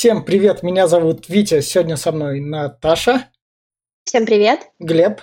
Всем 0.00 0.24
привет, 0.24 0.62
меня 0.62 0.88
зовут 0.88 1.28
Витя, 1.28 1.60
сегодня 1.60 1.98
со 1.98 2.10
мной 2.10 2.40
Наташа. 2.40 3.26
Всем 4.04 4.24
привет. 4.24 4.60
Глеб. 4.78 5.20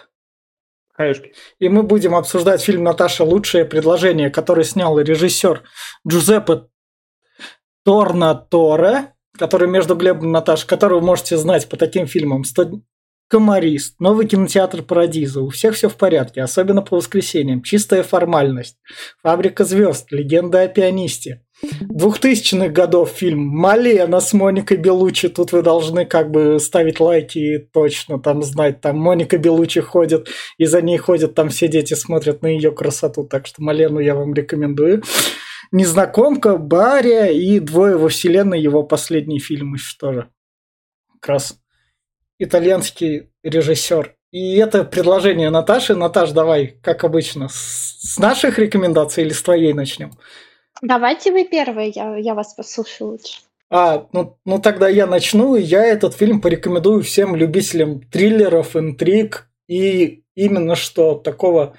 Хаюшки. 0.94 1.34
И 1.58 1.68
мы 1.68 1.82
будем 1.82 2.14
обсуждать 2.14 2.62
фильм 2.62 2.84
«Наташа. 2.84 3.24
Лучшее 3.24 3.66
предложение», 3.66 4.30
который 4.30 4.64
снял 4.64 5.00
режиссер 5.00 5.64
Джузеппе 6.08 6.68
Торнаторе, 7.84 9.16
который 9.36 9.68
между 9.68 9.96
Глебом 9.96 10.28
и 10.28 10.32
Наташей, 10.32 10.68
который 10.68 11.00
вы 11.00 11.08
можете 11.08 11.38
знать 11.38 11.68
по 11.68 11.76
таким 11.76 12.06
фильмам 12.06 12.44
«100 12.44 12.80
Комарист, 13.30 14.00
новый 14.00 14.28
кинотеатр 14.28 14.84
Парадиза, 14.84 15.42
у 15.42 15.50
всех 15.50 15.74
все 15.74 15.90
в 15.90 15.96
порядке, 15.96 16.44
особенно 16.44 16.84
по 16.84 16.98
воскресеньям, 16.98 17.64
чистая 17.64 18.04
формальность, 18.04 18.78
Фабрика 19.24 19.66
звезд, 19.66 20.12
легенда 20.12 20.62
о 20.62 20.68
пианисте. 20.68 21.47
Двухтысячных 21.62 22.72
годов 22.72 23.10
фильм 23.10 23.40
Малена 23.40 24.20
с 24.20 24.32
Моникой 24.34 24.78
Белучи, 24.78 25.28
тут 25.28 25.52
вы 25.52 25.64
должны 25.64 26.06
как 26.06 26.30
бы 26.30 26.60
ставить 26.60 27.00
лайки 27.00 27.40
и 27.40 27.58
точно 27.58 28.20
там 28.20 28.44
знать, 28.44 28.80
там 28.80 28.98
Моника 28.98 29.40
Белучи 29.40 29.82
ходит, 29.82 30.30
и 30.58 30.66
за 30.66 30.84
ней 30.84 30.98
ходят, 30.98 31.34
там 31.34 31.50
все 31.50 31.68
дети 31.68 31.96
смотрят 31.96 32.44
на 32.44 32.48
ее 32.48 32.72
красоту, 32.72 33.24
так 33.24 33.48
что 33.48 33.64
Малену 33.64 34.00
я 34.00 34.14
вам 34.14 34.36
рекомендую. 34.36 35.02
Незнакомка, 35.72 36.58
Бария 36.58 37.32
и 37.32 37.60
Двое 37.60 37.98
во 37.98 38.10
вселенной, 38.10 38.62
его 38.62 38.84
последний 38.84 39.40
фильм 39.40 39.74
еще 39.74 39.98
тоже. 40.00 40.30
Как 41.20 41.30
раз 41.30 41.60
итальянский 42.38 43.32
режиссер. 43.44 44.16
И 44.32 44.58
это 44.58 44.84
предложение 44.84 45.50
Наташи. 45.50 45.96
Наташ, 45.96 46.32
давай, 46.32 46.78
как 46.84 47.04
обычно, 47.04 47.48
с 47.50 48.18
наших 48.20 48.60
рекомендаций 48.60 49.24
или 49.24 49.34
с 49.34 49.42
твоей 49.42 49.74
начнем? 49.74 50.12
Давайте 50.82 51.32
вы 51.32 51.46
первые, 51.46 51.90
я, 51.90 52.16
я 52.18 52.34
вас 52.34 52.54
послушаю 52.54 53.12
лучше. 53.12 53.42
А, 53.70 54.08
ну, 54.14 54.38
ну 54.46 54.60
тогда 54.60 54.88
я 54.88 55.08
начну. 55.08 55.56
Я 55.56 55.84
этот 55.86 56.14
фильм 56.16 56.42
порекомендую 56.42 57.04
всем 57.04 57.36
любителям 57.36 58.02
триллеров, 58.02 58.76
интриг 58.76 59.50
и 59.68 60.24
именно 60.36 60.76
что 60.76 61.16
такого 61.16 61.78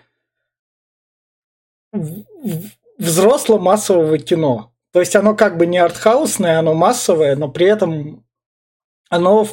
взрослого 2.99 3.59
массового 3.59 4.19
кино. 4.19 4.73
То 4.93 5.01
есть 5.01 5.17
оно 5.17 5.35
как 5.35 5.57
бы 5.57 5.67
не 5.67 5.79
артхаусное, 5.79 6.59
оно 6.59 6.75
массовое, 6.75 7.37
но 7.37 7.49
при 7.49 7.67
этом 7.67 8.25
оно 9.09 9.47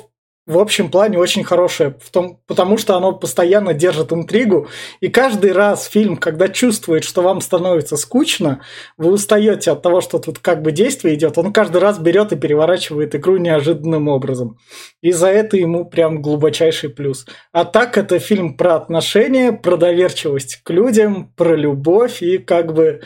в 0.46 0.60
общем 0.60 0.92
плане 0.92 1.18
очень 1.18 1.44
хорошее, 1.44 1.96
в 2.00 2.12
том, 2.12 2.40
потому 2.46 2.78
что 2.78 2.96
оно 2.96 3.14
постоянно 3.14 3.74
держит 3.74 4.14
интригу, 4.14 4.68
и 5.00 5.08
каждый 5.08 5.52
раз 5.52 5.86
фильм, 5.86 6.18
когда 6.18 6.50
чувствует, 6.50 7.04
что 7.04 7.22
вам 7.22 7.42
становится 7.42 7.98
скучно, 7.98 8.62
вы 8.98 9.12
устаете 9.12 9.72
от 9.72 9.82
того, 9.82 10.02
что 10.02 10.20
тут 10.20 10.40
как 10.40 10.62
бы 10.62 10.72
действие 10.72 11.16
идет, 11.16 11.38
он 11.38 11.52
каждый 11.52 11.82
раз 11.82 11.98
берет 11.98 12.32
и 12.32 12.36
переворачивает 12.36 13.16
игру 13.16 13.38
неожиданным 13.38 14.08
образом. 14.08 14.60
И 15.02 15.12
за 15.12 15.28
это 15.28 15.58
ему 15.58 15.86
прям 15.86 16.22
глубочайший 16.22 16.90
плюс. 16.90 17.26
А 17.52 17.66
так 17.66 17.98
это 17.98 18.20
фильм 18.20 18.56
про 18.56 18.76
отношения, 18.76 19.52
про 19.52 19.78
доверчивость 19.78 20.62
к 20.64 20.70
людям, 20.70 21.34
про 21.36 21.56
любовь 21.56 22.22
и 22.22 22.38
как 22.38 22.74
бы 22.74 23.02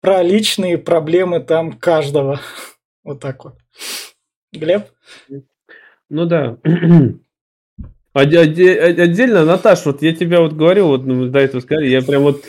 про 0.00 0.22
личные 0.22 0.78
проблемы 0.78 1.40
там 1.40 1.72
каждого. 1.72 2.40
Вот 3.04 3.18
так 3.18 3.44
вот. 3.44 3.54
Глеб? 4.52 4.86
Ну 6.12 6.26
да. 6.26 6.58
Отдельно, 8.12 9.46
Наташ, 9.46 9.86
вот 9.86 10.02
я 10.02 10.14
тебя 10.14 10.42
вот 10.42 10.52
говорю, 10.52 10.88
вот 10.88 11.06
ну, 11.06 11.28
до 11.28 11.38
этого 11.38 11.62
сказали, 11.62 11.88
я 11.88 12.02
прям 12.02 12.24
вот 12.24 12.44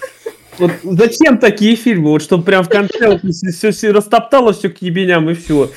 вот 0.59 0.72
зачем 0.83 1.38
такие 1.38 1.78
фильмы? 1.78 2.09
Вот 2.09 2.22
чтобы 2.22 2.44
прям 2.44 2.66
в 2.66 2.69
конце 2.69 3.08
вот, 3.08 3.22
все, 3.23 3.72
все 3.72 3.91
растоптало 3.91 4.52
все 4.52 4.67
к 4.69 4.81
ебеням 4.81 5.30
и 5.30 5.34
все. 5.34 5.72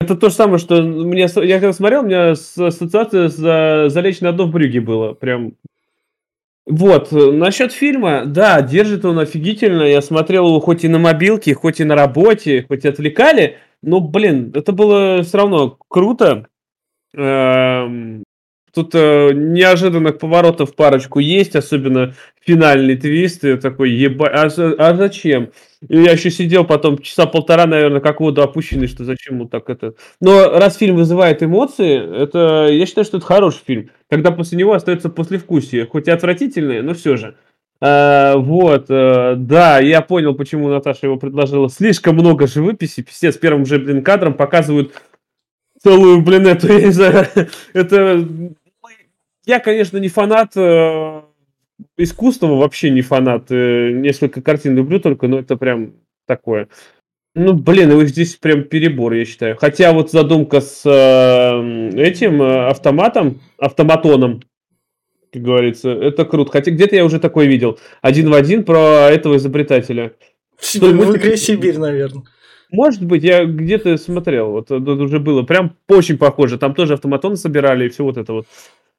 Это 0.00 0.16
то 0.16 0.30
же 0.30 0.34
самое, 0.34 0.58
что 0.58 0.82
мне, 0.82 1.28
я 1.36 1.60
когда 1.60 1.72
смотрел, 1.72 2.02
у 2.02 2.06
меня 2.06 2.32
ассоциация 2.32 3.28
за 3.28 3.86
«Залечь 3.88 4.20
на 4.20 4.32
дно 4.32 4.46
в 4.46 4.50
брюге» 4.50 4.80
было. 4.80 5.12
Прям 5.12 5.52
вот, 6.66 7.12
насчет 7.12 7.72
фильма, 7.72 8.24
да, 8.26 8.62
держит 8.62 9.04
он 9.04 9.20
офигительно. 9.20 9.82
Я 9.82 10.02
смотрел 10.02 10.48
его 10.48 10.58
хоть 10.58 10.82
и 10.82 10.88
на 10.88 10.98
мобилке, 10.98 11.54
хоть 11.54 11.78
и 11.78 11.84
на 11.84 11.94
работе, 11.94 12.64
хоть 12.66 12.84
и 12.84 12.88
отвлекали. 12.88 13.58
Но, 13.80 14.00
блин, 14.00 14.50
это 14.56 14.72
было 14.72 15.22
все 15.22 15.38
равно 15.38 15.78
круто. 15.88 16.48
Эм, 17.14 18.22
тут 18.72 18.94
э, 18.94 19.32
неожиданных 19.32 20.18
поворотов 20.18 20.74
парочку 20.74 21.18
есть, 21.18 21.56
особенно 21.56 22.14
финальный 22.40 22.96
твист. 22.96 23.44
И 23.44 23.56
такой, 23.56 23.90
еба... 23.90 24.28
а, 24.28 24.46
а 24.46 24.94
зачем? 24.94 25.50
И 25.88 25.96
я 26.02 26.12
еще 26.12 26.30
сидел 26.30 26.64
потом 26.64 26.98
часа 26.98 27.26
полтора, 27.26 27.66
наверное, 27.66 28.00
как 28.00 28.20
воду 28.20 28.42
опущенный, 28.42 28.88
что 28.88 29.04
зачем 29.04 29.38
вот 29.38 29.50
так 29.50 29.70
это. 29.70 29.94
Но 30.20 30.50
раз 30.58 30.76
фильм 30.76 30.96
вызывает 30.96 31.42
эмоции, 31.42 32.22
это 32.22 32.68
я 32.70 32.86
считаю, 32.86 33.04
что 33.04 33.18
это 33.18 33.26
хороший 33.26 33.62
фильм. 33.66 33.90
Когда 34.10 34.30
после 34.30 34.58
него 34.58 34.72
остается 34.74 35.08
послевкусие, 35.08 35.86
хоть 35.86 36.08
и 36.08 36.10
отвратительное, 36.10 36.82
но 36.82 36.94
все 36.94 37.16
же. 37.16 37.36
А, 37.80 38.36
вот, 38.36 38.86
а, 38.90 39.36
да, 39.36 39.78
я 39.78 40.00
понял, 40.00 40.34
почему 40.34 40.68
Наташа 40.68 41.06
его 41.06 41.16
предложила. 41.16 41.70
Слишком 41.70 42.16
много 42.16 42.48
живописи, 42.48 43.02
писец, 43.02 43.36
первым 43.36 43.66
же, 43.66 43.78
блин, 43.78 44.02
кадром 44.02 44.34
показывают 44.34 44.92
целую, 45.82 46.22
блин, 46.22 46.46
эту, 46.46 46.68
я 46.72 46.80
не 46.80 46.92
знаю, 46.92 47.26
это... 47.72 48.28
Я, 49.46 49.60
конечно, 49.60 49.96
не 49.96 50.08
фанат 50.08 50.56
э, 50.56 51.22
искусства, 51.96 52.48
вообще 52.48 52.90
не 52.90 53.00
фанат. 53.00 53.50
Э, 53.50 53.90
несколько 53.92 54.42
картин 54.42 54.76
люблю 54.76 55.00
только, 55.00 55.26
но 55.26 55.38
это 55.38 55.56
прям 55.56 55.94
такое. 56.26 56.68
Ну, 57.34 57.54
блин, 57.54 57.90
его 57.90 58.04
здесь 58.04 58.34
прям 58.36 58.64
перебор, 58.64 59.12
я 59.12 59.24
считаю. 59.24 59.56
Хотя 59.56 59.92
вот 59.92 60.10
задумка 60.10 60.60
с 60.60 60.82
э, 60.84 61.90
этим 61.96 62.42
э, 62.42 62.68
автоматом, 62.68 63.40
автоматоном, 63.58 64.42
как 65.32 65.42
говорится, 65.42 65.90
это 65.90 66.24
круто. 66.24 66.52
Хотя 66.52 66.70
где-то 66.70 66.96
я 66.96 67.04
уже 67.04 67.20
такой 67.20 67.46
видел. 67.46 67.78
Один 68.02 68.30
в 68.30 68.34
один 68.34 68.64
про 68.64 69.08
этого 69.10 69.36
изобретателя. 69.36 70.12
В, 70.56 70.74
в 70.74 71.16
игре 71.16 71.36
Сибирь, 71.36 71.78
наверное. 71.78 72.24
Может 72.70 73.04
быть, 73.04 73.22
я 73.22 73.44
где-то 73.44 73.96
смотрел, 73.96 74.50
вот 74.50 74.70
это 74.70 74.92
уже 74.92 75.18
было 75.20 75.42
прям 75.42 75.76
очень 75.88 76.18
похоже. 76.18 76.58
Там 76.58 76.74
тоже 76.74 76.94
автоматон 76.94 77.36
собирали 77.36 77.86
и 77.86 77.88
все 77.88 78.04
вот 78.04 78.18
это 78.18 78.32
вот. 78.32 78.46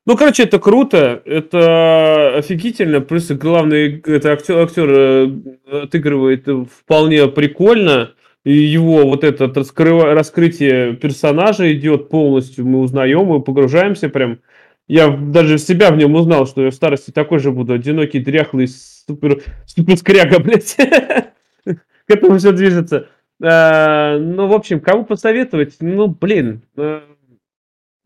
Ну, 0.05 0.17
короче, 0.17 0.43
это 0.43 0.59
круто, 0.59 1.21
это 1.25 2.37
офигительно, 2.37 3.01
плюс 3.01 3.29
главный 3.29 3.99
это 3.99 4.31
актер, 4.31 4.57
актер 4.57 4.89
э, 4.89 5.81
отыгрывает 5.83 6.47
вполне 6.47 7.27
прикольно, 7.27 8.15
и 8.43 8.53
его 8.53 9.03
вот 9.03 9.23
это 9.23 9.51
раскрыва, 9.53 10.15
раскрытие 10.15 10.95
персонажа 10.95 11.71
идет 11.73 12.09
полностью, 12.09 12.65
мы 12.65 12.79
узнаем, 12.79 13.25
мы 13.25 13.41
погружаемся 13.41 14.09
прям. 14.09 14.39
Я 14.87 15.09
даже 15.09 15.59
себя 15.59 15.91
в 15.91 15.97
нем 15.97 16.15
узнал, 16.15 16.47
что 16.47 16.63
я 16.63 16.71
в 16.71 16.73
старости 16.73 17.11
такой 17.11 17.37
же 17.37 17.51
буду, 17.51 17.73
одинокий, 17.73 18.19
дряхлый, 18.19 18.67
супер, 18.67 19.43
супер 19.67 19.97
скряга, 19.97 20.39
блядь. 20.43 20.75
К 21.65 21.75
этому 22.07 22.39
все 22.39 22.51
движется. 22.51 23.07
Э, 23.41 24.17
ну, 24.17 24.47
в 24.47 24.53
общем, 24.53 24.79
кому 24.79 25.05
посоветовать? 25.05 25.77
Ну, 25.79 26.07
блин, 26.07 26.61
э, 26.77 27.01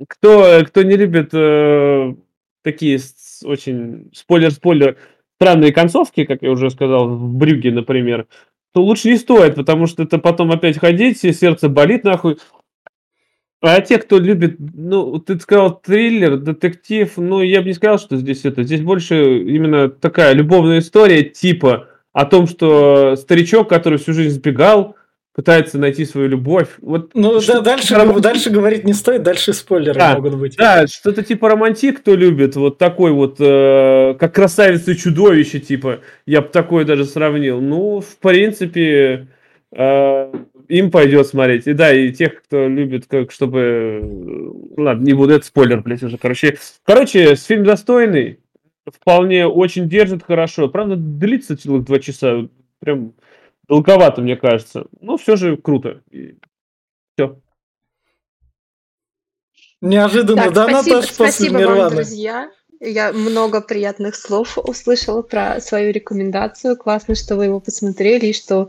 кто, 0.07 0.61
кто 0.65 0.83
не 0.83 0.95
любит 0.95 1.29
э, 1.33 2.13
такие 2.61 2.99
очень 3.43 4.11
спойлер-спойлер 4.13 4.97
странные 5.37 5.73
концовки, 5.73 6.25
как 6.25 6.41
я 6.41 6.51
уже 6.51 6.69
сказал, 6.69 7.09
в 7.09 7.33
Брюге, 7.35 7.71
например, 7.71 8.27
то 8.73 8.81
лучше 8.81 9.09
не 9.09 9.17
стоит, 9.17 9.55
потому 9.55 9.87
что 9.87 10.03
это 10.03 10.17
потом 10.17 10.51
опять 10.51 10.79
ходить, 10.79 11.23
и 11.23 11.33
сердце 11.33 11.69
болит 11.69 12.03
нахуй. 12.03 12.37
А 13.61 13.79
те, 13.81 13.97
кто 13.97 14.19
любит, 14.19 14.57
ну, 14.59 15.19
ты 15.19 15.39
сказал 15.39 15.79
триллер, 15.79 16.37
детектив, 16.37 17.11
ну, 17.17 17.41
я 17.41 17.61
бы 17.61 17.67
не 17.67 17.73
сказал, 17.73 17.97
что 17.97 18.17
здесь 18.17 18.43
это. 18.45 18.63
Здесь 18.63 18.81
больше 18.81 19.39
именно 19.39 19.89
такая 19.89 20.33
любовная 20.33 20.79
история, 20.79 21.23
типа 21.23 21.87
о 22.11 22.25
том, 22.25 22.45
что 22.45 23.15
старичок, 23.15 23.69
который 23.69 23.99
всю 23.99 24.13
жизнь 24.13 24.35
сбегал, 24.35 24.95
пытается 25.33 25.79
найти 25.79 26.05
свою 26.05 26.27
любовь. 26.27 26.67
Вот 26.79 27.11
ну 27.15 27.39
да, 27.41 27.61
дальше, 27.61 27.95
дальше 28.19 28.49
говорить 28.49 28.83
не 28.83 28.93
стоит, 28.93 29.23
дальше 29.23 29.53
спойлеры 29.53 29.99
да, 29.99 30.15
могут 30.15 30.35
быть. 30.35 30.55
Да, 30.57 30.85
что-то 30.87 31.23
типа 31.23 31.49
романтик, 31.49 32.01
кто 32.01 32.15
любит, 32.15 32.55
вот 32.55 32.77
такой 32.77 33.11
вот, 33.11 33.37
э, 33.39 34.15
как 34.19 34.35
красавица 34.35 34.91
и 34.91 34.97
чудовище, 34.97 35.59
типа, 35.59 35.99
я 36.25 36.41
бы 36.41 36.49
такое 36.49 36.85
даже 36.85 37.05
сравнил. 37.05 37.61
Ну, 37.61 37.99
в 38.01 38.17
принципе, 38.17 39.27
э, 39.71 40.33
им 40.67 40.91
пойдет 40.91 41.27
смотреть. 41.27 41.67
И 41.67 41.73
да, 41.73 41.93
и 41.93 42.11
тех, 42.11 42.43
кто 42.43 42.67
любит, 42.67 43.07
как 43.07 43.31
чтобы... 43.31 44.01
Ладно, 44.77 45.03
не 45.03 45.13
буду, 45.13 45.33
это 45.33 45.45
спойлер, 45.45 45.81
блядь, 45.81 46.03
уже. 46.03 46.17
Короче, 46.17 46.57
короче, 46.85 47.35
фильм 47.35 47.63
достойный, 47.63 48.39
вполне 48.85 49.47
очень 49.47 49.89
держит 49.89 50.23
хорошо. 50.23 50.67
Правда, 50.67 50.95
длится 50.95 51.57
целых 51.57 51.85
два 51.85 51.99
часа. 51.99 52.47
Прям 52.79 53.13
Долговато, 53.67 54.21
мне 54.21 54.35
кажется. 54.35 54.85
Но 54.99 55.17
все 55.17 55.35
же 55.35 55.57
круто. 55.57 56.01
И 56.11 56.37
все. 57.15 57.39
Неожиданно, 59.81 60.43
так, 60.43 60.53
да, 60.53 60.67
спасибо, 60.69 60.95
Наташ, 60.95 61.11
спасибо 61.11 61.53
после 61.53 61.67
вам, 61.67 61.91
друзья. 61.91 62.51
Я 62.79 63.13
много 63.13 63.61
приятных 63.61 64.15
слов 64.15 64.57
услышала 64.57 65.21
про 65.21 65.59
свою 65.61 65.91
рекомендацию. 65.91 66.77
Классно, 66.77 67.15
что 67.15 67.35
вы 67.35 67.45
его 67.45 67.59
посмотрели 67.59 68.27
и 68.27 68.33
что 68.33 68.67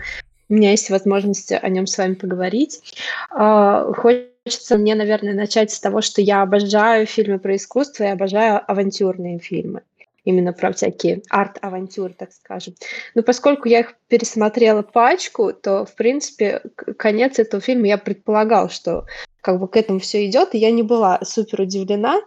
у 0.49 0.55
меня 0.55 0.70
есть 0.73 0.91
возможность 0.91 1.52
о 1.52 1.69
нем 1.69 1.87
с 1.87 1.99
вами 1.99 2.14
поговорить. 2.14 2.94
А, 3.31 3.93
хочется 3.93 4.76
мне, 4.76 4.94
наверное, 4.94 5.35
начать 5.35 5.73
с 5.73 5.81
того, 5.81 6.00
что 6.00 6.20
я 6.20 6.43
обожаю 6.43 7.06
фильмы 7.06 7.38
про 7.38 7.56
искусство 7.56 8.05
и 8.05 8.08
обожаю 8.08 8.61
авантюрные 8.70 9.38
фильмы 9.38 9.82
именно 10.25 10.53
про 10.53 10.73
всякие 10.73 11.23
арт-авантюры, 11.31 12.15
так 12.15 12.32
скажем. 12.32 12.75
Но 13.15 13.23
поскольку 13.23 13.69
я 13.69 13.81
их 13.81 13.94
пересмотрела 14.09 14.82
пачку, 14.82 15.53
то, 15.53 15.85
в 15.85 15.94
принципе, 15.94 16.62
конец 16.99 17.38
этого 17.38 17.61
фильма 17.61 17.87
я 17.88 17.99
предполагал, 17.99 18.71
что 18.71 19.06
как 19.44 19.61
бы 19.61 19.69
к 19.69 19.76
этому 19.76 19.99
все 19.99 20.25
идет, 20.25 20.55
и 20.55 20.58
я 20.58 20.70
не 20.70 20.82
была 20.82 21.20
супер 21.23 21.61
удивлена. 21.61 22.19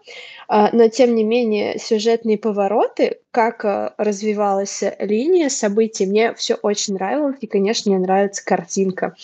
А, 0.48 0.70
но, 0.72 0.88
тем 0.88 1.16
не 1.16 1.24
менее, 1.24 1.78
сюжетные 1.78 2.38
повороты, 2.38 3.18
как 3.32 3.66
а, 3.66 3.94
развивалась 3.98 4.84
линия 5.00 5.50
событий, 5.50 6.06
мне 6.06 6.34
все 6.36 6.54
очень 6.54 6.94
нравилось, 6.94 7.38
и, 7.42 7.48
конечно, 7.48 7.92
мне 7.92 8.00
нравится 8.00 8.46
картинка. 8.46 9.16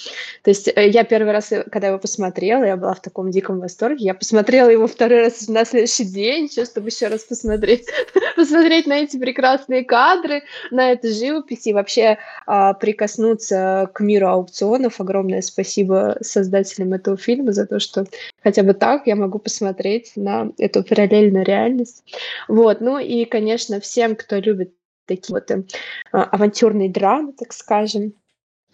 То 0.44 0.50
есть 0.50 0.68
э, 0.68 0.90
я 0.90 1.06
первый 1.06 1.32
раз, 1.32 1.52
э, 1.52 1.64
когда 1.72 1.88
его 1.88 2.00
посмотрела, 2.00 2.64
я 2.64 2.76
была 2.76 2.94
в 2.96 3.02
таком 3.02 3.32
диком 3.32 3.60
восторге, 3.60 4.06
я 4.06 4.14
посмотрела 4.16 4.70
его 4.70 4.88
второй 4.88 5.22
раз 5.22 5.48
на 5.48 5.64
следующий 5.64 6.04
день, 6.04 6.50
чтобы 6.50 6.90
еще 6.90 7.08
раз 7.08 7.22
посмотреть, 7.22 7.86
посмотреть 8.36 8.88
на 8.88 8.98
эти 8.98 9.18
прекрасные 9.18 9.86
кадры, 9.86 10.44
на 10.72 10.92
эту 10.92 11.08
живопись 11.10 11.68
и 11.68 11.74
вообще 11.74 12.18
а, 12.48 12.74
прикоснуться 12.74 13.90
к 13.94 14.02
миру 14.02 14.28
аукционов. 14.28 15.00
Огромное 15.00 15.42
спасибо 15.42 16.18
создателям 16.22 16.94
этого 16.94 17.16
фильма 17.18 17.54
за 17.54 17.66
то, 17.66 17.80
что 17.84 18.06
хотя 18.42 18.64
бы 18.64 18.74
так 18.74 19.08
я 19.08 19.16
могу 19.16 19.40
посмотреть 19.40 20.14
на 20.16 20.52
эту 20.58 20.84
параллельную 20.84 21.46
реальность. 21.46 22.04
Вот, 22.48 22.82
ну 22.82 22.98
и, 22.98 23.26
конечно, 23.26 23.80
всем, 23.80 24.16
кто 24.16 24.38
любит 24.38 24.74
такие 25.06 25.36
вот 25.36 25.52
э, 25.52 25.64
авантюрные 26.12 26.90
драмы, 26.90 27.34
так 27.34 27.54
скажем, 27.54 28.14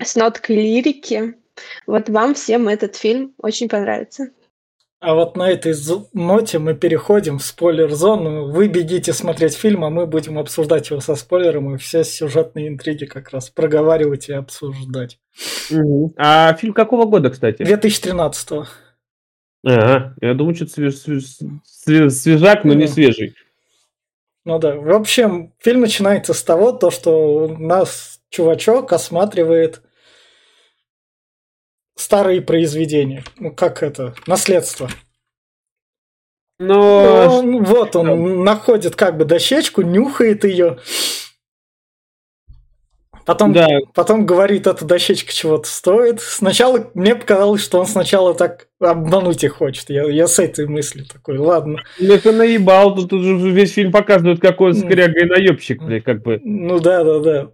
с 0.02 0.16
ноткой 0.16 0.58
лирики, 0.58 1.36
вот 1.86 2.10
вам 2.10 2.34
всем 2.34 2.68
этот 2.68 2.96
фильм 2.96 3.34
очень 3.38 3.68
понравится. 3.68 4.30
А 5.02 5.14
вот 5.14 5.38
на 5.38 5.50
этой 5.50 5.74
ноте 6.12 6.60
мы 6.60 6.74
переходим 6.74 7.40
в 7.40 7.44
спойлер-зону. 7.44 8.52
Вы 8.52 8.68
бегите 8.68 9.14
смотреть 9.14 9.56
фильм, 9.56 9.86
а 9.86 9.90
мы 9.90 10.06
будем 10.06 10.38
обсуждать 10.38 10.90
его 10.90 11.00
со 11.00 11.16
спойлером 11.16 11.74
и 11.74 11.78
все 11.78 12.04
сюжетные 12.04 12.68
интриги 12.68 13.06
как 13.06 13.30
раз 13.30 13.50
проговаривать 13.50 14.28
и 14.28 14.34
обсуждать. 14.34 15.18
Угу. 15.72 16.16
А 16.18 16.54
фильм 16.56 16.74
какого 16.74 17.06
года, 17.06 17.30
кстати? 17.30 17.64
2013 17.64 18.52
-го. 18.52 18.66
Ага, 19.64 20.16
я 20.22 20.34
думаю, 20.34 20.56
что 20.56 20.68
свеж, 20.68 20.96
свеж, 20.96 22.14
свежак, 22.14 22.64
но 22.64 22.74
не 22.74 22.88
свежий. 22.88 23.36
Ну 24.46 24.58
да. 24.58 24.76
В 24.76 24.90
общем, 24.92 25.54
фильм 25.60 25.82
начинается 25.82 26.34
с 26.34 26.42
того, 26.44 26.72
то, 26.72 26.92
что 26.92 27.46
у 27.46 27.58
нас 27.58 28.22
чувачок 28.30 28.94
осматривает 28.94 29.82
старые 31.96 32.42
произведения. 32.42 33.24
Ну, 33.38 33.54
как 33.54 33.84
это? 33.84 34.16
Наследство. 34.26 34.90
Но... 36.58 37.42
Ну, 37.42 37.64
вот 37.64 37.96
он 37.96 38.44
находит 38.44 38.96
как 38.96 39.18
бы 39.18 39.26
дощечку, 39.26 39.82
нюхает 39.82 40.44
ее 40.46 40.80
Потом, 43.30 43.54
да. 43.54 43.68
потом 43.94 44.26
говорит, 44.26 44.66
эта 44.66 44.84
дощечка 44.86 45.32
чего-то 45.32 45.68
стоит. 45.68 46.20
Сначала 46.20 46.90
мне 46.96 47.14
показалось, 47.14 47.62
что 47.62 47.80
он 47.80 47.86
сначала 47.86 48.34
так 48.34 48.70
обмануть 48.80 49.44
их 49.44 49.54
хочет. 49.54 49.92
Я, 49.92 50.06
я 50.10 50.26
с 50.26 50.40
этой 50.40 50.66
мыслью 50.68 51.06
такой, 51.06 51.38
ладно. 51.38 51.78
Ну, 52.00 52.12
это 52.12 52.32
наебал, 52.32 52.96
тут 52.96 53.14
уже 53.14 53.52
весь 53.52 53.74
фильм 53.74 53.92
показывает, 53.92 54.40
какой 54.40 54.72
он 54.72 54.78
скряга 54.78 55.20
и 55.20 55.26
наебщик, 55.26 55.84
блядь, 55.84 56.06
как 56.06 56.24
бы. 56.24 56.42
Ну 56.44 56.80
да, 56.80 57.04
да, 57.04 57.20
да. 57.20 57.52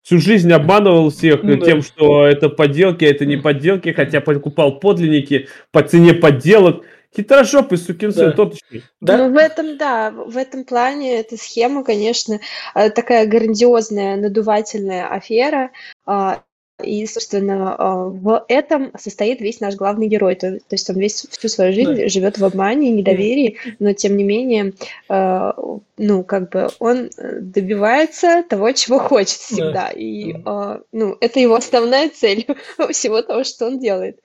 Всю 0.00 0.18
жизнь 0.18 0.50
обманывал 0.50 1.10
всех 1.10 1.42
ну, 1.42 1.58
тем, 1.58 1.80
да. 1.80 1.84
что 1.84 2.24
это 2.24 2.48
подделки, 2.48 3.04
а 3.04 3.10
это 3.10 3.26
не 3.26 3.36
подделки, 3.36 3.92
хотя 3.92 4.22
покупал 4.22 4.80
подлинники 4.80 5.48
по 5.70 5.82
цене 5.82 6.14
подделок. 6.14 6.82
Хитрошопый 7.14 7.78
сукин 7.78 8.12
сын, 8.12 8.30
да. 8.30 8.36
тоточный. 8.36 8.84
Да? 9.00 9.16
Ну, 9.16 9.32
в 9.32 9.36
этом, 9.36 9.76
да, 9.76 10.10
в 10.10 10.36
этом 10.36 10.64
плане 10.64 11.18
эта 11.18 11.36
схема, 11.36 11.82
конечно, 11.82 12.40
э, 12.74 12.90
такая 12.90 13.26
грандиозная, 13.26 14.16
надувательная 14.16 15.08
афера. 15.08 15.70
А, 16.06 16.42
и, 16.84 17.06
собственно, 17.06 17.74
а, 17.76 18.04
в 18.04 18.44
этом 18.48 18.92
состоит 18.98 19.40
весь 19.40 19.60
наш 19.60 19.74
главный 19.74 20.06
герой. 20.06 20.34
То, 20.34 20.52
то 20.52 20.72
есть 20.72 20.88
он 20.88 20.98
весь 20.98 21.26
всю 21.28 21.48
свою 21.48 21.72
жизнь 21.72 21.94
да. 21.94 22.08
живет 22.08 22.38
в 22.38 22.44
обмане, 22.44 22.90
недоверии, 22.90 23.58
но 23.78 23.92
тем 23.92 24.16
не 24.16 24.24
менее, 24.24 24.74
э, 25.08 25.52
ну, 25.98 26.24
как 26.24 26.50
бы 26.50 26.68
он 26.78 27.10
добивается 27.18 28.44
того, 28.48 28.72
чего 28.72 28.98
хочет 28.98 29.38
всегда. 29.38 29.72
Да. 29.72 29.90
И, 29.90 30.32
э, 30.32 30.80
ну, 30.92 31.16
это 31.20 31.40
его 31.40 31.56
основная 31.56 32.08
цель 32.08 32.46
всего 32.90 33.22
того, 33.22 33.44
что 33.44 33.66
он 33.66 33.80
делает. 33.80 34.20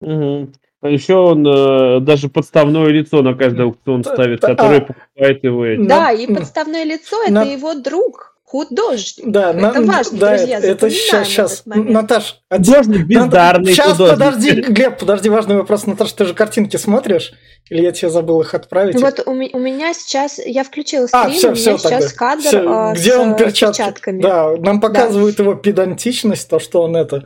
Угу. 0.00 0.52
А 0.82 0.88
еще 0.88 1.14
он 1.14 1.46
э, 1.46 2.00
даже 2.00 2.28
подставное 2.28 2.88
лицо 2.88 3.22
на 3.22 3.34
каждый 3.34 3.66
аукцион 3.66 4.02
ставит, 4.02 4.40
которое 4.40 4.78
а, 4.78 4.80
покупает 4.80 5.44
его. 5.44 5.64
Да, 5.86 6.10
и 6.10 6.26
подставное 6.26 6.82
лицо 6.82 7.22
это 7.22 7.32
на... 7.32 7.42
его 7.44 7.74
друг. 7.74 8.30
Художник. 8.44 9.24
Да, 9.24 9.52
это 9.52 9.80
на, 9.80 9.92
важно, 9.92 10.18
да, 10.18 10.36
друзья. 10.36 10.58
Это 10.58 10.90
сейчас, 10.90 11.28
сейчас. 11.28 11.62
Наташ, 11.64 12.42
художник 12.50 13.06
бездарный 13.06 13.72
Сейчас, 13.72 13.92
художник. 13.92 14.18
подожди, 14.18 14.50
Глеб, 14.50 14.98
подожди, 14.98 15.30
важный 15.30 15.56
вопрос. 15.56 15.86
Наташ, 15.86 16.12
ты 16.12 16.26
же 16.26 16.34
картинки 16.34 16.76
смотришь? 16.76 17.32
Или 17.70 17.80
я 17.80 17.92
тебе 17.92 18.10
забыл 18.10 18.42
их 18.42 18.52
отправить? 18.52 19.00
Вот 19.00 19.22
у, 19.24 19.30
у 19.30 19.34
меня 19.34 19.94
сейчас, 19.94 20.38
я 20.38 20.64
включила 20.64 21.06
стрим, 21.06 21.22
а, 21.22 21.30
все, 21.30 21.48
у 21.48 21.50
меня 21.52 21.60
все, 21.60 21.78
сейчас 21.78 22.12
тогда. 22.12 22.16
кадр 22.16 22.42
все, 22.42 22.92
где 22.94 23.12
с 23.12 23.16
он 23.16 23.36
перчатки. 23.36 23.78
перчатками. 23.78 24.20
Да, 24.20 24.50
нам 24.58 24.82
показывают 24.82 25.36
да. 25.36 25.44
его 25.44 25.54
педантичность, 25.54 26.50
то, 26.50 26.58
что 26.58 26.82
он 26.82 26.96
это 26.96 27.24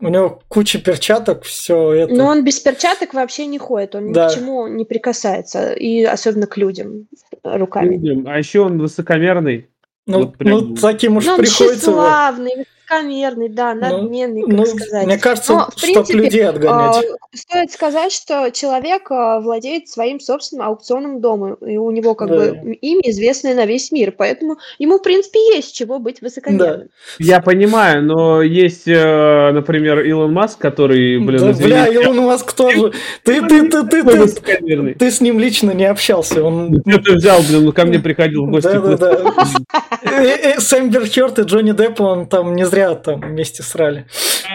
у 0.00 0.08
него 0.08 0.40
куча 0.48 0.78
перчаток, 0.78 1.44
все 1.44 1.92
это. 1.92 2.14
Но 2.14 2.26
он 2.26 2.44
без 2.44 2.58
перчаток 2.60 3.14
вообще 3.14 3.46
не 3.46 3.58
ходит, 3.58 3.94
он 3.94 4.12
да. 4.12 4.26
ни 4.26 4.30
к 4.30 4.34
чему 4.34 4.66
не 4.66 4.84
прикасается, 4.84 5.72
и 5.72 6.04
особенно 6.04 6.46
к 6.46 6.56
людям 6.56 7.06
руками. 7.42 7.96
Людям. 7.96 8.26
А 8.28 8.38
еще 8.38 8.60
он 8.60 8.78
высокомерный. 8.78 9.68
Ну, 10.06 10.24
вот 10.24 10.38
прям... 10.38 10.58
ну 10.58 10.74
таким 10.74 11.16
уж 11.16 11.26
Но 11.26 11.36
ну, 11.36 11.42
приходится. 11.42 11.90
Он 11.90 11.96
тщеславный, 11.96 12.52
высокомерный, 12.90 13.48
да, 13.48 13.74
ну, 13.74 13.80
надменный, 13.80 14.42
ну, 14.42 14.48
как 14.48 14.56
ну, 14.56 14.66
сказать. 14.66 15.06
Мне 15.06 15.18
кажется, 15.18 15.52
Но, 15.52 15.68
чтобы 15.76 16.12
людей 16.12 16.46
отгонять. 16.46 17.04
Э, 17.04 17.36
стоит 17.36 17.72
сказать, 17.72 18.12
что 18.12 18.50
человек 18.50 19.10
э, 19.10 19.40
владеет 19.40 19.88
своим 19.88 20.20
собственным 20.20 20.66
аукционным 20.66 21.20
домом, 21.20 21.54
и 21.54 21.76
у 21.76 21.90
него 21.90 22.14
как 22.14 22.28
да. 22.28 22.36
бы 22.36 22.74
имя 22.74 23.02
известное 23.10 23.54
на 23.54 23.66
весь 23.66 23.92
мир, 23.92 24.12
поэтому 24.16 24.56
ему, 24.78 24.98
в 24.98 25.02
принципе, 25.02 25.38
есть 25.54 25.74
чего 25.74 25.98
быть 25.98 26.20
высокомерным. 26.20 26.80
Да. 26.80 26.84
Я 27.18 27.40
понимаю, 27.40 28.02
но 28.02 28.42
есть, 28.42 28.86
э, 28.86 29.50
например, 29.52 30.00
Илон 30.00 30.32
Маск, 30.32 30.58
который, 30.58 31.18
блин, 31.18 31.40
да, 31.40 31.52
Бля, 31.52 31.86
Илон 31.86 32.18
Маск 32.18 32.52
тоже. 32.52 32.92
Ты, 33.22 33.46
ты, 33.46 33.68
ты, 33.68 33.86
ты, 33.86 34.02
ты, 34.02 34.94
ты 34.94 35.10
с 35.10 35.20
ним 35.20 35.38
лично 35.38 35.72
не 35.72 35.84
общался. 35.84 36.42
Он... 36.42 36.82
Ты 36.82 37.14
взял, 37.14 37.40
блин, 37.42 37.72
ко 37.72 37.84
мне 37.84 37.98
приходил 37.98 38.46
в 38.46 38.50
гости. 38.50 38.72
Да, 38.72 38.96
да, 38.96 39.16
да. 39.16 40.60
Сэм 40.60 40.90
Берхерт 40.90 41.38
и 41.38 41.42
Джонни 41.42 41.72
Депп, 41.72 42.00
он 42.00 42.26
там 42.26 42.54
не 42.54 42.66
зря 42.66 42.79
зря 42.80 42.94
там 42.94 43.20
вместе 43.20 43.62
срали 43.62 44.06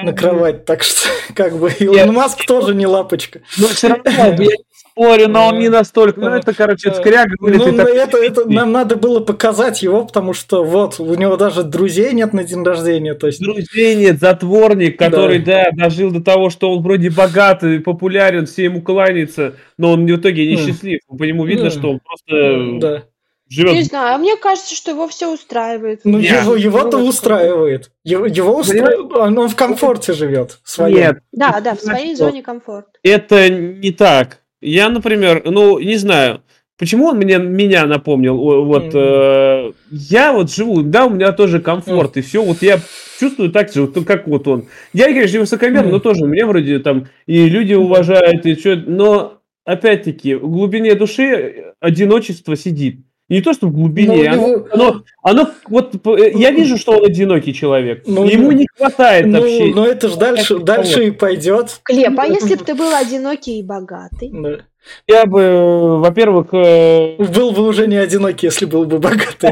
на 0.03 0.13
кровать, 0.13 0.65
так 0.65 0.83
что 0.83 1.09
как 1.35 1.57
бы 1.57 1.71
Илон 1.79 2.13
Маск 2.13 2.45
тоже 2.45 2.75
не 2.75 2.87
лапочка. 2.87 3.41
Ну, 3.57 3.67
все 3.67 3.89
равно, 3.89 4.43
я 4.43 4.49
спорю, 4.73 5.29
но 5.29 5.47
он 5.47 5.59
не 5.59 5.69
настолько. 5.69 6.19
Ну, 6.19 6.29
это, 6.29 6.53
короче, 6.53 6.93
скряга. 6.93 7.35
Ну, 7.39 7.77
это, 7.77 8.17
это 8.17 8.49
нам 8.49 8.71
надо 8.71 8.95
было 8.95 9.19
показать 9.19 9.81
его, 9.81 10.05
потому 10.05 10.33
что 10.33 10.63
вот, 10.63 10.99
у 10.99 11.15
него 11.15 11.37
даже 11.37 11.63
друзей 11.63 12.13
нет 12.13 12.33
на 12.33 12.43
день 12.43 12.63
рождения. 12.63 13.13
То 13.13 13.27
есть... 13.27 13.41
Друзей 13.41 13.95
нет, 13.95 14.19
затворник, 14.19 14.97
который, 14.97 15.39
да. 15.39 15.69
да, 15.71 15.85
дожил 15.85 16.11
до 16.11 16.21
того, 16.21 16.49
что 16.49 16.71
он 16.71 16.83
вроде 16.83 17.09
богатый, 17.09 17.79
популярен, 17.79 18.45
все 18.45 18.65
ему 18.65 18.81
кланяются, 18.81 19.55
но 19.77 19.93
он 19.93 20.05
в 20.05 20.15
итоге 20.15 20.51
несчастлив. 20.51 20.99
По 21.07 21.23
нему 21.23 21.45
видно, 21.45 21.69
что 21.69 21.91
он 21.91 21.99
просто... 21.99 22.79
Да 22.79 23.03
живет. 23.49 23.73
Не 23.73 23.83
знаю, 23.83 24.15
а 24.15 24.17
мне 24.17 24.35
кажется, 24.37 24.75
что 24.75 24.91
его 24.91 25.07
все 25.07 25.33
устраивает. 25.33 26.01
Ну, 26.03 26.19
Нет. 26.19 26.43
его, 26.43 26.55
его-то 26.55 26.97
устраивает. 26.97 27.91
Его, 28.03 28.25
его 28.25 28.57
устраивает, 28.57 29.11
он 29.11 29.47
в 29.47 29.55
комфорте 29.55 30.13
живет. 30.13 30.59
Своем. 30.63 30.97
Нет. 30.97 31.17
Да, 31.31 31.59
да, 31.61 31.75
в 31.75 31.81
своей 31.81 32.15
зоне 32.15 32.41
комфорта. 32.41 32.91
Это 33.03 33.49
не 33.49 33.91
так. 33.91 34.41
Я, 34.61 34.89
например, 34.89 35.43
ну, 35.45 35.79
не 35.79 35.97
знаю, 35.97 36.41
почему 36.77 37.07
он 37.07 37.17
мне, 37.17 37.37
меня 37.37 37.85
напомнил. 37.85 38.37
Вот 38.37 38.93
mm-hmm. 38.95 39.69
э, 39.69 39.73
я 39.91 40.33
вот 40.33 40.51
живу, 40.51 40.81
да, 40.81 41.05
у 41.05 41.11
меня 41.11 41.31
тоже 41.31 41.59
комфорт, 41.59 42.15
mm-hmm. 42.15 42.19
и 42.19 42.23
все, 42.23 42.43
вот 42.43 42.61
я 42.61 42.79
чувствую 43.19 43.51
так 43.51 43.71
же, 43.71 43.83
вот, 43.83 44.05
как 44.05 44.27
вот 44.27 44.47
он. 44.47 44.67
Я, 44.93 45.05
конечно, 45.05 45.41
высокомерный, 45.41 45.89
mm-hmm. 45.89 45.93
но 45.93 45.99
тоже 45.99 46.25
мне 46.25 46.45
вроде 46.45 46.79
там 46.79 47.07
и 47.27 47.47
люди 47.47 47.73
уважают, 47.73 48.45
и 48.45 48.55
что, 48.55 48.75
но 48.75 49.41
опять-таки, 49.65 50.35
в 50.35 50.49
глубине 50.49 50.95
души 50.95 51.73
одиночество 51.79 52.55
сидит. 52.55 53.05
Не 53.27 53.41
то, 53.41 53.53
что 53.53 53.67
в 53.67 53.71
глубине, 53.71 54.33
ну, 54.35 54.67
оно, 54.71 54.71
оно, 54.71 55.03
оно, 55.23 55.49
вот 55.67 55.95
я 56.35 56.51
вижу, 56.51 56.77
что 56.77 56.91
он 56.91 57.05
одинокий 57.05 57.55
человек. 57.55 58.03
Ну, 58.05 58.23
ему 58.25 58.51
не 58.51 58.67
хватает 58.77 59.25
ну, 59.25 59.39
общения. 59.39 59.73
Но 59.73 59.85
это 59.87 60.09
же 60.09 60.17
дальше, 60.17 60.59
дальше 60.59 61.07
и 61.07 61.11
пойдет. 61.11 61.79
Клеп, 61.83 62.19
а 62.19 62.27
если 62.27 62.55
бы 62.55 62.63
ты 62.63 62.75
был 62.75 62.93
одинокий 62.93 63.59
и 63.59 63.63
богатый? 63.63 64.29
Да. 64.31 64.59
Я 65.07 65.25
бы, 65.25 65.41
э, 65.41 65.97
во-первых... 65.99 66.47
э, 66.53 67.15
Был 67.17 67.51
бы 67.51 67.67
уже 67.67 67.87
не 67.87 67.95
одинокий, 67.97 68.47
если 68.47 68.65
был 68.65 68.85
бы 68.85 68.99
богатый. 68.99 69.51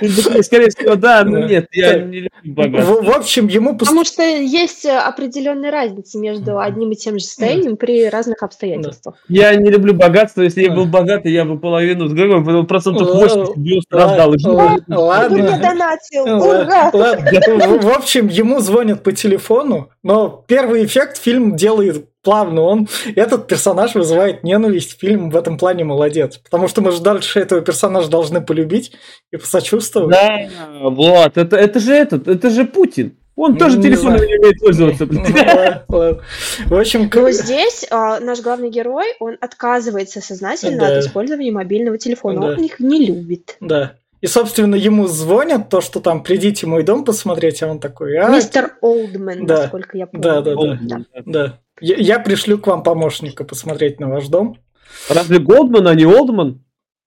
ну, 0.00 0.42
Скорее 0.42 0.68
всего, 0.70 0.94
да, 0.94 1.24
но 1.24 1.40
Да. 1.40 1.46
нет, 1.48 1.66
я 1.72 1.98
не 1.98 2.20
люблю 2.20 2.30
богатство. 2.54 3.02
В 3.02 3.10
общем, 3.10 3.46
ему 3.48 3.76
Потому 3.76 4.04
что 4.04 4.22
есть 4.22 4.84
э, 4.84 4.96
определенная 4.98 5.70
разница 5.70 6.18
между 6.18 6.58
одним 6.58 6.92
и 6.92 6.96
тем 6.96 7.18
же 7.18 7.24
состоянием 7.24 7.76
при 7.76 8.08
разных 8.08 8.42
обстоятельствах. 8.42 9.16
Я 9.28 9.54
не 9.54 9.70
люблю 9.70 9.94
богатство. 9.94 10.42
Если 10.42 10.62
я 10.64 10.70
был 10.72 10.86
богатый, 10.86 11.32
я 11.32 11.44
бы 11.44 11.58
половину, 11.58 12.08
ну, 12.08 12.40
ну, 12.40 12.64
процентов 12.64 13.08
Ла- 13.08 13.20
80 13.20 13.56
бы 13.56 13.80
страдал. 13.82 14.34
И 14.34 14.44
ла- 14.46 14.68
жил. 14.68 14.82
Кто 14.82 14.94
мне 14.94 14.96
Ладно. 14.96 15.58
донатил? 15.60 16.24
Ура! 16.24 16.90
в 16.92 17.96
общем, 17.96 18.28
ему 18.28 18.60
звонят 18.60 19.02
по 19.02 19.12
телефону, 19.12 19.90
но 20.02 20.44
первый 20.46 20.84
эффект 20.84 21.18
фильм 21.18 21.56
делает 21.56 22.06
плавно. 22.28 22.60
Он, 22.62 22.88
этот 23.16 23.46
персонаж 23.46 23.94
вызывает 23.94 24.44
ненависть. 24.44 24.98
Фильм 25.00 25.30
в 25.30 25.36
этом 25.36 25.56
плане 25.56 25.84
молодец. 25.84 26.36
Потому 26.36 26.68
что 26.68 26.82
мы 26.82 26.92
же 26.92 27.00
дальше 27.00 27.40
этого 27.40 27.62
персонажа 27.62 28.08
должны 28.10 28.42
полюбить 28.42 28.92
и 29.32 29.38
посочувствовать. 29.38 30.10
Да, 30.10 30.48
вот, 30.90 31.38
это, 31.38 31.56
это 31.56 31.80
же 31.80 31.94
этот, 31.94 32.28
это 32.28 32.50
же 32.50 32.64
Путин. 32.64 33.16
Он 33.34 33.52
Ну, 33.52 33.58
тоже 33.58 33.76
не 33.78 33.84
телефоном 33.84 34.18
знаю. 34.18 34.28
не 34.28 34.36
умеет 34.38 34.58
пользоваться. 34.60 35.06
Ну. 35.06 36.18
В 36.66 36.74
общем, 36.78 37.10
здесь 37.32 37.86
а, 37.90 38.18
наш 38.20 38.40
главный 38.40 38.68
герой, 38.68 39.06
он 39.20 39.36
отказывается 39.40 40.20
сознательно 40.20 40.80
Да. 40.80 40.98
от 40.98 41.04
использования 41.04 41.52
мобильного 41.52 41.98
телефона. 41.98 42.40
Да. 42.40 42.46
Он 42.48 42.64
их 42.64 42.80
не 42.80 43.06
любит. 43.06 43.56
да. 43.60 43.94
И, 44.20 44.26
собственно, 44.26 44.74
ему 44.74 45.06
звонят, 45.06 45.68
то, 45.68 45.80
что 45.80 46.00
там, 46.00 46.22
придите 46.22 46.66
мой 46.66 46.82
дом 46.82 47.04
посмотреть, 47.04 47.62
а 47.62 47.68
он 47.68 47.78
такой, 47.78 48.16
а, 48.18 48.28
Мистер 48.28 48.76
Олдмен, 48.80 49.46
Да. 49.46 49.62
насколько 49.62 49.96
я 49.96 50.06
помню. 50.06 50.22
Да, 50.22 50.40
да, 50.42 50.54
Да. 50.54 50.78
да. 50.80 51.22
да. 51.24 51.58
Я, 51.80 51.96
я 51.96 52.18
пришлю 52.18 52.58
к 52.58 52.66
вам 52.66 52.82
помощника 52.82 53.44
посмотреть 53.44 54.00
на 54.00 54.08
ваш 54.08 54.26
дом. 54.26 54.58
Разве 55.08 55.38
Голдман, 55.38 55.86
а 55.86 55.94
не 55.94 56.04
Олдман? 56.04 56.64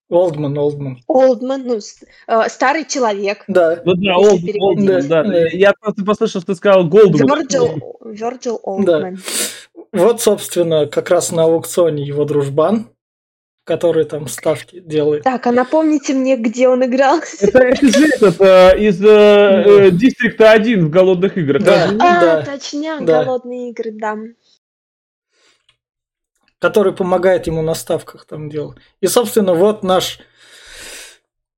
Олдман, 0.10 0.58
Олдман. 0.58 1.00
Олдмен, 1.08 1.64
ну, 1.66 1.80
э, 2.28 2.50
старый 2.50 2.86
человек. 2.86 3.44
Да. 3.48 3.82
Ну 3.86 3.94
да, 3.96 4.16
Олдман. 4.18 4.56
Олдман, 4.60 5.08
да. 5.08 5.24
Да. 5.24 5.48
Я 5.48 5.74
просто 5.80 6.04
послышал, 6.06 6.42
что 6.42 6.54
ты 6.54 6.58
сказал 6.58 6.86
Голдман. 6.86 7.40
Вирджил, 7.40 7.98
Вирджил 8.04 8.60
Олдмен. 8.64 9.20
Вот, 9.94 10.22
собственно, 10.22 10.86
как 10.86 11.10
раз 11.10 11.32
на 11.32 11.44
аукционе 11.44 12.04
его 12.04 12.24
дружбан, 12.26 12.88
который 13.64 14.06
там 14.06 14.28
ставки 14.28 14.80
делает. 14.80 15.24
Так, 15.24 15.46
а 15.48 15.52
напомните 15.52 16.14
мне, 16.14 16.36
где 16.36 16.68
он 16.68 16.84
играл? 16.86 17.20
Это, 17.40 17.76
же 17.76 18.08
этот, 18.08 18.42
э, 18.42 18.80
из 18.80 19.04
э, 19.04 19.08
э, 19.08 19.92
Дистрикта 19.92 20.52
1 20.52 20.88
в 20.88 20.90
«Голодных 20.90 21.38
играх». 21.38 21.64
Да. 21.64 21.90
А, 22.00 22.22
да. 22.22 22.42
точняк, 22.44 23.06
Да. 23.06 23.24
голодные 23.24 23.70
игры, 23.70 23.92
да. 23.92 24.18
который 26.60 26.94
помогает 26.94 27.48
ему 27.48 27.62
на 27.62 27.74
ставках 27.74 28.26
там 28.26 28.50
делать. 28.50 28.78
И, 29.00 29.08
собственно, 29.08 29.54
вот 29.54 29.84
наш 29.84 30.20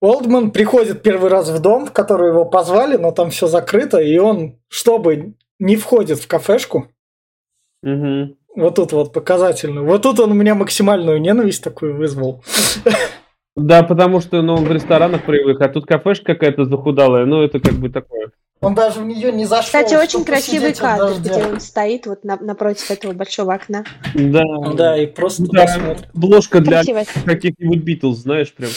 Олдман 0.02 0.52
приходит 0.52 1.02
первый 1.02 1.30
раз 1.30 1.50
в 1.50 1.60
дом, 1.60 1.86
в 1.86 1.94
который 1.94 2.30
его 2.30 2.46
позвали, 2.46 2.98
но 2.98 3.12
там 3.12 3.30
все 3.30 3.48
закрыто, 3.48 4.00
и 4.00 4.18
он, 4.18 4.60
чтобы 4.68 5.36
не 5.60 5.78
входит 5.78 6.20
в 6.20 6.28
кафешку, 6.28 6.90
Мгм. 7.84 8.38
Вот 8.56 8.76
тут 8.76 8.92
вот 8.92 9.14
показательно. 9.14 9.82
Вот 9.84 10.02
тут 10.04 10.20
он 10.20 10.32
у 10.32 10.36
меня 10.36 10.56
максимальную 10.56 11.20
ненависть 11.20 11.64
такую 11.64 11.96
вызвал. 11.96 12.44
Да, 13.56 13.84
потому 13.84 14.20
что 14.20 14.42
ну, 14.42 14.56
он 14.56 14.66
в 14.66 14.72
ресторанах 14.72 15.24
привык, 15.26 15.62
а 15.62 15.70
тут 15.70 15.86
кафешка 15.86 16.34
какая-то 16.34 16.66
захудалая, 16.66 17.26
ну 17.26 17.44
это 17.44 17.60
как 17.60 17.74
бы 17.74 17.90
такое. 17.90 18.32
Он 18.62 18.74
даже 18.76 19.02
в 19.02 19.06
нее 19.06 19.32
не 19.32 19.46
зашел. 19.46 19.66
Кстати, 19.66 19.94
очень 19.96 20.24
красивый 20.24 20.74
кадр, 20.74 21.20
где 21.20 21.34
он 21.46 21.60
стоит 21.60 22.08
вот 22.08 22.24
на- 22.24 22.38
напротив 22.40 22.90
этого 22.90 23.12
большого 23.12 23.54
окна. 23.54 23.84
Да, 24.16 24.42
Да, 24.74 24.98
и 24.98 25.06
просто 25.06 25.44
да, 25.52 25.68
смотрит. 25.68 26.08
обложка 26.16 26.62
для 26.62 26.82
каких-нибудь 27.26 27.84
Битлз, 27.84 28.20
знаешь, 28.20 28.54
прям. 28.54 28.72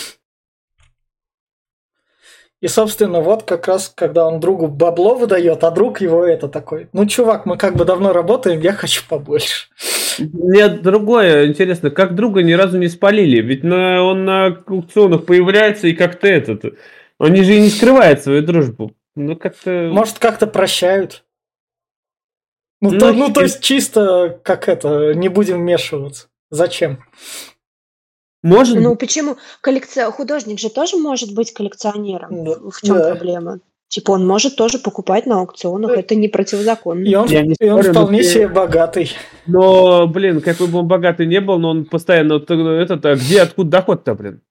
И, 2.66 2.68
собственно, 2.68 3.20
вот 3.20 3.44
как 3.44 3.68
раз, 3.68 3.92
когда 3.94 4.26
он 4.26 4.40
другу 4.40 4.66
бабло 4.66 5.14
выдает, 5.14 5.62
а 5.62 5.70
друг 5.70 6.00
его 6.00 6.24
это 6.24 6.48
такой, 6.48 6.88
ну, 6.92 7.06
чувак, 7.06 7.46
мы 7.46 7.56
как 7.56 7.76
бы 7.76 7.84
давно 7.84 8.12
работаем, 8.12 8.58
я 8.58 8.72
хочу 8.72 9.04
побольше. 9.08 9.68
Мне 10.18 10.68
другое 10.68 11.46
интересно, 11.46 11.90
как 11.90 12.16
друга 12.16 12.42
ни 12.42 12.54
разу 12.54 12.76
не 12.78 12.88
спалили, 12.88 13.40
ведь 13.40 13.62
на, 13.62 14.02
он 14.02 14.24
на 14.24 14.46
аукционах 14.46 15.26
появляется 15.26 15.86
и 15.86 15.92
как-то 15.92 16.26
этот, 16.26 16.76
они 17.20 17.44
же 17.44 17.54
и 17.54 17.60
не 17.60 17.68
скрывают 17.68 18.22
свою 18.22 18.42
дружбу. 18.42 18.90
Ну 19.14 19.36
как-то... 19.36 19.88
Может, 19.92 20.18
как-то 20.18 20.48
прощают. 20.48 21.22
Ну, 22.80 22.90
Ну, 22.90 22.98
то, 22.98 23.12
ну, 23.12 23.32
то 23.32 23.42
есть 23.42 23.62
чисто 23.62 24.40
как 24.42 24.68
это, 24.68 25.14
не 25.14 25.28
будем 25.28 25.58
вмешиваться. 25.58 26.26
Зачем? 26.50 26.98
Может 28.42 28.78
Ну 28.80 28.94
почему? 28.96 29.36
Коллекци... 29.60 30.02
Художник 30.10 30.58
же 30.58 30.70
тоже 30.70 30.96
может 30.96 31.34
быть 31.34 31.52
коллекционером. 31.52 32.44
Да. 32.44 32.52
В 32.70 32.80
чем 32.82 32.96
Да. 32.96 33.10
проблема? 33.14 33.60
Типа 33.88 34.10
он 34.12 34.26
может 34.26 34.56
тоже 34.56 34.78
покупать 34.78 35.26
на 35.26 35.40
аукционах, 35.40 35.92
это 35.92 36.16
не 36.16 36.26
противозаконно. 36.28 37.04
И 37.04 37.14
он, 37.14 37.28
Я 37.28 37.42
не 37.42 37.54
и 37.58 37.68
он 37.70 37.82
спорю, 37.82 37.94
но 37.94 38.00
вполне 38.00 38.18
ты- 38.18 38.24
себе 38.24 38.48
богатый. 38.48 39.12
Но, 39.46 40.06
блин, 40.08 40.40
какой 40.40 40.66
бы 40.66 40.80
он 40.80 40.88
богатый 40.88 41.26
не 41.26 41.40
был, 41.40 41.58
но 41.58 41.70
он 41.70 41.84
постоянно 41.84 42.34
вот, 42.34 42.50
э, 42.50 42.54
этот, 42.82 43.06
а 43.06 43.14
где, 43.14 43.42
откуда 43.42 43.70
доход-то, 43.70 44.14
блин? 44.14 44.42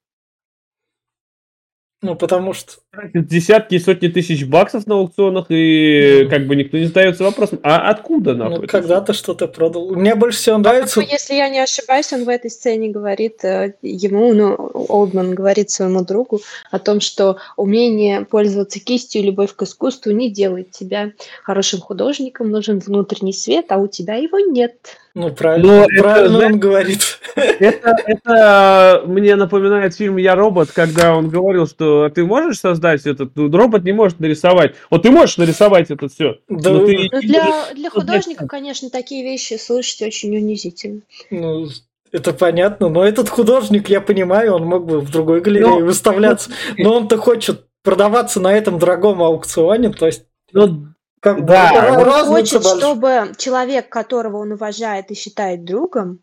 Ну, 2.06 2.14
потому 2.14 2.52
что... 2.52 2.72
Десятки 3.12 3.74
и 3.74 3.78
сотни 3.78 4.08
тысяч 4.08 4.46
баксов 4.46 4.86
на 4.86 4.94
аукционах, 4.94 5.46
и 5.48 6.26
как 6.30 6.46
бы 6.46 6.56
никто 6.56 6.78
не 6.78 6.86
задается 6.86 7.24
вопросом, 7.24 7.60
а 7.62 7.90
откуда, 7.90 8.34
ну, 8.34 8.44
нахуй? 8.44 8.64
это 8.64 8.66
когда-то 8.68 9.12
что-то 9.12 9.48
продал. 9.48 9.94
Мне 9.94 10.14
больше 10.14 10.38
всего 10.38 10.58
нравится... 10.58 11.00
Ну, 11.00 11.06
если 11.06 11.34
я 11.34 11.48
не 11.48 11.58
ошибаюсь, 11.58 12.12
он 12.12 12.24
в 12.24 12.28
этой 12.28 12.50
сцене 12.50 12.88
говорит 12.88 13.44
э, 13.44 13.74
ему, 13.82 14.32
ну, 14.32 14.54
Олдман 14.72 15.34
говорит 15.34 15.70
своему 15.70 16.04
другу 16.04 16.40
о 16.70 16.78
том, 16.78 17.00
что 17.00 17.36
умение 17.56 18.24
пользоваться 18.24 18.80
кистью 18.80 19.22
и 19.22 19.26
любовь 19.26 19.54
к 19.54 19.62
искусству 19.62 20.12
не 20.12 20.30
делает 20.30 20.70
тебя 20.70 21.12
хорошим 21.42 21.80
художником, 21.80 22.50
нужен 22.50 22.78
внутренний 22.78 23.32
свет, 23.32 23.66
а 23.70 23.78
у 23.78 23.88
тебя 23.88 24.14
его 24.14 24.38
нет. 24.38 24.96
Ну, 25.16 25.32
правильно, 25.32 25.66
Ну, 25.66 25.82
это, 25.84 26.02
правильно 26.02 26.28
знаешь, 26.36 26.52
он 26.52 26.60
говорит. 26.60 27.00
Это, 27.36 27.96
это 28.06 29.02
мне 29.06 29.34
напоминает 29.36 29.94
фильм 29.94 30.18
«Я 30.18 30.34
робот», 30.34 30.70
когда 30.72 31.14
он 31.14 31.30
говорил, 31.30 31.66
что 31.66 32.04
«А 32.04 32.10
ты 32.10 32.24
можешь 32.24 32.60
создать 32.60 33.06
этот, 33.06 33.34
ну, 33.34 33.50
робот 33.50 33.84
не 33.84 33.92
может 33.92 34.20
нарисовать. 34.20 34.74
Вот 34.90 35.02
ты 35.02 35.10
можешь 35.10 35.38
нарисовать 35.38 35.90
это 35.90 36.08
все. 36.08 36.36
Да, 36.50 36.70
Но 36.70 36.86
ты 36.86 37.08
Ну, 37.12 37.20
не 37.20 37.28
для, 37.28 37.72
для 37.74 37.88
художника, 37.90 38.46
конечно, 38.46 38.90
такие 38.90 39.24
вещи 39.24 39.54
слышать 39.54 40.02
очень 40.02 40.36
унизительно. 40.36 41.00
ну, 41.30 41.66
это 42.12 42.34
понятно, 42.34 42.90
но 42.90 43.02
этот 43.02 43.30
художник, 43.30 43.88
я 43.88 44.02
понимаю, 44.02 44.54
он 44.56 44.64
мог 44.66 44.84
бы 44.86 45.00
в 45.00 45.10
другой 45.10 45.40
галерее 45.40 45.66
Ну, 45.66 45.84
выставляться, 45.86 46.50
но 46.76 46.94
он-то 46.94 47.16
хочет 47.16 47.64
продаваться 47.82 48.38
на 48.38 48.52
этом 48.52 48.78
дорогом 48.78 49.22
аукционе, 49.22 49.90
то 49.90 50.04
есть 50.06 50.24
Ну, 50.52 50.88
как 51.20 51.44
Да, 51.44 51.72
он 51.98 52.04
разница 52.04 52.30
Хочет, 52.30 52.62
большая. 52.62 52.78
чтобы 52.80 53.32
человек, 53.38 53.88
которого 53.88 54.38
он 54.38 54.52
уважает 54.52 55.10
и 55.10 55.14
считает 55.14 55.64
другом, 55.64 56.20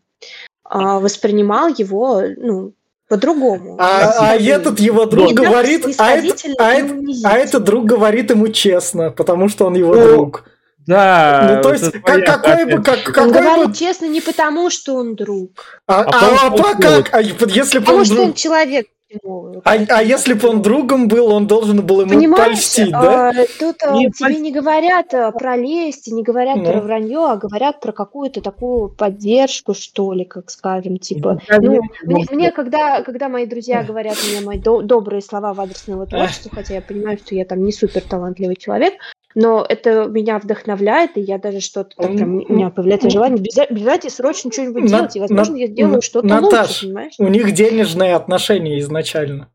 а, 0.64 0.98
воспринимал 0.98 1.68
его, 1.68 2.22
ну, 2.36 2.72
по-другому. 3.08 3.76
А, 3.78 4.30
а 4.30 4.36
этот 4.36 4.80
его 4.80 5.04
друг 5.06 5.26
Не 5.26 5.34
говорит, 5.34 5.84
а, 5.98 6.10
это- 6.12 6.34
а 6.58 6.72
это- 6.72 6.94
а 7.24 7.32
этот 7.36 7.64
друг 7.64 7.84
говорит 7.84 8.30
ему 8.30 8.48
честно, 8.48 9.10
потому 9.10 9.48
что 9.48 9.66
он 9.66 9.74
его 9.74 9.94
Ну, 9.94 10.02
друг. 10.06 10.44
да. 10.86 11.54
Ну, 11.56 11.62
то 11.62 11.72
есть, 11.74 11.92
как, 12.02 12.24
какой 12.24 12.64
бы, 12.64 12.82
как, 12.82 12.96
же. 12.98 13.06
Он 13.08 13.12
какой 13.12 13.32
говорит 13.32 13.66
бы... 13.68 13.74
честно 13.74 14.06
не 14.06 14.20
потому, 14.22 14.70
что 14.70 14.94
он 14.94 15.16
друг, 15.16 15.50
А, 15.86 16.00
А 16.00 16.04
а- 16.04 16.32
а 16.32 16.56
что 16.56 16.74
как? 16.80 17.08
А 17.14 17.20
если 17.20 17.78
бы 17.78 17.84
потому 17.84 17.98
он 17.98 18.04
что 18.06 18.14
друг... 18.14 18.26
он 18.28 18.34
человек. 18.34 18.86
Ему, 19.22 19.60
А, 19.64 19.72
а 19.88 20.02
если 20.02 20.34
бы 20.34 20.48
он 20.48 20.62
другом 20.62 21.08
был, 21.08 21.32
он 21.32 21.46
должен 21.46 21.84
был 21.84 22.00
ему 22.02 22.10
Понимаешь, 22.14 22.46
польстить, 22.46 22.90
да? 22.90 23.30
а, 23.30 23.32
тут 23.58 23.76
а, 23.82 23.92
Не 23.92 24.06
тебе 24.06 24.12
польстить. 24.18 24.42
не 24.42 24.52
говорят 24.52 25.14
а, 25.14 25.30
про 25.32 25.56
лесть, 25.56 26.10
не 26.12 26.22
говорят 26.22 26.56
Ну. 26.56 26.64
про 26.64 26.80
вранье, 26.80 27.26
а 27.32 27.36
говорят 27.36 27.80
про 27.80 27.92
какую-то 27.92 28.40
такую 28.40 28.88
поддержку, 28.90 29.74
что 29.74 30.12
ли, 30.12 30.24
как 30.24 30.50
скажем, 30.50 30.98
типа. 30.98 31.38
Да, 31.48 31.58
Ну, 31.60 31.72
не- 31.72 31.80
мне, 32.04 32.26
мне 32.30 32.50
когда, 32.52 33.02
когда 33.02 33.28
мои 33.28 33.46
друзья 33.46 33.82
говорят 33.82 34.16
мне 34.30 34.40
мои 34.44 34.58
до- 34.58 34.82
добрые 34.82 35.22
слова 35.22 35.54
в 35.54 35.60
адрес 35.60 35.86
моего 35.88 36.06
творчества, 36.06 36.50
хотя 36.54 36.74
я 36.74 36.80
понимаю, 36.80 37.18
что 37.18 37.34
я 37.34 37.44
там 37.44 37.62
не 37.64 37.72
супер 37.72 38.02
талантливый 38.02 38.56
человек, 38.56 38.94
но 39.34 39.64
это 39.68 40.04
меня 40.06 40.38
вдохновляет, 40.38 41.16
и 41.16 41.20
я 41.20 41.38
даже 41.38 41.60
что-то 41.60 41.96
там, 41.96 42.16
прям, 42.16 42.36
у 42.36 42.52
меня 42.52 42.70
появляется 42.70 43.10
желание 43.10 43.38
бежать, 43.70 44.04
и 44.04 44.10
срочно 44.10 44.52
что-нибудь 44.52 44.84
На- 44.84 44.88
делать, 44.88 45.16
и, 45.16 45.20
возможно, 45.20 45.54
на- 45.54 45.58
я 45.58 45.66
сделаю 45.66 46.02
что-то 46.02 46.26
Наташ, 46.26 46.68
лучше, 46.68 46.86
понимаешь? 46.86 47.14
У 47.18 47.28
них 47.28 47.52
денежные 47.52 48.14
отношения 48.14 48.78
изначально. 48.80 49.48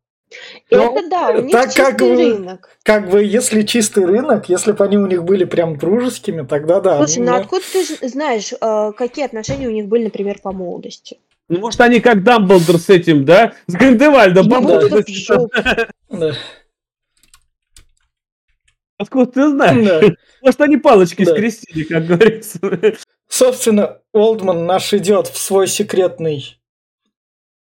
Это 0.70 1.10
да, 1.10 1.30
у 1.32 1.42
них 1.42 1.52
так 1.52 1.66
чистый 1.74 1.92
как 1.92 2.02
рынок. 2.02 2.78
Как 2.84 3.10
бы, 3.10 3.24
если 3.24 3.64
чистый 3.64 4.06
рынок, 4.06 4.48
если 4.48 4.74
бы 4.74 4.84
они 4.86 4.98
у 4.98 5.08
них 5.08 5.24
были 5.24 5.44
прям 5.44 5.78
дружескими, 5.78 6.46
тогда 6.46 6.80
да. 6.80 6.98
Слушай, 6.98 7.24
ну 7.24 7.32
но- 7.32 7.38
откуда 7.38 7.64
ты 7.74 8.08
знаешь, 8.08 8.54
э, 8.54 8.92
какие 8.96 9.26
отношения 9.26 9.68
у 9.68 9.72
них 9.72 9.88
были, 9.88 10.06
например, 10.06 10.38
по 10.42 10.52
молодости? 10.52 11.18
Ну, 11.48 11.60
может, 11.60 11.82
они 11.82 12.00
как 12.00 12.24
Дамблдор 12.24 12.78
с 12.78 12.90
этим, 12.90 13.26
да? 13.26 13.54
С 13.66 13.74
Гриндевальдом. 13.74 14.48
В 14.48 15.08
жопу. 15.08 15.50
Да. 16.12 16.34
Откуда 19.00 19.32
ты 19.32 19.50
знаешь? 19.50 19.88
Да. 19.88 20.02
Может, 20.42 20.62
они 20.62 20.78
палочки 20.78 21.26
Да. 21.26 21.32
скрестили, 21.32 21.84
как 21.84 22.06
говорится. 22.06 22.60
Собственно, 23.28 24.00
Олдман 24.14 24.66
наш 24.66 24.94
идет 24.94 25.28
в 25.28 25.38
свой 25.38 25.68
секретный 25.68 26.56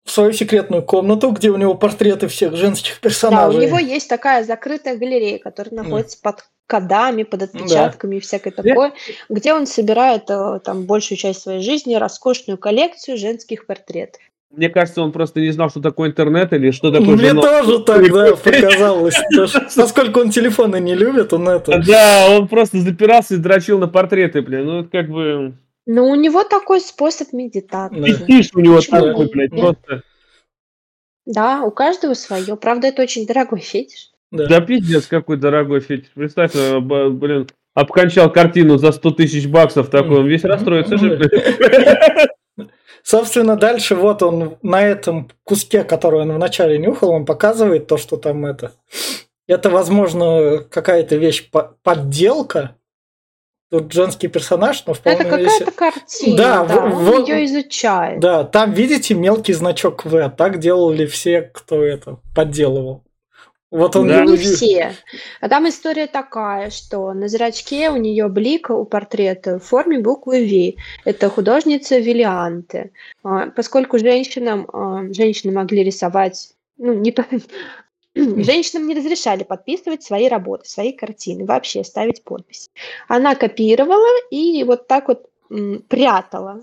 в 0.04 0.12
свою 0.12 0.32
секретную 0.32 0.84
комнату, 0.84 1.32
где 1.32 1.50
у 1.50 1.58
него 1.58 1.76
портреты 1.76 2.30
всех 2.30 2.56
женских 2.56 2.94
Да, 2.94 2.98
у 3.00 3.02
персонажей. 3.02 3.66
него 3.66 3.78
есть 3.78 4.08
такая 4.08 4.46
закрытая 4.46 4.96
галерея, 4.96 5.38
которая 5.38 5.76
Да. 5.76 5.84
находится 5.84 6.18
под 6.22 6.46
кодами, 6.66 7.24
под 7.24 7.44
отпечатками 7.44 8.16
и 8.16 8.20
всякое 8.22 8.52
такое, 8.52 8.94
где 9.28 9.54
он 9.54 9.68
собирает 9.68 10.30
э, 10.30 10.60
там 10.64 10.84
большую 10.86 11.18
часть 11.18 11.42
своей 11.42 11.62
жизни 11.62 11.96
роскошную 11.96 12.58
коллекцию 12.58 13.18
женских 13.18 13.66
портретов. 13.66 14.22
Мне 14.50 14.70
кажется, 14.70 15.02
он 15.02 15.12
просто 15.12 15.42
не 15.42 15.52
знал, 15.52 15.70
что 15.70 15.82
такое 15.82 16.10
интернет 16.10 16.54
или 16.54 16.72
что 16.72 16.92
такое 16.92 17.16
Мне 17.16 17.30
журнал. 17.30 17.44
тоже 17.44 17.80
тогда 17.86 18.36
показалось. 18.36 19.16
то, 19.36 19.48
что- 19.48 19.68
Насколько 19.76 20.20
он 20.20 20.30
телефоны 20.30 20.80
не 20.80 20.96
любит, 20.96 21.34
он 21.34 21.48
это... 21.50 21.82
Да, 21.86 22.28
он 22.32 22.48
просто 22.48 22.80
запирался 22.80 23.36
и 23.36 23.38
дрочил 23.38 23.78
на 23.78 23.88
портреты, 23.88 24.42
блин. 24.42 24.66
Ну, 24.66 24.80
это 24.82 24.90
как 24.90 25.10
бы... 25.10 25.54
Но 25.86 26.10
у 26.10 26.16
него 26.16 26.44
такой 26.44 26.82
способ 26.82 27.34
медитации. 27.34 28.00
Да. 28.00 28.08
Фетиш 28.08 28.50
у 28.54 28.60
него 28.60 28.80
такой, 28.82 29.30
блядь, 29.30 29.52
просто... 29.52 30.02
Да, 31.26 31.62
у 31.64 31.72
каждого 31.72 32.14
свое. 32.14 32.56
Правда, 32.56 32.88
это 32.88 33.02
очень 33.02 33.28
дорогой 33.28 33.60
фетиш. 33.60 34.12
Да. 34.32 34.48
Да 34.48 34.62
пиздец, 34.62 35.08
какой 35.08 35.38
дорогой 35.38 35.82
фетиш. 35.82 36.10
Представь, 36.16 36.52
э, 36.56 36.80
блин, 36.80 37.48
обкончал 37.74 38.32
картину 38.32 38.78
за 38.78 38.92
100 38.94 39.12
тысяч 39.12 39.48
баксов 39.48 39.90
такой, 39.90 40.20
он 40.20 40.28
весь 40.28 40.44
расстроится 40.44 40.98
же, 40.98 41.18
блин. 41.18 41.30
Собственно, 43.04 43.56
дальше 43.56 43.96
вот 43.96 44.24
он 44.24 44.58
на 44.62 44.82
этом 44.82 45.30
куске, 45.44 45.84
который 45.84 46.22
он 46.22 46.32
вначале 46.34 46.78
нюхал, 46.78 47.12
он 47.12 47.26
показывает 47.26 47.88
то, 47.88 47.98
что 47.98 48.18
там 48.18 48.46
это. 48.46 48.74
Это, 49.48 49.70
возможно, 49.70 50.60
какая-то 50.70 51.16
вещь 51.16 51.50
по- 51.50 51.76
подделка. 51.84 52.76
Тут 53.70 53.92
женский 53.92 54.30
персонаж, 54.30 54.86
но 54.86 54.94
вполне 54.94 55.22
Это 55.22 55.30
какая-то 55.30 55.72
картина, 55.72 56.38
Да, 56.38 56.66
да, 56.66 56.76
в- 56.76 56.84
он 56.86 56.92
вот- 57.06 57.28
ее 57.28 57.46
изучает. 57.46 58.20
Да, 58.22 58.46
там, 58.46 58.72
видите, 58.72 59.14
мелкий 59.14 59.52
значок 59.54 60.06
В. 60.06 60.30
Так 60.30 60.60
делали 60.60 61.06
все, 61.06 61.42
кто 61.42 61.84
это 61.84 62.20
подделывал. 62.34 63.04
Вот 63.70 63.96
он 63.98 64.08
Да. 64.08 64.24
Не 64.26 64.38
все. 64.38 64.96
А 65.42 65.50
там 65.50 65.68
история 65.68 66.08
такая, 66.08 66.70
что 66.70 67.14
на 67.14 67.28
зрачке 67.28 67.90
у 67.90 67.98
нее 67.98 68.30
блик 68.30 68.70
у 68.70 68.86
портрета 68.86 69.60
в 69.60 69.64
форме 69.64 70.00
буквы 70.00 70.46
V. 70.46 70.82
Это 71.04 71.30
художница 71.30 71.98
Виллианте. 72.00 72.92
А, 73.24 73.48
Поскольку 73.48 74.00
женщинам, 74.00 74.68
а, 74.72 75.12
женщины 75.14 75.52
могли 75.52 75.84
рисовать, 75.84 76.54
ну, 76.78 76.94
не 76.94 77.12
то- 77.12 77.26
Женщинам 78.16 78.88
не 78.88 78.96
разрешали 78.96 79.44
подписывать 79.44 80.02
свои 80.02 80.28
работы, 80.28 80.68
свои 80.68 80.92
картины, 80.92 81.46
вообще 81.46 81.84
ставить 81.84 82.24
подпись. 82.24 82.70
Она 83.08 83.36
копировала 83.36 84.08
и 84.32 84.64
вот 84.64 84.88
так 84.88 85.10
вот 85.10 85.30
прятала 85.88 86.62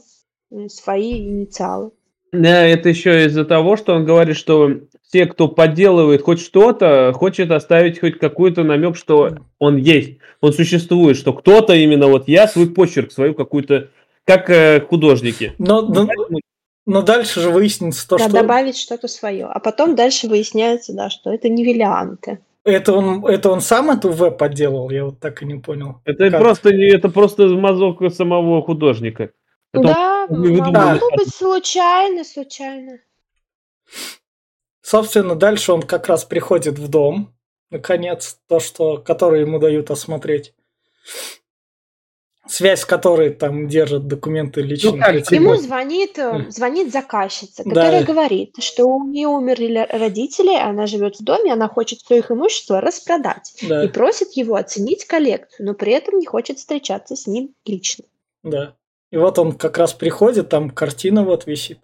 свои 0.69 1.19
инициалы. 1.29 1.93
Да, 2.35 2.67
это 2.67 2.89
еще 2.89 3.27
из-за 3.27 3.45
того, 3.45 3.77
что 3.77 3.95
он 3.95 4.05
говорит, 4.05 4.37
что 4.37 4.71
все, 5.03 5.27
кто 5.27 5.49
подделывает 5.49 6.23
хоть 6.23 6.41
что-то, 6.41 7.13
хочет 7.15 7.51
оставить 7.51 8.01
хоть 8.01 8.19
какой-то 8.19 8.65
намек, 8.65 8.97
что 8.97 9.37
он 9.59 9.77
есть, 9.77 10.19
он 10.41 10.53
существует, 10.53 11.17
что 11.17 11.33
кто-то 11.33 11.75
именно 11.75 12.09
вот 12.09 12.27
я 12.29 12.49
свой 12.49 12.69
почерк, 12.69 13.13
свою 13.13 13.35
какую-то, 13.35 13.91
как 14.25 14.51
э, 14.51 14.81
художники. 14.81 15.53
Но, 15.59 15.83
но, 15.83 16.07
Поэтому 16.07 16.41
но 16.87 17.03
дальше 17.03 17.41
же 17.41 17.51
выяснится 17.51 18.07
то, 18.09 18.19
Да, 18.19 18.25
что 18.25 18.33
добавить 18.33 18.77
что-то 18.77 19.09
свое. 19.09 19.47
А 19.47 19.59
потом 19.61 19.95
дальше 19.95 20.29
выясняется, 20.29 20.93
да, 20.93 21.09
что 21.09 21.33
это 21.33 21.49
не 21.49 21.65
Виллианте. 21.65 22.41
это 22.65 22.93
он, 22.93 23.25
это 23.25 23.51
он 23.51 23.61
сам 23.61 23.91
эту 23.91 24.11
В 24.11 24.31
подделал, 24.31 24.91
я 24.91 25.07
вот 25.07 25.19
так 25.19 25.43
и 25.43 25.47
не 25.47 25.55
понял. 25.55 26.01
Это 26.05 26.31
Как? 26.31 26.41
просто 26.41 26.75
не, 26.75 26.93
это 26.93 27.09
просто 27.09 27.49
мазок 27.49 28.03
самого 28.13 28.63
художника. 28.63 29.31
Это 29.75 29.83
Да, 29.83 30.27
он 30.31 30.43
не 30.43 30.49
выдумал 30.61 30.73
могло 30.73 31.11
быть 31.17 31.35
случайно, 31.35 32.25
случайно. 32.25 32.99
Собственно, 34.83 35.35
дальше 35.35 35.73
он 35.73 35.83
как 35.83 36.07
раз 36.09 36.25
приходит 36.25 36.79
в 36.79 36.89
дом, 36.89 37.35
наконец, 37.71 38.39
то, 38.49 38.61
что, 38.61 38.99
которое 38.99 39.41
ему 39.41 39.59
дают 39.59 39.91
осмотреть. 39.91 40.55
Связь 42.47 42.81
с 42.81 42.85
которой 42.85 43.31
там 43.31 43.69
держат 43.69 44.07
документы 44.07 44.61
личных 44.61 45.01
как, 45.01 45.15
людей. 45.15 45.39
Ему 45.39 45.57
звонит, 45.57 46.19
э, 46.19 46.45
звонит 46.51 46.93
заказчица, 46.93 47.63
Да. 47.65 47.71
которая 47.71 48.05
говорит, 48.05 48.57
что 48.59 48.85
у 48.85 49.09
нее 49.09 49.29
умерли 49.29 49.87
родители, 49.91 50.55
она 50.55 50.87
живет 50.87 51.17
в 51.19 51.25
доме, 51.25 51.55
она 51.55 51.69
хочет 51.69 52.01
все 52.01 52.19
их 52.19 52.31
имущество 52.31 52.83
распродать. 52.83 53.55
Да, 53.67 53.83
И 53.85 53.89
просит 53.89 54.33
его 54.33 54.57
оценить 54.57 55.07
коллекцию, 55.07 55.67
но 55.69 55.75
при 55.75 55.93
этом 55.95 56.19
не 56.19 56.27
хочет 56.27 56.59
встречаться 56.59 57.17
с 57.17 57.27
ним 57.27 57.55
лично. 57.65 58.05
да. 58.43 58.77
И 59.15 59.17
вот 59.17 59.39
он 59.39 59.53
как 59.53 59.79
раз 59.79 59.93
приходит, 59.93 60.49
там 60.49 60.71
картина 60.71 61.23
вот 61.23 61.47
висит. 61.47 61.79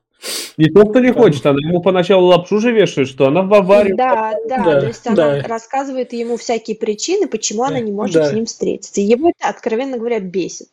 Не 0.57 0.69
то, 0.69 0.81
что 0.91 0.99
не 0.99 1.13
хочет, 1.13 1.47
она 1.47 1.61
ему 1.61 1.81
поначалу 1.81 2.27
лапшу 2.27 2.59
же 2.59 2.73
вешает, 2.73 3.07
что 3.07 3.29
она 3.29 3.43
в 3.43 3.49
Баварию. 3.49 3.97
Да, 3.97 4.35
да, 4.49 4.65
Да, 4.65 4.81
то 4.81 4.87
есть 4.89 5.07
она 5.07 5.15
да. 5.17 5.43
рассказывает 5.47 6.13
ему 6.13 6.37
всякие 6.37 6.77
причины, 6.77 7.29
почему 7.29 7.63
она 7.63 7.75
Да, 7.77 7.81
не 7.83 7.93
может 7.93 8.17
да. 8.17 8.25
с 8.29 8.33
ним 8.33 8.47
встретиться. 8.47 9.01
И 9.01 9.05
его 9.05 9.31
это, 9.31 9.49
откровенно 9.49 9.97
говоря, 9.97 10.19
бесит. 10.19 10.67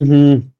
Мгм. 0.00 0.50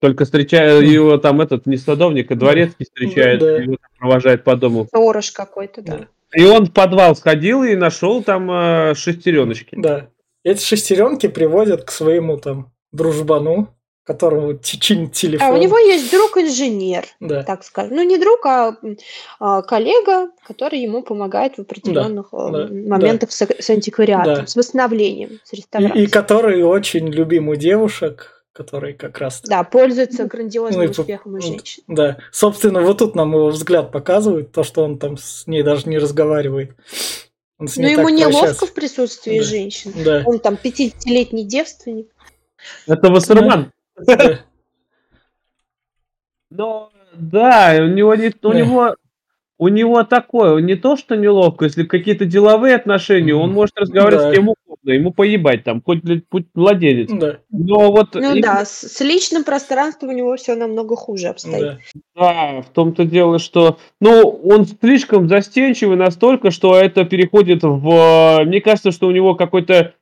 Только 0.00 0.24
встречая 0.24 0.80
Мгм. 0.80 0.90
его 0.90 1.18
там 1.18 1.40
этот 1.40 1.66
не 1.66 1.76
садовник, 1.76 2.32
а 2.32 2.34
дворецкий 2.34 2.86
встречает, 2.86 3.38
Да. 3.38 3.58
его 3.58 3.76
там 3.76 3.90
провожает 4.00 4.42
по 4.42 4.56
дому. 4.56 4.86
Сторож 4.86 5.30
какой-то, 5.30 5.82
да. 5.82 5.98
Да. 5.98 6.08
И 6.36 6.44
он 6.44 6.66
в 6.66 6.72
подвал 6.72 7.14
сходил 7.14 7.62
и 7.62 7.76
нашел 7.76 8.24
там 8.24 8.50
э, 8.50 8.94
шестереночки. 8.96 9.76
Да. 9.78 10.08
Эти 10.42 10.64
шестеренки 10.64 11.28
приводят 11.28 11.84
к 11.84 11.92
своему 11.92 12.38
там 12.38 12.72
дружбану, 12.90 13.68
которому 14.04 14.58
чинит 14.58 15.12
телефон. 15.12 15.48
А 15.48 15.52
у 15.52 15.56
него 15.56 15.78
есть 15.78 16.10
друг-инженер, 16.10 17.04
Да. 17.20 17.42
так 17.42 17.64
скажем. 17.64 17.96
Ну, 17.96 18.02
не 18.02 18.18
друг, 18.18 18.44
а, 18.44 18.76
а, 19.40 19.62
коллега, 19.62 20.28
который 20.46 20.78
ему 20.80 21.02
помогает 21.02 21.56
в 21.56 21.60
определенных 21.60 22.26
э, 22.32 22.36
да, 22.36 22.68
моментах 22.70 23.32
с, 23.32 23.40
с 23.42 23.70
антиквариатом, 23.70 24.34
Да. 24.34 24.46
с 24.46 24.54
восстановлением, 24.56 25.40
с 25.44 25.52
И, 25.52 25.56
реставрацией. 25.56 26.04
и 26.04 26.06
который 26.06 26.62
очень 26.62 27.08
любим 27.08 27.48
у 27.48 27.54
девушек, 27.56 28.44
который 28.52 28.92
как 28.92 29.18
раз... 29.18 29.40
Да, 29.42 29.64
пользуется 29.64 30.26
грандиозным 30.26 30.84
Ну 30.84 30.90
и 30.90 30.94
по- 30.94 31.00
успехом 31.00 31.32
у 31.32 31.36
ну, 31.36 31.40
женщин. 31.40 31.82
Да. 31.88 32.18
Собственно, 32.30 32.82
вот 32.82 32.98
тут 32.98 33.14
нам 33.14 33.32
его 33.32 33.48
взгляд 33.48 33.90
показывает, 33.90 34.52
то, 34.52 34.62
что 34.64 34.84
он 34.84 34.98
там 34.98 35.16
с 35.16 35.46
ней 35.46 35.62
даже 35.62 35.88
не 35.88 35.98
разговаривает. 35.98 36.72
Он 37.58 37.68
с 37.68 37.76
Но 37.76 37.84
ней 37.84 37.92
ему 37.92 38.10
неловко 38.10 38.38
прощается. 38.40 38.66
в 38.66 38.72
присутствии 38.74 39.38
Да. 39.38 39.44
женщин. 39.44 39.92
Да. 40.04 40.22
Он 40.26 40.38
там 40.38 40.56
50-летний 40.62 41.44
девственник. 41.44 42.08
Это 42.86 43.10
Вассерман. 43.10 43.72
Но 46.50 46.90
да, 47.14 47.76
у 47.80 47.86
него 47.86 48.14
не, 48.14 48.32
у 48.42 48.52
него 48.52 48.96
у 49.56 49.68
него 49.68 50.02
такое, 50.02 50.60
не 50.60 50.74
то, 50.74 50.96
что 50.96 51.14
неловко, 51.16 51.64
если 51.66 51.84
какие-то 51.84 52.24
деловые 52.24 52.74
отношения, 52.74 53.34
он 53.34 53.52
может 53.52 53.78
разговаривать 53.78 54.24
Да. 54.24 54.30
с 54.32 54.34
кем 54.34 54.48
угодно, 54.48 54.90
ему 54.90 55.12
поебать 55.12 55.62
там, 55.62 55.80
хоть, 55.80 56.00
будь 56.02 56.46
владелец. 56.54 57.08
Да. 57.12 57.38
Но 57.50 57.92
вот 57.92 58.14
Ну 58.14 58.32
именно- 58.32 58.42
да, 58.42 58.64
с, 58.64 58.80
с 58.80 59.00
личным 59.00 59.44
пространством 59.44 60.08
у 60.10 60.12
него 60.12 60.34
все 60.36 60.56
намного 60.56 60.96
хуже 60.96 61.28
обстоит. 61.28 61.60
Да. 61.60 61.78
Да, 62.16 62.62
в 62.62 62.70
том-то 62.70 63.04
дело, 63.04 63.38
что, 63.38 63.78
ну, 64.00 64.28
он 64.44 64.66
слишком 64.66 65.28
застенчивый 65.28 65.96
настолько, 65.96 66.50
что 66.50 66.76
это 66.76 67.04
переходит 67.04 67.62
в, 67.62 68.42
мне 68.44 68.60
кажется, 68.60 68.90
что 68.90 69.06
у 69.06 69.12
него 69.12 69.36
какой-то 69.36 69.94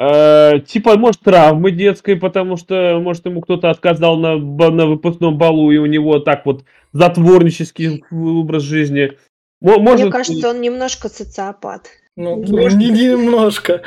э, 0.00 0.60
типа, 0.66 0.96
может, 0.96 1.20
травмы 1.20 1.70
детской, 1.70 2.16
потому 2.16 2.56
что, 2.56 2.98
может, 3.02 3.26
ему 3.26 3.40
кто-то 3.40 3.70
отказал 3.70 4.16
на, 4.16 4.36
на 4.36 4.86
выпускном 4.86 5.36
балу, 5.38 5.70
и 5.72 5.78
у 5.78 5.86
него 5.86 6.18
так 6.20 6.46
вот 6.46 6.64
затворнический 6.92 8.04
образ 8.10 8.62
жизни. 8.62 9.12
Мо- 9.60 9.78
Может, 9.78 10.02
Мне 10.06 10.12
кажется, 10.12 10.50
он 10.50 10.60
немножко 10.60 11.08
социопат. 11.08 11.88
Ну, 12.16 12.36
Немножко. 12.42 12.78
не- 12.78 12.90
немножко. 12.90 13.82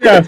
да. 0.00 0.22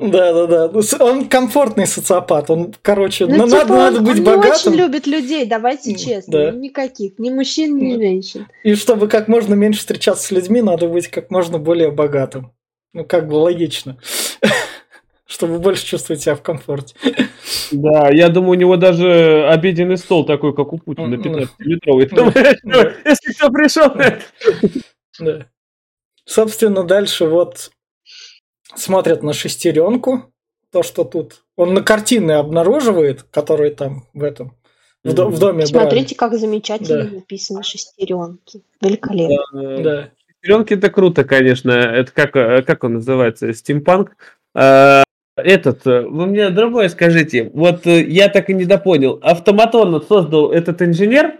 Да, 0.00 0.46
да. 0.46 0.70
Ну, 0.72 0.80
Он 1.00 1.28
комфортный 1.28 1.86
социопат. 1.86 2.50
Он, 2.50 2.74
короче, 2.82 3.26
Ну, 3.26 3.36
ну, 3.36 3.44
типа, 3.46 3.56
надо, 3.58 3.72
он, 3.72 3.78
надо 3.78 4.00
быть 4.00 4.18
он 4.18 4.24
богатым. 4.24 4.72
очень 4.72 4.80
любит 4.80 5.06
людей, 5.06 5.46
давайте 5.46 5.94
честно. 5.96 6.32
да. 6.32 6.50
Никаких. 6.52 7.18
Ни 7.18 7.30
мужчин, 7.30 7.76
ни 7.76 7.94
Да. 7.94 8.00
женщин. 8.02 8.46
И 8.64 8.74
чтобы 8.74 9.08
как 9.08 9.28
можно 9.28 9.54
меньше 9.54 9.80
встречаться 9.80 10.26
с 10.26 10.30
людьми, 10.30 10.62
надо 10.62 10.88
быть 10.88 11.08
как 11.08 11.30
можно 11.30 11.58
более 11.58 11.90
богатым. 11.90 12.52
Ну, 12.92 13.04
как 13.04 13.28
бы 13.28 13.34
логично. 13.34 13.96
Чтобы 15.26 15.58
больше 15.58 15.86
чувствовать 15.86 16.20
себя 16.22 16.34
в 16.34 16.42
комфорте. 16.42 16.94
Да, 17.70 18.10
я 18.10 18.28
думаю, 18.28 18.50
у 18.50 18.54
него 18.60 18.76
даже 18.76 19.46
обеденный 19.48 19.96
стол 19.96 20.26
такой, 20.26 20.54
как 20.54 20.72
у 20.74 20.78
Путина, 20.78 21.08
Ну, 21.08 21.16
15-метровый. 21.16 22.08
да, 22.10 22.54
да. 22.64 22.92
Если 23.04 23.32
кто 23.32 23.48
пришел, 23.50 23.88
Да. 25.18 25.46
Собственно, 26.26 26.84
дальше 26.84 27.24
вот 27.26 27.70
смотрят 28.76 29.22
на 29.22 29.32
шестеренку. 29.32 30.24
То, 30.70 30.82
что 30.82 31.04
тут. 31.04 31.44
Он 31.56 31.74
на 31.74 31.82
картины 31.82 32.32
обнаруживает, 32.32 33.22
которые 33.24 33.70
там 33.72 34.06
в 34.14 34.22
этом. 34.22 34.56
В, 35.04 35.12
до- 35.14 35.28
в 35.28 35.38
доме 35.38 35.66
Смотрите, 35.66 36.14
как 36.14 36.34
замечательно 36.38 37.04
Да. 37.04 37.10
написаны 37.16 37.62
шестеренки. 37.62 38.62
Великолепно. 38.80 39.36
брали. 39.52 39.82
Да. 39.82 40.10
Шестеренки 40.42 40.74
это 40.74 40.90
круто, 40.90 41.24
конечно. 41.24 41.70
Это 41.70 42.10
как, 42.12 42.34
э, 42.36 42.62
как 42.62 42.82
он 42.84 42.94
называется? 42.94 43.52
Стимпанк. 43.52 44.16
Э, 44.54 45.02
Этот, 45.36 45.86
э, 45.86 46.02
вы 46.02 46.26
мне 46.26 46.50
другое 46.50 46.88
скажите. 46.90 47.50
Вот 47.54 47.86
э, 47.86 48.02
я 48.04 48.28
так 48.28 48.50
и 48.50 48.54
не 48.54 48.64
допонял. 48.66 49.18
Автоматон 49.22 50.02
создал 50.06 50.52
этот 50.52 50.82
инженер? 50.82 51.38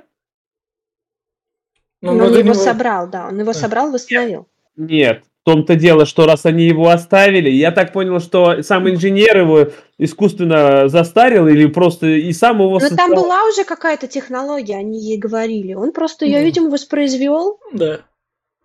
Ну, 2.00 2.14
Но 2.14 2.24
он 2.26 2.32
его 2.32 2.42
него- 2.42 2.54
собрал, 2.54 3.08
да, 3.08 3.28
он 3.28 3.38
его 3.38 3.52
собрал, 3.52 3.92
восстановил. 3.92 4.48
Нет, 4.76 5.22
в 5.42 5.44
том-то 5.44 5.76
дело, 5.76 6.06
что 6.06 6.26
раз 6.26 6.46
они 6.46 6.64
его 6.64 6.88
оставили, 6.88 7.50
я 7.50 7.70
так 7.70 7.92
понял, 7.92 8.18
что 8.18 8.62
сам 8.62 8.88
инженер 8.88 9.36
его 9.38 9.68
искусственно 9.98 10.88
застарил 10.88 11.46
или 11.46 11.66
просто 11.66 12.06
и 12.06 12.32
сам 12.32 12.60
его 12.60 12.78
Но 12.80 12.88
там 12.88 12.88
создал. 12.88 13.08
была 13.22 13.44
уже 13.46 13.64
какая-то 13.64 14.08
технология, 14.08 14.76
они 14.78 14.98
ей 15.00 15.18
говорили. 15.18 15.74
Он 15.74 15.92
просто 15.92 16.24
ее, 16.24 16.38
Да. 16.38 16.44
видимо, 16.44 16.70
воспроизвел, 16.70 17.60
Да. 17.74 18.00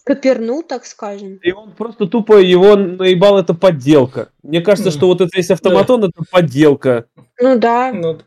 Копернул, 0.07 0.63
так 0.63 0.85
скажем. 0.85 1.35
И 1.43 1.51
он 1.51 1.73
просто 1.73 2.07
тупо 2.07 2.37
его 2.39 2.77
наебал, 2.77 3.37
это 3.37 3.53
подделка. 3.53 4.29
Мне 4.41 4.61
кажется, 4.61 4.89
что 4.89 5.07
вот 5.07 5.19
это 5.19 5.29
весь 5.35 5.51
автоматон, 5.51 6.05
это 6.05 6.23
подделка. 6.31 7.05
Ну 7.41 7.59
да. 7.59 7.91
Ну, 7.91 8.19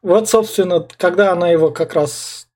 вот, 0.00 0.28
собственно, 0.28 0.86
когда 0.96 1.32
она 1.32 1.50
его 1.50 1.72
как 1.72 1.94
раз 1.94 2.46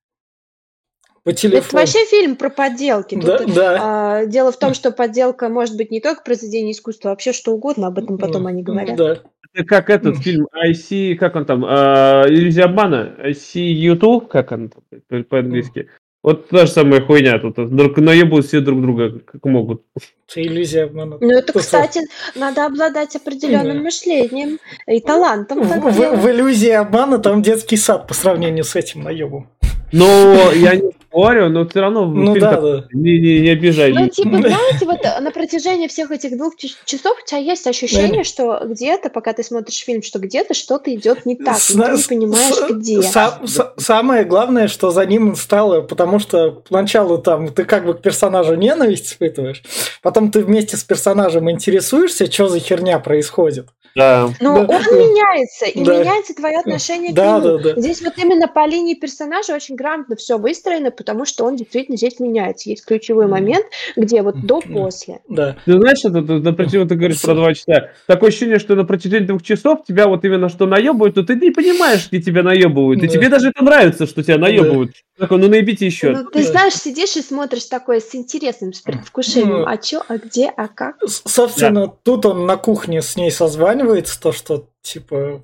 по 1.25 1.31
Это 1.31 1.41
телефону... 1.41 1.81
вообще 1.81 2.05
фильм 2.05 2.37
про 2.37 2.49
подделки. 2.49 3.15
Тут, 3.15 3.25
Да, 3.25 3.43
да. 3.45 3.77
а, 3.81 4.25
дело 4.25 4.53
в 4.53 4.57
том, 4.57 4.73
что 4.73 4.91
подделка 4.91 5.49
может 5.49 5.75
быть 5.75 5.91
не 5.91 5.99
только 5.99 6.23
произведение 6.23 6.71
искусства, 6.71 7.11
а 7.11 7.13
вообще 7.13 7.33
что 7.33 7.51
угодно, 7.51 7.87
об 7.87 7.99
этом 7.99 8.17
потом 8.17 8.43
Ну, 8.43 8.47
они 8.49 8.63
говорят. 8.63 8.95
Да. 8.95 9.19
Это 9.53 9.65
как 9.65 9.89
этот 9.89 10.17
фильм 10.19 10.47
IC, 10.55 11.15
как 11.15 11.35
он 11.35 11.45
там, 11.45 11.65
а, 11.67 12.23
иллюзия 12.29 12.63
обмана, 12.63 13.13
IC 13.25 13.59
YouTube, 13.59 14.29
как 14.29 14.53
он 14.53 14.69
там 14.69 15.01
по- 15.09 15.23
по-английски. 15.23 15.89
Вот 16.21 16.49
та 16.49 16.65
же 16.65 16.71
самая 16.71 16.99
хуйня 17.01 17.39
тут. 17.39 17.57
Наебут 17.97 18.45
все 18.45 18.59
друг 18.59 18.81
друга, 18.81 19.19
как 19.19 19.43
могут. 19.45 19.83
Это 20.29 20.41
иллюзия 20.41 20.83
обмана. 20.83 21.17
Ну, 21.21 21.31
это, 21.31 21.53
кстати, 21.57 22.01
надо 22.35 22.65
обладать 22.65 23.15
определенным 23.15 23.77
Да. 23.77 23.83
мышлением 23.83 24.59
и 24.85 24.99
талантом. 24.99 25.61
В, 25.61 25.69
так 25.69 25.83
в- 25.85 25.95
делать. 25.95 26.19
в 26.19 26.29
иллюзии 26.29 26.71
обмана 26.71 27.19
там 27.19 27.41
детский 27.41 27.77
сад 27.77 28.05
по 28.07 28.13
сравнению 28.13 28.65
с 28.65 28.75
этим 28.75 29.01
наебом. 29.01 29.49
Но 29.91 30.51
я 30.53 30.75
не 30.75 30.91
спорю, 31.09 31.49
но 31.49 31.67
все 31.67 31.79
равно 31.81 32.05
Ну 32.05 32.35
да, 32.39 32.61
да. 32.61 32.85
не, 32.93 33.19
не, 33.19 33.39
не 33.41 33.49
обижай. 33.49 33.91
Ну, 33.91 34.07
типа, 34.07 34.29
знаете, 34.37 34.85
вот 34.85 34.99
э, 35.03 35.19
на 35.19 35.31
протяжении 35.31 35.87
всех 35.87 36.11
этих 36.11 36.37
двух 36.37 36.55
часов 36.55 37.17
у 37.23 37.25
тебя 37.25 37.39
есть 37.39 37.65
ощущение, 37.65 38.23
что 38.23 38.61
где-то, 38.63 39.09
пока 39.09 39.33
ты 39.33 39.43
смотришь 39.43 39.79
фильм, 39.83 40.03
что 40.03 40.19
где-то 40.19 40.53
что-то 40.53 40.93
идет 40.93 41.25
не 41.25 41.35
так, 41.35 41.57
и 41.57 41.73
ты 41.73 41.79
не 41.79 42.03
понимаешь, 42.03 42.69
где. 42.69 42.99
са- 42.99 43.43
са- 43.43 43.71
самое 43.77 44.23
главное, 44.23 44.67
что 44.67 44.91
за 44.91 45.05
ним 45.07 45.35
стало, 45.35 45.81
потому 45.81 46.19
что 46.19 46.61
поначалу 46.69 47.17
там 47.17 47.49
ты 47.51 47.63
как 47.65 47.85
бы 47.85 47.95
к 47.95 48.01
персонажу 48.01 48.53
ненависть 48.55 49.07
испытываешь, 49.07 49.63
потом 50.03 50.29
ты 50.29 50.43
вместе 50.43 50.77
с 50.77 50.83
персонажем 50.83 51.49
интересуешься, 51.49 52.31
что 52.31 52.47
за 52.49 52.59
херня 52.59 52.99
происходит. 52.99 53.69
Да. 53.95 54.29
Но 54.39 54.65
Да. 54.65 54.75
он 54.75 54.81
меняется, 54.97 55.65
и 55.65 55.83
Да. 55.83 55.99
меняется 55.99 56.33
твое 56.33 56.57
отношение 56.59 57.13
Да, 57.13 57.39
к 57.39 57.43
нему. 57.43 57.57
да, 57.59 57.73
да. 57.75 57.81
Здесь 57.81 58.01
вот 58.01 58.13
именно 58.17 58.47
по 58.47 58.65
линии 58.67 58.93
персонажа 58.93 59.53
очень 59.53 59.75
грамотно 59.75 60.15
все 60.15 60.37
выстроено, 60.37 60.91
потому 60.91 61.25
что 61.25 61.45
он 61.45 61.55
действительно 61.55 61.97
здесь 61.97 62.19
меняется. 62.19 62.69
Есть 62.69 62.85
ключевой 62.85 63.27
момент, 63.27 63.65
где 63.95 64.21
вот 64.21 64.41
до-после. 64.45 65.19
Да. 65.27 65.55
Ты 65.65 65.73
знаешь, 65.73 65.99
это, 66.03 66.21
ты, 66.21 66.33
на 66.39 66.53
протяжении- 66.53 66.87
ты 66.87 66.95
говоришь 66.95 67.21
про 67.21 67.33
два 67.35 67.53
часа. 67.53 67.89
Такое 68.07 68.29
ощущение, 68.29 68.59
что 68.59 68.75
на 68.75 68.85
протяжении 68.85 69.25
двух 69.27 69.43
часов 69.43 69.83
тебя 69.87 70.07
вот 70.07 70.23
именно 70.25 70.49
что 70.49 70.65
наебывают, 70.65 71.15
но 71.15 71.23
ты 71.23 71.35
не 71.35 71.51
понимаешь, 71.51 72.07
где 72.09 72.21
тебя 72.21 72.43
наебывают. 72.43 73.03
И 73.03 73.07
Да. 73.07 73.13
тебе 73.13 73.29
даже 73.29 73.49
это 73.49 73.63
нравится, 73.63 74.05
что 74.05 74.23
тебя 74.23 74.37
наебывают. 74.37 74.91
Такой, 75.17 75.37
ну 75.39 75.49
наебите 75.49 75.85
еще. 75.85 76.11
Ну, 76.11 76.25
ты 76.25 76.43
Да. 76.45 76.51
знаешь, 76.51 76.73
сидишь 76.75 77.17
и 77.17 77.21
смотришь 77.21 77.65
такое 77.65 77.99
с 77.99 78.15
интересным, 78.15 78.71
с 78.73 78.79
предвкушением. 78.79 79.61
Ну. 79.61 79.65
А 79.67 79.75
чё, 79.77 80.01
а 80.07 80.17
где, 80.17 80.47
а 80.55 80.67
как? 80.69 80.95
Собственно, 81.25 81.87
тут 82.03 82.25
он 82.25 82.45
на 82.45 82.55
кухне 82.55 83.01
с 83.01 83.15
ней 83.17 83.29
созванивается, 83.31 83.78
то, 84.21 84.31
что 84.31 84.67
типа 84.81 85.43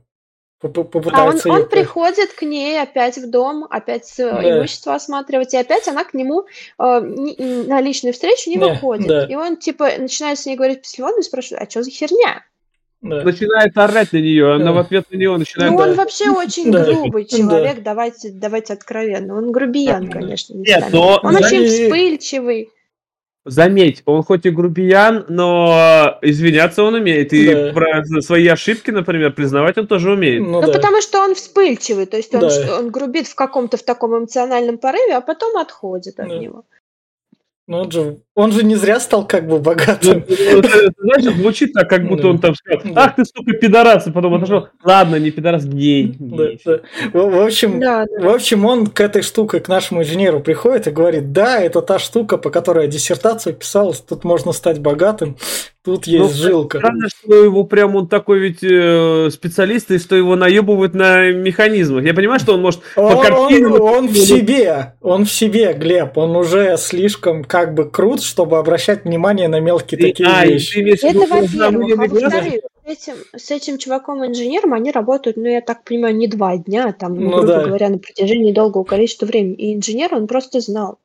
поп- 0.59 0.77
А 0.77 0.81
он, 0.81 0.87
попытается 0.87 1.49
он 1.49 1.69
приходит 1.69 2.33
к 2.33 2.41
ней 2.43 2.81
опять 2.81 3.17
в 3.17 3.29
дом, 3.29 3.65
опять 3.69 4.11
э, 4.19 4.31
Да. 4.31 4.59
имущество 4.59 4.95
осматривать, 4.95 5.53
и 5.53 5.57
опять 5.57 5.87
она 5.87 6.03
к 6.03 6.13
нему 6.13 6.45
э, 6.79 7.01
не- 7.03 7.67
на 7.67 7.81
личную 7.81 8.13
встречу 8.13 8.49
не 8.49 8.57
Да, 8.57 8.69
выходит. 8.69 9.07
да. 9.07 9.25
И 9.25 9.35
он 9.35 9.57
типа 9.57 9.89
начинает 9.97 10.39
с 10.39 10.45
ней 10.45 10.55
говорить 10.55 10.81
по 10.81 10.87
телефону 10.87 11.19
и 11.19 11.23
спрашивает, 11.23 11.67
а 11.67 11.69
что 11.69 11.83
за 11.83 11.91
херня? 11.91 12.43
Да. 13.01 13.21
Начинает 13.23 13.77
орать 13.77 14.13
на 14.13 14.17
нее, 14.17 14.55
она 14.55 14.65
Да. 14.65 14.71
в 14.73 14.77
ответ 14.79 15.05
на 15.11 15.17
него 15.17 15.37
начинает... 15.37 15.71
Ну, 15.71 15.77
да. 15.77 15.83
он 15.83 15.93
вообще 15.93 16.29
очень 16.31 16.71
Да. 16.71 16.83
грубый 16.85 17.27
Да. 17.29 17.37
человек, 17.37 17.83
давайте, 17.83 18.31
давайте 18.31 18.73
откровенно. 18.73 19.37
Он 19.37 19.51
грубиян, 19.51 20.07
Да. 20.07 20.11
конечно, 20.13 20.55
Нет, 20.55 20.85
но 20.91 21.19
Он 21.21 21.35
очень 21.35 21.67
вспыльчивый. 21.67 22.69
Заметь, 23.47 24.01
он 24.05 24.23
хоть 24.23 24.47
и 24.47 24.49
грубиян, 24.49 25.25
но 25.29 26.17
извиняться 26.23 26.81
он 26.83 26.95
умеет. 26.95 27.31
И 27.31 27.53
Да. 27.53 27.73
про 27.73 28.03
свои 28.21 28.47
ошибки, 28.47 28.89
например, 28.89 29.33
признавать 29.33 29.77
он 29.77 29.85
тоже 29.85 30.11
умеет. 30.11 30.41
Ну, 30.41 30.61
Ну, 30.61 30.61
да. 30.61 30.73
потому 30.73 30.99
что 31.01 31.19
он 31.19 31.35
вспыльчивый, 31.35 32.07
то 32.07 32.17
есть 32.17 32.33
он, 32.33 32.41
Да. 32.41 32.49
что- 32.49 32.79
он 32.79 32.89
грубит 32.89 33.27
в 33.27 33.35
каком-то 33.35 33.77
в 33.77 33.83
таком 33.83 34.17
эмоциональном 34.17 34.79
порыве, 34.79 35.13
а 35.15 35.21
потом 35.21 35.57
отходит 35.57 36.19
от 36.19 36.27
Да. 36.29 36.37
него. 36.39 36.63
Ну, 37.67 37.77
он, 37.77 37.91
же, 37.91 38.17
он 38.35 38.51
же 38.51 38.63
не 38.63 38.75
зря 38.75 38.99
стал 38.99 39.25
как 39.25 39.47
бы 39.47 39.55
Ну, 39.55 39.59
богатым. 39.59 40.23
ну, 40.27 40.35
это, 40.59 40.91
знаешь, 40.99 41.35
звучит 41.37 41.73
так, 41.73 41.89
как 41.89 42.07
будто 42.07 42.23
Да. 42.23 42.29
он 42.29 42.39
там 42.39 42.53
сказал, 42.55 42.81
ах 42.95 43.15
ты, 43.15 43.23
сука, 43.25 43.53
пидорас, 43.53 44.07
и 44.07 44.11
потом 44.11 44.33
отошел, 44.35 44.67
ладно, 44.83 45.15
не 45.15 45.31
пидорас, 45.31 45.65
гей. 45.65 46.15
Да, 46.19 46.47
гей». 46.47 46.59
да. 46.65 46.79
В, 47.13 47.45
общем, 47.45 47.79
в 47.79 48.27
общем, 48.29 48.65
он 48.65 48.87
к 48.87 48.99
этой 48.99 49.21
штуке, 49.21 49.59
к 49.61 49.67
нашему 49.69 50.01
инженеру 50.03 50.41
приходит 50.41 50.87
и 50.87 50.91
говорит, 50.91 51.31
да, 51.31 51.59
это 51.61 51.81
та 51.81 51.97
штука, 51.97 52.37
по 52.37 52.49
которой 52.49 52.85
я 52.85 52.91
диссертацию 52.91 53.55
писалась, 53.55 53.99
тут 54.01 54.23
можно 54.25 54.51
стать 54.51 54.79
богатым, 54.79 55.37
тут 55.83 56.05
есть 56.07 56.23
Ну, 56.23 56.29
жилка. 56.29 56.79
Странно, 56.79 57.07
что 57.07 57.43
его 57.43 57.63
прям 57.63 57.95
он 57.95 58.07
такой 58.07 58.39
ведь 58.39 58.63
э, 58.63 59.29
специалист, 59.31 59.91
и 59.91 59.99
что 59.99 60.15
его 60.15 60.35
наебывают 60.35 60.93
на 60.93 61.31
механизмах. 61.31 62.03
Я 62.03 62.13
понимаю, 62.13 62.39
что 62.39 62.55
он 62.55 62.61
может 62.61 62.81
Он, 62.95 63.15
по 63.15 63.21
картинам... 63.21 63.73
он- 63.73 63.81
он 63.81 64.07
в 64.09 64.17
себе, 64.17 64.93
он 65.01 65.25
в 65.25 65.31
себе, 65.31 65.73
Глеб, 65.73 66.17
он 66.17 66.35
уже 66.35 66.75
слишком 66.77 67.43
как 67.43 67.73
бы 67.75 67.89
крут, 67.89 68.21
чтобы 68.25 68.57
обращать 68.57 69.05
внимание 69.05 69.47
на 69.47 69.59
мелкие 69.59 69.99
Ты- 69.99 70.07
такие 70.09 70.29
а, 70.29 70.45
вещи. 70.45 70.81
ты 70.83 71.07
Это 71.07 71.25
что 71.25 71.35
во-первых. 71.35 72.61
А 72.85 72.87
с 72.87 72.91
этим, 72.91 73.13
с 73.35 73.51
этим 73.51 73.77
чуваком-инженером 73.77 74.73
они 74.73 74.91
работают, 74.91 75.37
ну, 75.37 75.45
я 75.45 75.61
так 75.61 75.83
понимаю, 75.83 76.15
не 76.15 76.27
два 76.27 76.57
дня, 76.57 76.89
а 76.89 76.93
там, 76.93 77.15
ну, 77.15 77.29
грубо 77.31 77.47
да. 77.47 77.63
говоря, 77.65 77.89
на 77.89 77.97
протяжении 77.97 78.51
долгого 78.51 78.83
количества 78.83 79.25
времени. 79.25 79.55
И 79.55 79.75
инженер, 79.75 80.13
он 80.13 80.27
просто 80.27 80.59
знал, 80.59 80.99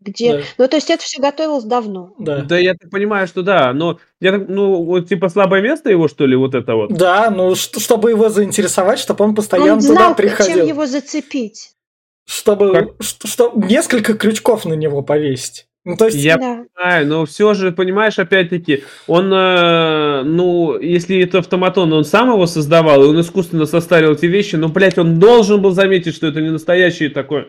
где... 0.00 0.32
Да. 0.38 0.42
Ну, 0.58 0.68
то 0.68 0.76
есть 0.76 0.90
это 0.90 1.02
все 1.02 1.22
готовилось 1.22 1.64
давно. 1.64 2.12
Да. 2.18 2.42
Да, 2.42 2.58
я 2.58 2.74
так 2.74 2.90
понимаю, 2.90 3.26
что 3.26 3.42
да, 3.42 3.72
но 3.72 3.98
я 4.20 4.32
так, 4.32 4.48
ну, 4.48 4.84
вот 4.84 5.08
типа 5.08 5.28
слабое 5.30 5.62
место 5.62 5.90
его, 5.90 6.06
что 6.08 6.26
ли, 6.26 6.36
вот 6.36 6.54
это 6.54 6.74
вот? 6.74 6.92
Да, 6.92 7.30
ну 7.30 7.54
чтобы 7.54 8.10
его 8.10 8.28
заинтересовать, 8.28 8.98
чтобы 8.98 9.24
он 9.24 9.34
постоянно 9.34 9.74
он 9.74 9.80
туда 9.80 9.92
знал, 9.94 10.06
чем 10.08 10.16
приходил. 10.16 10.66
его 10.66 10.86
зацепить. 10.86 11.70
Чтобы 12.26 12.72
Как? 12.72 12.88
ш- 13.00 13.26
что, 13.26 13.52
несколько 13.56 14.14
крючков 14.14 14.64
на 14.64 14.74
него 14.74 15.02
повесить. 15.02 15.66
Ну, 15.84 15.96
то 15.96 16.06
есть, 16.06 16.16
Я 16.18 16.36
Да. 16.38 16.64
понимаю, 16.76 17.06
но 17.08 17.26
все 17.26 17.54
же, 17.54 17.72
понимаешь, 17.72 18.18
опять-таки, 18.18 18.84
он, 19.08 19.32
э, 19.32 20.22
ну, 20.24 20.78
если 20.78 21.20
это 21.20 21.38
автоматон, 21.38 21.92
он 21.92 22.04
сам 22.04 22.30
его 22.30 22.46
создавал, 22.46 23.02
и 23.02 23.06
он 23.08 23.20
искусственно 23.20 23.66
состарил 23.66 24.12
эти 24.12 24.26
вещи, 24.26 24.54
но, 24.56 24.68
блядь, 24.68 24.98
он 24.98 25.18
должен 25.18 25.60
был 25.60 25.72
заметить, 25.72 26.14
что 26.14 26.28
это 26.28 26.40
не 26.40 26.50
настоящее 26.50 27.10
такое. 27.10 27.48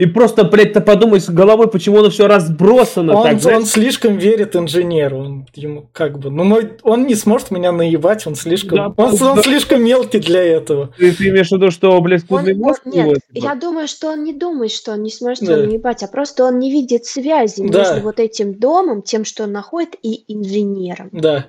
И 0.00 0.06
просто, 0.06 0.44
блядь-то 0.44 0.80
подумай 0.80 1.20
с 1.20 1.28
головой, 1.28 1.68
почему 1.68 1.98
оно 1.98 2.08
все 2.08 2.26
разбросано. 2.26 3.16
он, 3.16 3.38
так, 3.38 3.54
он 3.54 3.66
слишком 3.66 4.16
верит 4.16 4.56
инженеру. 4.56 5.18
Он 5.18 5.46
ему 5.54 5.90
как 5.92 6.18
бы, 6.18 6.30
ну 6.30 6.42
мой, 6.44 6.72
он 6.82 7.06
не 7.06 7.14
сможет 7.14 7.50
меня 7.50 7.70
наебать, 7.70 8.26
он 8.26 8.34
слишком, 8.34 8.78
Да, 8.78 8.86
он, 8.96 9.10
он 9.10 9.36
да. 9.36 9.42
слишком 9.42 9.84
мелкий 9.84 10.18
для 10.18 10.42
этого. 10.42 10.94
Ты, 10.96 11.12
ты 11.12 11.28
имеешь 11.28 11.48
в 11.48 11.52
виду, 11.52 11.70
что, 11.70 12.00
блядь, 12.00 12.22
Он- 12.22 12.38
скудный 12.38 12.54
он- 12.54 12.60
мозг 12.60 12.80
нет, 12.86 13.18
типа? 13.34 13.44
я 13.44 13.54
думаю, 13.54 13.88
что 13.88 14.08
он 14.08 14.24
не 14.24 14.32
думает, 14.32 14.72
что 14.72 14.92
он 14.92 15.02
не 15.02 15.10
сможет 15.10 15.44
Да. 15.44 15.52
его 15.58 15.66
наебать, 15.66 16.02
а 16.02 16.08
просто 16.08 16.44
он 16.46 16.58
не 16.58 16.72
видит 16.72 17.04
связи 17.04 17.62
Да. 17.68 17.78
между 17.80 18.00
вот 18.00 18.20
этим 18.20 18.54
домом, 18.54 19.02
тем, 19.02 19.26
что 19.26 19.44
он 19.44 19.52
находит, 19.52 19.96
и 20.02 20.24
инженером. 20.32 21.10
Да. 21.12 21.48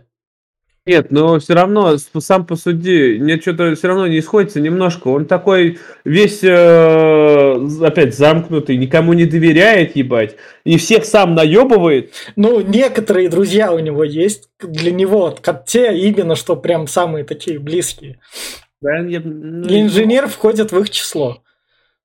Нет, 0.88 1.12
но 1.12 1.38
все 1.38 1.54
равно, 1.54 1.96
сам 1.98 2.44
посуди, 2.48 3.20
мне 3.20 3.40
что-то 3.40 3.76
все 3.76 3.88
равно 3.88 4.08
не 4.08 4.18
исходится 4.18 4.60
немножко. 4.60 5.10
Он 5.10 5.26
такой 5.28 5.78
весь, 6.04 6.44
э, 6.44 7.68
опять, 7.86 8.18
замкнутый, 8.18 8.78
никому 8.78 9.14
не 9.14 9.26
доверяет, 9.26 9.96
ебать, 9.96 10.38
и 10.64 10.78
всех 10.80 11.06
сам 11.06 11.36
наебывает. 11.36 12.14
Ну, 12.36 12.62
некоторые 12.62 13.30
друзья 13.30 13.72
у 13.72 13.78
него 13.78 14.04
есть 14.04 14.50
для 14.60 14.92
него, 14.92 15.38
как 15.40 15.66
те 15.66 15.96
именно, 15.96 16.36
что 16.36 16.56
прям 16.56 16.88
самые 16.88 17.26
такие 17.26 17.60
близкие. 17.60 18.20
Да, 18.82 18.98
я- 19.02 19.22
ну, 19.24 19.68
И 19.68 19.82
инженер 19.84 20.28
входит 20.28 20.72
в 20.72 20.80
их 20.80 20.90
число. 20.90 21.44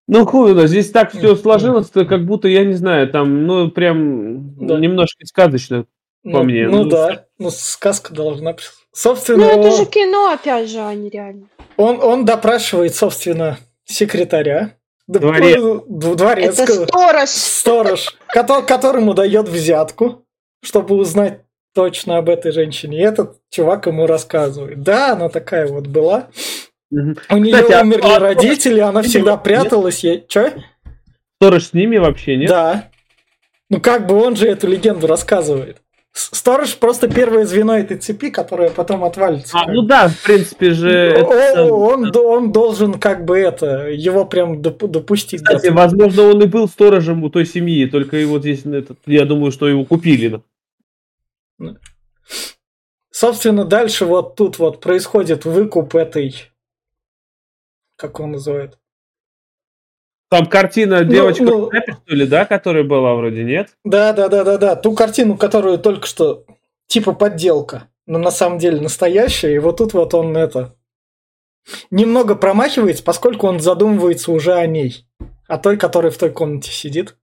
Ну, 0.06 0.26
хуй, 0.26 0.54
здесь 0.68 0.90
так 0.90 1.12
все 1.12 1.34
сложилось, 1.34 1.88
как 1.90 2.26
будто, 2.26 2.46
я 2.46 2.62
не 2.66 2.74
знаю, 2.74 3.08
там, 3.08 3.46
ну, 3.46 3.70
прям 3.70 4.54
Да. 4.66 4.78
немножко 4.78 5.24
сказочно. 5.24 5.86
Ну, 6.32 6.42
мне, 6.42 6.66
ну 6.68 6.82
ну, 6.84 6.90
да, 6.90 7.24
ну 7.38 7.50
сказка 7.50 8.12
должна... 8.12 8.50
прис- 8.52 8.72
Собственно, 8.92 9.46
Ну, 9.46 9.60
это 9.60 9.76
же 9.76 9.84
кино, 9.86 10.32
опять 10.32 10.68
же, 10.68 10.80
а 10.80 10.92
не 10.94 11.08
реально. 11.08 11.46
он, 11.76 12.02
он 12.02 12.24
допрашивает, 12.24 12.94
собственно, 12.94 13.58
секретаря. 13.84 14.72
д- 15.06 15.18
Дворец. 15.20 15.54
д- 15.86 16.08
Это 16.08 16.14
Дворецкого. 16.16 16.86
сторож. 16.86 17.28
Сторож, 17.28 18.16
кото- 18.34 18.62
которому 18.62 19.14
дает 19.14 19.48
взятку, 19.48 20.24
чтобы 20.64 20.96
узнать 20.96 21.42
точно 21.74 22.16
об 22.18 22.28
этой 22.28 22.50
женщине. 22.52 22.98
И 22.98 23.02
этот 23.02 23.36
чувак 23.50 23.86
ему 23.86 24.06
рассказывает. 24.06 24.82
Да, 24.82 25.12
она 25.12 25.28
такая 25.28 25.68
вот 25.68 25.86
была. 25.86 26.28
У 26.90 27.36
нее 27.36 27.54
Кстати, 27.54 27.72
а- 27.72 27.82
умерли 27.82 28.02
а- 28.14 28.18
родители, 28.18 28.80
она 28.80 29.02
всегда 29.02 29.32
Нет? 29.32 29.42
пряталась. 29.42 30.02
Ей... 30.02 30.24
Че? 30.26 30.54
Сторож 31.40 31.66
с 31.66 31.72
ними 31.74 31.98
вообще, 31.98 32.36
нет? 32.36 32.48
Да. 32.48 32.88
Ну 33.68 33.80
как 33.80 34.06
бы 34.06 34.14
он 34.16 34.34
же 34.36 34.48
эту 34.48 34.66
легенду 34.68 35.06
рассказывает. 35.06 35.82
Сторож 36.18 36.74
просто 36.76 37.08
первое 37.08 37.44
звено 37.44 37.76
этой 37.76 37.98
цепи, 37.98 38.30
которое 38.30 38.70
потом 38.70 39.04
отвалится. 39.04 39.58
А, 39.58 39.70
ну 39.70 39.82
да, 39.82 40.08
в 40.08 40.22
принципе 40.22 40.70
же... 40.70 41.12
О- 41.12 41.30
это- 41.34 41.64
он, 41.64 42.10
он 42.16 42.52
должен 42.52 42.98
как 42.98 43.26
бы 43.26 43.38
это, 43.38 43.88
его 43.90 44.24
прям 44.24 44.62
доп- 44.62 44.88
допустить. 44.88 45.42
до 45.42 45.58
Кстати, 45.58 45.70
возможно, 45.70 46.22
он 46.22 46.42
и 46.42 46.46
был 46.46 46.68
сторожем 46.68 47.22
у 47.22 47.28
той 47.28 47.44
семьи, 47.44 47.84
только 47.84 48.16
его 48.16 48.38
здесь, 48.38 48.64
этот, 48.64 48.98
я 49.04 49.26
думаю, 49.26 49.52
что 49.52 49.68
его 49.68 49.84
купили. 49.84 50.40
Собственно, 53.10 53.66
дальше 53.66 54.06
вот 54.06 54.36
тут 54.36 54.58
вот 54.58 54.80
происходит 54.80 55.44
выкуп 55.44 55.94
этой... 55.96 56.34
Как 57.96 58.20
он 58.20 58.32
называет? 58.32 58.78
Там 60.28 60.46
картина 60.46 61.04
Ну, 61.04 61.10
девочка, 61.10 61.44
ну. 61.44 61.70
что 61.70 62.14
ли, 62.14 62.26
да, 62.26 62.44
которая 62.44 62.82
была 62.82 63.14
вроде, 63.14 63.44
нет? 63.44 63.70
Да, 63.84 64.12
да, 64.12 64.28
да, 64.28 64.42
да, 64.44 64.58
да. 64.58 64.76
Ту 64.76 64.92
картину, 64.94 65.36
которую 65.36 65.78
только 65.78 66.06
что 66.06 66.44
типа 66.88 67.12
подделка, 67.12 67.88
но 68.06 68.18
на 68.18 68.30
самом 68.30 68.58
деле 68.58 68.80
настоящая. 68.80 69.54
И 69.54 69.58
вот 69.58 69.78
тут 69.78 69.94
вот 69.94 70.14
он 70.14 70.36
это 70.36 70.74
немного 71.90 72.34
промахивается, 72.34 73.02
поскольку 73.04 73.46
он 73.46 73.60
задумывается 73.60 74.32
уже 74.32 74.54
о 74.54 74.66
ней, 74.66 75.06
о 75.48 75.58
той, 75.58 75.76
которая 75.76 76.10
в 76.10 76.18
той 76.18 76.30
комнате 76.30 76.70
сидит. 76.70 77.16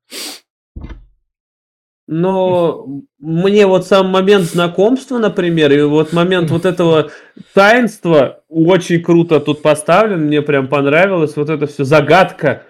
Но 2.06 2.86
мне 3.18 3.66
вот 3.66 3.88
сам 3.88 4.08
момент 4.08 4.44
знакомства, 4.44 5.20
например, 5.20 5.72
и 5.72 5.82
вот 5.84 6.12
момент 6.12 6.52
вот 6.52 6.66
этого 6.66 7.12
таинства 7.54 8.44
очень 8.50 9.02
круто 9.02 9.40
тут 9.40 9.62
поставлен, 9.62 10.26
мне 10.26 10.42
прям 10.42 10.68
понравилось, 10.68 11.38
вот 11.38 11.50
это 11.50 11.66
все 11.66 11.86
загадка, 11.86 12.64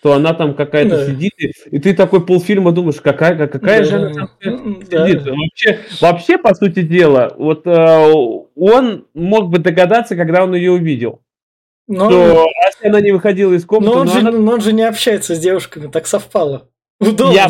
что 0.00 0.14
она 0.14 0.32
там 0.32 0.54
какая-то 0.54 0.96
Да. 0.96 1.06
сидит, 1.06 1.32
и, 1.70 1.78
ты 1.78 1.92
такой 1.94 2.24
полфильма 2.24 2.72
думаешь, 2.72 3.00
какая, 3.02 3.46
какая 3.46 3.84
же 3.84 3.96
она 3.96 4.10
там 4.14 4.30
М, 4.42 4.82
да. 4.90 5.06
сидит. 5.06 5.26
Вообще, 5.26 5.78
вообще, 6.00 6.38
по 6.38 6.54
сути 6.54 6.80
дела, 6.82 7.34
вот 7.36 7.66
э, 7.66 8.12
он 8.56 9.04
мог 9.12 9.50
бы 9.50 9.58
догадаться, 9.58 10.16
когда 10.16 10.42
он 10.44 10.54
ее 10.54 10.72
увидел, 10.72 11.20
Но, 11.86 12.08
что 12.10 12.46
если 12.66 12.88
она 12.88 13.00
не 13.02 13.12
выходила 13.12 13.52
из 13.52 13.66
комнаты, 13.66 13.94
но 13.94 14.00
он 14.00 14.06
но 14.06 14.12
же, 14.12 14.18
она- 14.20 14.30
но 14.32 14.52
он 14.52 14.60
же 14.62 14.72
не 14.72 14.82
общается 14.84 15.34
с 15.34 15.38
девушками, 15.38 15.88
так 15.88 16.06
совпало. 16.06 16.68
Удобно. 16.98 17.32
Я 17.34 17.48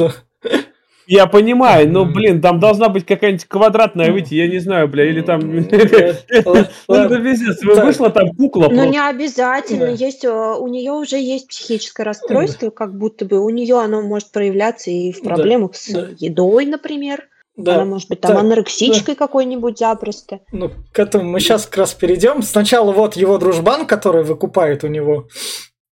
понимаю, 1.26 1.90
но, 1.90 2.04
блин, 2.04 2.40
там 2.40 2.60
должна 2.60 2.88
быть 2.88 3.04
какая-нибудь 3.04 3.46
квадратная 3.46 4.12
выйти, 4.12 4.34
я 4.34 4.46
не 4.46 4.60
знаю, 4.60 4.86
бля, 4.86 5.08
или 5.08 5.22
там... 5.22 5.40
Да. 5.40 6.14
Ну, 6.44 6.54
это 6.94 7.20
пиздец, 7.20 7.62
вышла 7.64 8.10
там 8.10 8.28
кукла 8.36 8.68
Ну, 8.70 8.88
не 8.88 8.98
обязательно. 8.98 9.86
Да. 9.86 9.92
Есть, 9.92 10.24
э, 10.24 10.30
у 10.30 10.68
нее 10.68 10.92
уже 10.92 11.16
есть 11.16 11.48
психическое 11.48 12.04
расстройство, 12.04 12.70
как 12.70 12.96
будто 12.96 13.24
бы 13.24 13.40
у 13.40 13.50
нее 13.50 13.80
оно 13.80 14.02
может 14.02 14.30
проявляться 14.30 14.90
и 14.90 15.12
в 15.12 15.20
Да, 15.22 15.30
проблемах 15.30 15.74
с 15.74 15.90
да. 15.90 16.08
едой, 16.18 16.66
например. 16.66 17.26
Да. 17.56 17.74
Она 17.74 17.84
может 17.84 18.08
быть 18.08 18.20
там 18.20 18.32
Так, 18.32 18.40
анорексичкой 18.40 19.16
какой-нибудь 19.16 19.78
запросто. 19.78 20.40
Ну, 20.52 20.70
к 20.92 20.98
этому 20.98 21.24
мы 21.24 21.40
сейчас 21.40 21.66
как 21.66 21.78
раз 21.78 21.94
перейдем. 21.94 22.42
Сначала 22.42 22.92
вот 22.92 23.16
его 23.16 23.36
дружбан, 23.38 23.86
который 23.86 24.22
выкупает 24.22 24.84
у 24.84 24.86
него, 24.86 25.28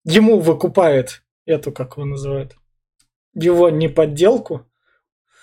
ему 0.04 0.38
выкупает 0.38 1.22
эту, 1.44 1.72
как 1.72 1.96
его 1.96 2.06
называют, 2.06 2.54
его 3.34 3.68
не 3.70 3.88
подделку. 3.88 4.67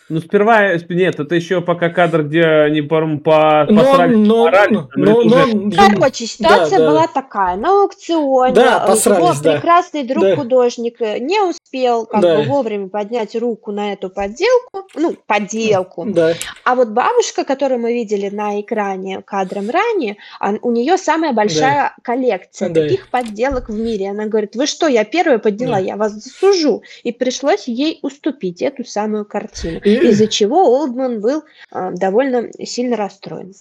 Ну, 0.08 0.20
сперва, 0.20 0.76
нет, 0.90 1.20
это 1.20 1.34
еще 1.34 1.62
пока 1.62 1.90
кадр, 1.90 2.24
где 2.24 2.44
они, 2.46 2.82
по-моему, 2.84 3.20
по, 3.22 3.66
Но, 3.68 3.82
посрались, 3.82 4.18
но, 4.18 4.44
поорали, 4.44 4.74
но, 4.74 4.90
но, 4.96 5.06
но 5.06 5.18
уже- 5.20 5.50
ему- 5.50 5.72
Короче, 5.72 6.28
ситуация 6.28 6.78
да. 6.78 6.90
была 6.92 7.08
такая. 7.08 7.56
На 7.56 7.82
аукционе 7.82 8.54
Да, 8.54 8.80
посрались, 8.86 9.24
его 9.24 9.34
да. 9.44 9.52
прекрасный 9.54 10.04
друг 10.04 10.24
Да. 10.24 10.36
художник 10.36 11.02
э, 11.02 11.18
не 11.18 11.40
успел 11.42 12.06
как 12.06 12.22
Да. 12.22 12.38
бы 12.38 12.44
вовремя 12.44 12.88
поднять 12.88 13.36
руку 13.36 13.72
на 13.72 13.94
эту 13.94 14.10
подделку, 14.12 14.84
ну, 14.96 15.16
подделку. 15.26 16.06
Да, 16.06 16.34
А 16.64 16.76
вот 16.76 16.90
бабушка, 16.90 17.44
которую 17.44 17.80
мы 17.82 17.94
видели 17.94 18.30
на 18.30 18.62
экране 18.62 19.22
кадром 19.26 19.72
ранее, 19.72 20.18
он- 20.40 20.60
у 20.62 20.72
нее 20.72 21.00
самая 21.00 21.34
большая 21.34 21.96
коллекция 22.04 22.70
Да. 22.70 22.82
таких 22.84 23.10
подделок 23.10 23.70
в 23.70 23.78
мире. 23.80 24.12
Она 24.12 24.26
говорит, 24.28 24.56
вы 24.56 24.68
что, 24.68 24.88
я 24.88 25.04
первая 25.04 25.40
подняла, 25.40 25.78
Да. 25.78 25.80
я 25.84 25.96
вас 25.96 26.12
засужу. 26.14 26.84
И 27.04 27.12
пришлось 27.12 27.68
ей 27.68 27.98
уступить 28.04 28.62
эту 28.62 28.84
самую 28.86 29.26
картину. 29.26 29.80
И- 29.84 29.95
Из-за 30.04 30.28
чего 30.28 30.58
Олдман 30.58 31.22
был 31.22 31.44
а, 31.72 31.92
довольно 31.92 32.50
сильно 32.64 32.96
расстроен. 32.96 33.54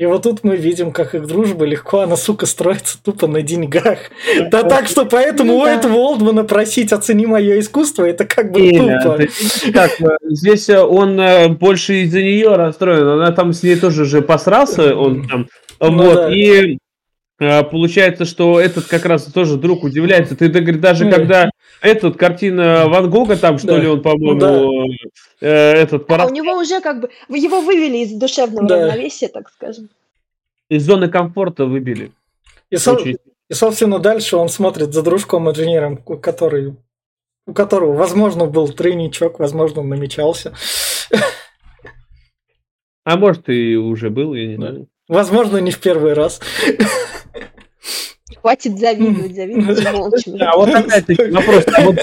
И 0.00 0.06
вот 0.06 0.22
тут 0.22 0.44
мы 0.44 0.56
видим, 0.56 0.92
как 0.92 1.14
их 1.14 1.26
дружба 1.26 1.66
легко, 1.66 2.00
она, 2.00 2.16
сука, 2.16 2.46
строится 2.46 2.96
тупо 3.02 3.26
на 3.26 3.42
деньгах. 3.42 3.98
Да 4.50 4.62
так 4.62 4.88
что 4.88 5.04
поэтому 5.04 5.52
Ну 5.52 5.58
у 5.58 5.66
этого 5.66 5.92
Олдмана 5.92 6.44
просить 6.44 6.90
«оцени 6.90 7.26
мое 7.26 7.60
искусство» 7.60 8.06
это 8.06 8.24
как 8.24 8.50
бы 8.50 8.70
тупо. 8.70 9.18
как, 9.74 10.00
э, 10.00 10.16
здесь 10.30 10.70
э, 10.70 10.80
он 10.80 11.20
э, 11.20 11.48
больше 11.48 12.04
из-за 12.04 12.22
нее 12.22 12.56
расстроен. 12.56 13.08
Она 13.08 13.32
там 13.32 13.52
с 13.52 13.62
ней 13.62 13.76
тоже 13.76 14.06
же 14.06 14.22
посрался, 14.22 14.96
он 14.96 15.28
там. 15.28 15.48
Ну 15.80 16.02
вот, 16.02 16.30
и 16.30 16.76
э, 16.76 16.78
получается, 17.40 18.24
что 18.26 18.60
этот 18.60 18.86
как 18.86 19.06
раз 19.06 19.24
тоже 19.24 19.56
друг 19.56 19.82
удивляется. 19.84 20.36
Ты, 20.36 20.48
да, 20.48 20.60
говорит, 20.60 20.80
даже 20.80 21.06
Ну. 21.06 21.10
когда 21.10 21.50
этот 21.80 22.16
картина 22.18 22.84
Ван 22.86 23.08
Гога 23.08 23.36
там, 23.36 23.58
что 23.58 23.68
Да. 23.68 23.78
ли, 23.78 23.88
он, 23.88 24.02
по-моему, 24.02 24.34
Ну 24.38 24.84
э, 25.40 25.48
этот 25.48 26.02
А 26.02 26.04
пора- 26.04 26.26
у 26.26 26.30
него 26.30 26.52
уже 26.58 26.80
как 26.82 27.00
бы 27.00 27.10
его 27.30 27.62
вывели 27.62 27.98
из 27.98 28.12
душевного 28.12 28.68
Да. 28.68 28.76
равновесия, 28.82 29.28
так 29.28 29.48
скажем. 29.50 29.88
из 30.68 30.84
зоны 30.84 31.08
комфорта 31.08 31.64
выбили. 31.64 32.12
И, 32.70 32.76
со- 32.76 32.94
и, 32.96 33.16
собственно, 33.50 33.98
дальше 33.98 34.36
он 34.36 34.48
смотрит 34.48 34.92
за 34.92 35.02
дружком-инженером, 35.02 35.96
который, 35.96 36.76
у 37.46 37.52
которого, 37.54 37.94
возможно, 37.94 38.44
был 38.46 38.68
тройничок, 38.68 39.38
возможно, 39.40 39.80
он 39.80 39.88
намечался. 39.88 40.52
А 43.04 43.16
может, 43.16 43.48
и 43.48 43.76
уже 43.76 44.10
был, 44.10 44.34
я 44.34 44.46
не 44.46 44.56
Да. 44.56 44.68
знаю. 44.68 44.88
Возможно, 45.08 45.56
не 45.56 45.70
в 45.72 45.80
первый 45.80 46.12
раз. 46.12 46.40
Хватит 48.40 48.78
завидовать, 48.78 49.34
завидуйте 49.34 49.90
молча. 49.92 50.30
А 50.40 50.56
вот 50.56 50.68
опять-таки 50.68 51.30
вопрос. 51.30 51.64
Вот 51.84 51.96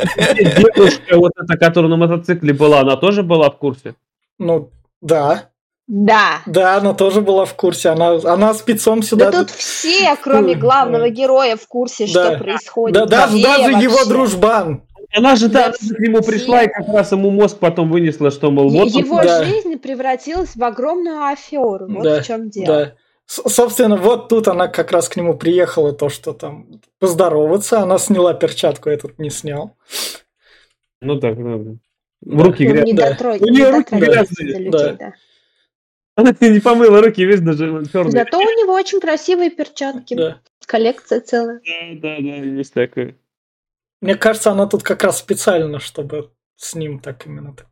девушка, 0.74 1.18
вот 1.18 1.32
эта, 1.42 1.58
которая 1.58 1.90
на 1.90 1.98
мотоцикле 1.98 2.54
была, 2.54 2.82
она 2.82 2.96
тоже 2.96 3.24
была 3.24 3.50
в 3.50 3.58
курсе? 3.58 3.96
Ну, 4.40 4.70
да. 5.02 5.50
Да. 5.88 6.42
Да, 6.46 6.78
она 6.78 6.94
тоже 6.94 7.22
была 7.22 7.46
в 7.46 7.54
курсе. 7.54 7.90
Она, 7.90 8.16
она 8.26 8.54
спецом 8.54 9.02
сюда... 9.02 9.32
Да 9.32 9.40
тут 9.40 9.52
все, 9.52 10.16
кроме 10.22 10.56
главного 10.56 11.06
да. 11.06 11.10
героя, 11.10 11.56
в 11.56 11.66
курсе, 11.68 12.06
Да. 12.14 12.32
что 12.36 12.38
происходит. 12.44 12.94
Да, 12.96 13.06
даже, 13.06 13.38
Все 13.38 13.48
даже 13.48 13.72
его 13.84 13.94
вообще. 13.96 14.10
дружбан. 14.10 14.84
Она 15.16 15.38
же 15.38 15.48
Да 15.48 15.72
там 15.72 15.74
к 15.74 16.00
нему 16.00 16.22
пришла 16.22 16.64
и 16.64 16.68
как 16.68 16.90
раз 16.90 17.14
ему 17.14 17.32
мозг 17.32 17.58
потом 17.60 17.90
вынесла, 17.90 18.30
что, 18.32 18.52
мол, 18.52 18.70
вот 18.70 18.94
он- 18.94 19.02
Его 19.02 19.22
Да. 19.24 19.46
жизнь 19.46 19.78
превратилась 19.78 20.56
в 20.58 20.62
огромную 20.64 21.24
аферу. 21.24 21.88
Вот 21.88 22.04
Да, 22.04 22.22
в 22.22 22.26
чем 22.28 22.50
дело. 22.50 22.66
Да. 22.68 22.94
Собственно, 23.28 23.98
вот 23.98 24.30
тут 24.30 24.48
она 24.48 24.70
как 24.70 24.92
раз 24.94 25.10
к 25.10 25.18
нему 25.18 25.38
приехала, 25.38 25.92
то, 25.92 26.08
что 26.08 26.32
там 26.34 26.82
поздороваться. 27.00 27.82
Она 27.82 27.98
сняла 27.98 28.34
перчатку, 28.34 28.90
этот 28.90 29.20
не 29.20 29.30
снял. 29.30 29.76
Ну 31.02 31.20
так, 31.20 31.38
ну, 31.38 31.58
в 32.22 32.38
Да. 32.38 32.44
руки 32.46 32.66
Ну, 32.68 32.74
грязь. 32.74 32.86
не 32.86 32.94
Да. 32.94 33.10
дотрой- 33.12 33.40
У 33.40 33.44
не 33.46 33.52
неё 33.58 33.72
руки 33.72 33.96
грязные, 33.96 34.48
людей, 34.48 34.70
да. 34.70 34.94
да. 34.94 35.14
Она 36.16 36.32
не 36.40 36.60
помыла 36.62 37.02
руки, 37.02 37.24
видишь, 37.26 37.42
даже 37.42 37.86
черные. 37.92 38.12
Зато 38.12 38.40
у 38.40 38.42
него 38.42 38.74
очень 38.74 39.00
красивые 39.02 39.52
перчатки. 39.52 40.14
Да. 40.16 40.40
Коллекция 40.66 41.20
целая. 41.20 41.60
Да, 41.66 42.00
да, 42.02 42.16
да, 42.18 42.36
есть 42.38 42.74
такое. 42.74 43.16
Мне 44.02 44.16
кажется, 44.16 44.52
она 44.52 44.68
тут 44.68 44.84
как 44.84 45.04
раз 45.04 45.20
специально, 45.20 45.80
чтобы 45.80 46.32
с 46.56 46.76
ним 46.76 47.00
так 47.00 47.26
именно 47.26 47.54
так. 47.54 47.68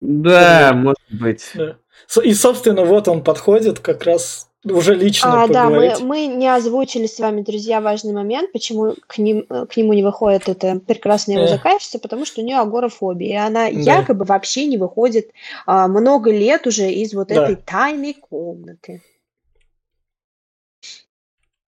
Да, 0.00 0.72
может 0.74 0.98
быть. 1.10 1.50
Да. 1.54 1.76
И, 2.22 2.34
собственно, 2.34 2.84
вот 2.84 3.08
он 3.08 3.22
подходит 3.24 3.78
как 3.80 4.04
раз 4.04 4.48
уже 4.64 4.94
лично 4.94 5.44
А, 5.44 5.48
да, 5.48 5.64
мы, 5.70 5.76
поговорить. 5.76 6.00
мы 6.00 6.26
не 6.26 6.46
озвучили 6.54 7.06
с 7.06 7.18
вами, 7.18 7.40
друзья, 7.40 7.80
важный 7.80 8.12
момент, 8.12 8.52
почему 8.52 8.94
к, 9.06 9.16
ним, 9.16 9.46
э, 9.48 9.64
к 9.66 9.76
нему 9.78 9.94
не 9.94 10.02
выходит 10.02 10.48
эта 10.50 10.78
прекрасная 10.80 11.36
его 11.36 11.44
Эх. 11.44 11.50
заказчица, 11.52 11.98
потому 11.98 12.26
что 12.26 12.42
у 12.42 12.44
нее 12.44 12.58
агорафобия, 12.58 13.28
и 13.30 13.36
она 13.36 13.70
Да. 13.70 14.00
якобы 14.00 14.26
вообще 14.26 14.66
не 14.66 14.76
выходит 14.76 15.30
а, 15.66 15.88
много 15.88 16.30
лет 16.30 16.66
уже 16.66 16.90
из 16.92 17.14
вот 17.14 17.28
Да. 17.28 17.44
этой 17.44 17.56
тайной 17.56 18.12
комнаты. 18.14 19.00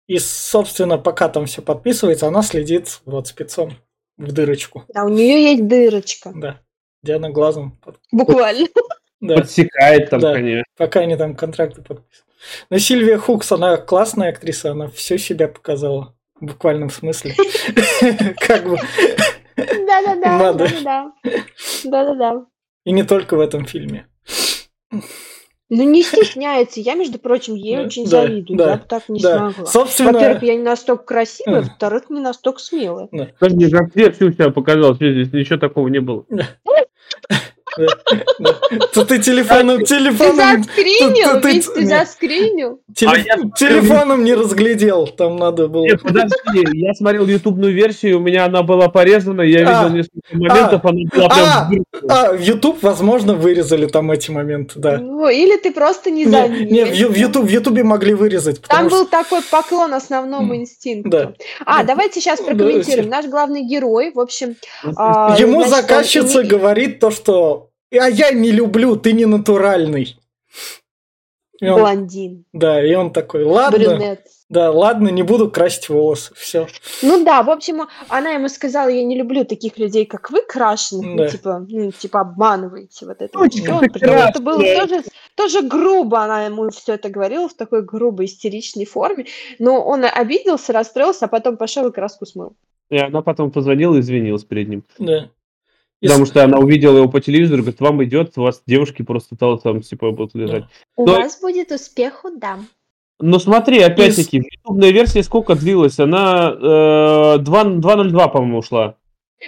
И, 0.08 0.18
собственно, 0.18 0.98
пока 0.98 1.30
там 1.30 1.46
все 1.46 1.62
подписывается, 1.62 2.28
она 2.28 2.42
следит 2.42 3.02
вот 3.06 3.28
спецом 3.28 3.74
в 4.18 4.32
дырочку. 4.32 4.84
Да, 4.88 5.04
у 5.06 5.10
нее 5.10 5.44
есть 5.52 5.68
дырочка, 5.68 6.32
Да. 6.36 6.60
Где 7.04 7.14
она 7.16 7.30
глазом. 7.30 7.78
под- 7.84 8.00
буквально. 8.12 8.68
Да. 9.22 9.36
Подсекает 9.36 10.10
там, 10.10 10.20
Да. 10.22 10.34
конечно. 10.34 10.64
Пока 10.78 11.02
они 11.02 11.16
там 11.18 11.36
контракты 11.36 11.82
подписывают. 11.82 12.26
Но 12.70 12.78
Сильвия 12.78 13.18
Хукс, 13.18 13.52
она 13.52 13.78
классная 13.78 14.30
актриса, 14.30 14.72
она 14.72 14.88
все 14.88 15.18
себя 15.18 15.48
показала. 15.48 16.16
В 16.40 16.46
буквальном 16.46 16.90
смысле. 16.90 17.36
Как 18.40 18.64
бы. 18.64 18.78
Да-да-да, 19.58 20.54
да-да-да. 20.54 21.12
Да-да-да. 21.84 22.46
И 22.86 22.92
не 22.94 23.04
только 23.04 23.36
в 23.36 23.42
этом 23.42 23.66
фильме. 23.66 24.08
Ну, 25.72 25.84
не 25.84 26.02
стесняется. 26.02 26.80
Я, 26.80 26.96
между 26.96 27.20
прочим, 27.20 27.54
ей 27.56 27.76
Да, 27.76 27.82
очень 27.84 28.06
да, 28.06 28.10
завидую. 28.22 28.58
да, 28.58 28.70
Я 28.72 28.78
бы 28.78 28.84
так 28.88 29.10
не 29.10 29.20
Да. 29.22 29.52
смогла. 29.52 29.66
Собственно, 29.72 30.14
Во-первых, 30.14 30.44
я 30.44 30.56
не 30.56 30.64
настолько 30.64 31.04
красивая, 31.04 31.62
во-вторых, 31.62 32.10
не 32.10 32.22
настолько 32.22 32.60
смелая. 32.60 33.10
Даже 33.12 33.56
мне 33.56 33.70
как 33.70 33.94
вообще 33.94 34.32
себя 34.32 34.50
показалось, 34.50 34.96
здесь 34.98 35.32
ничего 35.34 35.60
такого 35.60 35.90
не 35.90 36.00
было. 36.00 36.26
То 38.94 39.06
ты 39.06 39.20
телефоном, 39.20 39.80
Ты 39.80 39.86
телефоном, 39.86 40.64
заскринил? 40.64 41.42
ты- 41.42 41.62
ты- 41.62 41.86
заскринил? 41.86 42.80
теле- 42.96 43.12
А 43.12 43.18
я- 43.18 43.50
телефоном 43.58 44.24
не 44.24 44.34
разглядел, 44.34 45.08
там 45.08 45.38
надо 45.38 45.68
было. 45.68 45.84
Нет, 45.86 46.02
подожди, 46.02 46.66
я 46.74 46.94
смотрел 46.94 47.26
ютубную 47.28 47.74
версию, 47.74 48.18
у 48.18 48.22
меня 48.22 48.46
она 48.46 48.64
была 48.64 48.90
порезана, 48.90 49.42
я 49.42 49.60
А. 49.68 49.84
видел 49.84 49.96
несколько 49.98 50.36
моментов, 50.36 50.86
она 50.86 51.00
была 51.14 51.28
А. 51.32 51.70
прям... 51.70 51.84
А, 52.10 52.34
в 52.34 52.42
YouTube, 52.42 52.82
возможно, 52.82 53.34
вырезали 53.36 53.86
там 53.88 54.12
эти 54.12 54.32
моменты, 54.32 54.74
да. 54.80 54.98
Ну, 54.98 55.28
или 55.30 55.58
ты 55.58 55.72
просто 55.72 56.10
не 56.12 56.26
заметил. 56.26 56.72
не, 56.72 56.86
в, 56.86 56.94
Ю- 56.94 57.10
в 57.10 57.16
YouTube, 57.18 57.46
в 57.46 57.50
Ютубе 57.50 57.84
могли 57.84 58.14
вырезать, 58.14 58.62
Там 58.62 58.88
был 58.88 59.06
такой 59.06 59.42
поклон 59.42 59.94
основному 59.94 60.56
инстинкту. 60.56 61.10
Да. 61.10 61.34
А, 61.66 61.82
Ну, 61.82 61.88
давайте 61.88 62.20
сейчас 62.22 62.40
ну, 62.40 62.46
прокомментируем. 62.48 63.10
Наш 63.10 63.26
главный 63.26 63.62
герой, 63.64 64.12
в 64.14 64.20
общем, 64.20 64.56
а, 64.96 65.36
ему 65.38 65.64
заказчица 65.66 66.44
говорит 66.44 67.00
то, 67.00 67.12
что 67.12 67.69
«А 67.92 68.08
я 68.10 68.32
не 68.32 68.52
люблю, 68.52 68.96
ты 68.96 69.14
не 69.14 69.26
натуральный». 69.26 70.18
И 71.62 71.68
он- 71.68 71.80
блондин, 71.82 72.46
да, 72.54 72.82
и 72.82 72.94
он 72.96 73.12
такой, 73.12 73.44
ладно, 73.44 73.78
брюнет. 73.78 74.22
да, 74.48 74.72
ладно, 74.72 75.10
не 75.10 75.24
буду 75.24 75.52
красить 75.52 75.90
волосы, 75.90 76.34
все. 76.36 76.68
Ну 77.02 77.26
да, 77.26 77.44
в 77.44 77.50
общем, 77.50 77.82
она 78.08 78.30
ему 78.32 78.48
сказала, 78.48 78.88
я 78.88 79.04
не 79.04 79.18
люблю 79.18 79.44
таких 79.44 79.78
людей, 79.78 80.06
как 80.06 80.32
вы, 80.32 80.42
крашеных, 80.42 81.06
ну, 81.06 81.18
Да. 81.18 81.28
типа, 81.30 81.66
ну, 81.68 81.92
типа 81.92 82.22
обманываете 82.22 83.06
вот 83.06 83.22
это. 83.22 83.34
Точно, 83.38 83.62
всё. 83.62 83.80
ты 83.82 83.90
Причем 83.90 84.10
это 84.10 84.40
было 84.42 84.64
тоже, 84.64 85.04
тоже 85.36 85.62
грубо, 85.62 86.22
она 86.24 86.46
ему 86.46 86.70
все 86.70 86.94
это 86.94 87.10
говорила 87.10 87.50
в 87.50 87.54
такой 87.54 87.82
грубой 87.84 88.28
истеричной 88.28 88.86
форме, 88.86 89.26
но 89.60 89.84
он 89.84 90.06
обиделся, 90.06 90.72
расстроился, 90.72 91.26
а 91.26 91.28
потом 91.28 91.58
пошел 91.58 91.86
и 91.88 91.92
краску 91.92 92.26
смыл. 92.26 92.54
И 92.90 92.98
она 92.98 93.22
потом 93.22 93.52
позвонила 93.52 93.96
и 93.96 94.00
извинилась 94.00 94.46
перед 94.46 94.70
ним. 94.70 94.84
Да. 94.98 95.30
И 96.02 96.08
Потому 96.08 96.26
что 96.26 96.44
она 96.44 96.60
увидела 96.60 96.98
его 96.98 97.10
по 97.10 97.20
телевизору, 97.20 97.62
говорит, 97.62 97.82
вам 97.82 98.04
идет, 98.06 98.38
у 98.38 98.44
вас 98.44 98.62
девушки 98.66 99.02
просто 99.02 99.36
там, 99.36 99.60
там 99.60 99.82
типа 99.82 100.12
будут 100.12 100.34
лежать. 100.34 100.64
У 100.96 101.06
Но- 101.06 101.16
вас 101.16 101.42
будет 101.42 101.72
успех, 101.72 102.24
да. 102.38 102.60
Ну 103.22 103.38
смотри, 103.38 103.80
опять-таки, 103.82 104.38
ютубная 104.38 104.92
версия 104.92 105.24
сколько 105.24 105.56
длилась? 105.56 106.00
Она 106.00 106.52
э, 106.54 107.38
2 107.40 107.64
2.02, 107.64 108.32
по-моему, 108.32 108.60
ушла. 108.60 108.96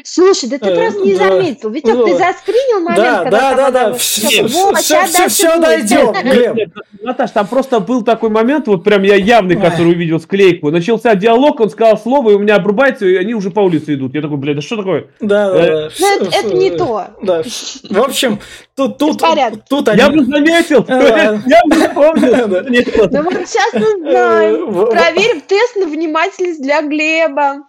Слушай, 0.06 0.49
да 0.49 0.58
ты 0.58 0.69
Э, 0.69 0.75
просто 0.75 1.01
не 1.01 1.15
да. 1.15 1.27
заметил. 1.27 1.69
Витек, 1.69 1.91
ты 1.91 1.97
Вот. 1.97 2.17
заскринил 2.17 2.80
момент, 2.80 2.97
Да, 3.04 3.23
когда 3.23 3.32
да, 3.32 3.56
там 3.56 3.73
да, 3.73 3.89
да, 3.89 3.93
все, 3.93 4.27
все, 4.27 4.43
вот, 4.47 4.77
все, 4.77 5.27
все, 5.27 5.49
будет. 5.58 5.62
дойдем, 5.62 6.12
Глеб. 6.56 6.69
Наташ, 7.01 7.32
там 7.32 7.45
просто 7.47 7.80
был 7.82 8.01
такой 8.04 8.30
момент, 8.30 8.67
вот 8.67 8.84
прям 8.86 9.04
я 9.04 9.15
явный, 9.15 9.60
который 9.60 9.91
увидел 9.91 10.19
склейку. 10.21 10.71
Начался 10.71 11.13
диалог, 11.15 11.60
он 11.60 11.69
сказал 11.69 11.97
слово, 11.97 12.32
и 12.32 12.34
у 12.36 12.39
меня 12.39 12.56
обрубается, 12.56 13.06
и 13.06 13.15
они 13.15 13.34
уже 13.34 13.51
по 13.51 13.60
улице 13.60 13.95
идут. 13.95 14.13
Я 14.15 14.21
такой, 14.21 14.38
блядь, 14.38 14.56
да 14.56 14.62
что 14.62 14.77
такое? 14.77 15.08
Да, 15.19 15.51
да, 15.51 15.60
Э, 15.60 15.89
да. 15.89 15.89
Ну, 15.99 16.25
это, 16.27 16.54
не 16.56 16.71
то. 16.71 17.08
Да. 17.21 17.43
В 17.89 17.99
общем, 17.99 18.39
тут, 18.75 18.97
тут, 18.97 19.21
тут 19.69 19.88
Я 19.88 20.06
они... 20.08 20.17
бы 20.19 20.25
заметил, 20.25 20.86
Ладно. 20.88 21.43
я 21.47 21.62
бы 21.65 21.75
запомнил. 21.75 22.32
Ну 23.12 23.23
вот 23.23 23.34
сейчас 23.45 23.73
мы 23.73 23.82
Э, 23.82 24.12
знаем. 24.12 24.73
Проверим 24.89 25.41
тест 25.41 25.75
на 25.75 25.86
внимательность 25.86 26.62
для 26.62 26.82
Глеба. 26.82 27.63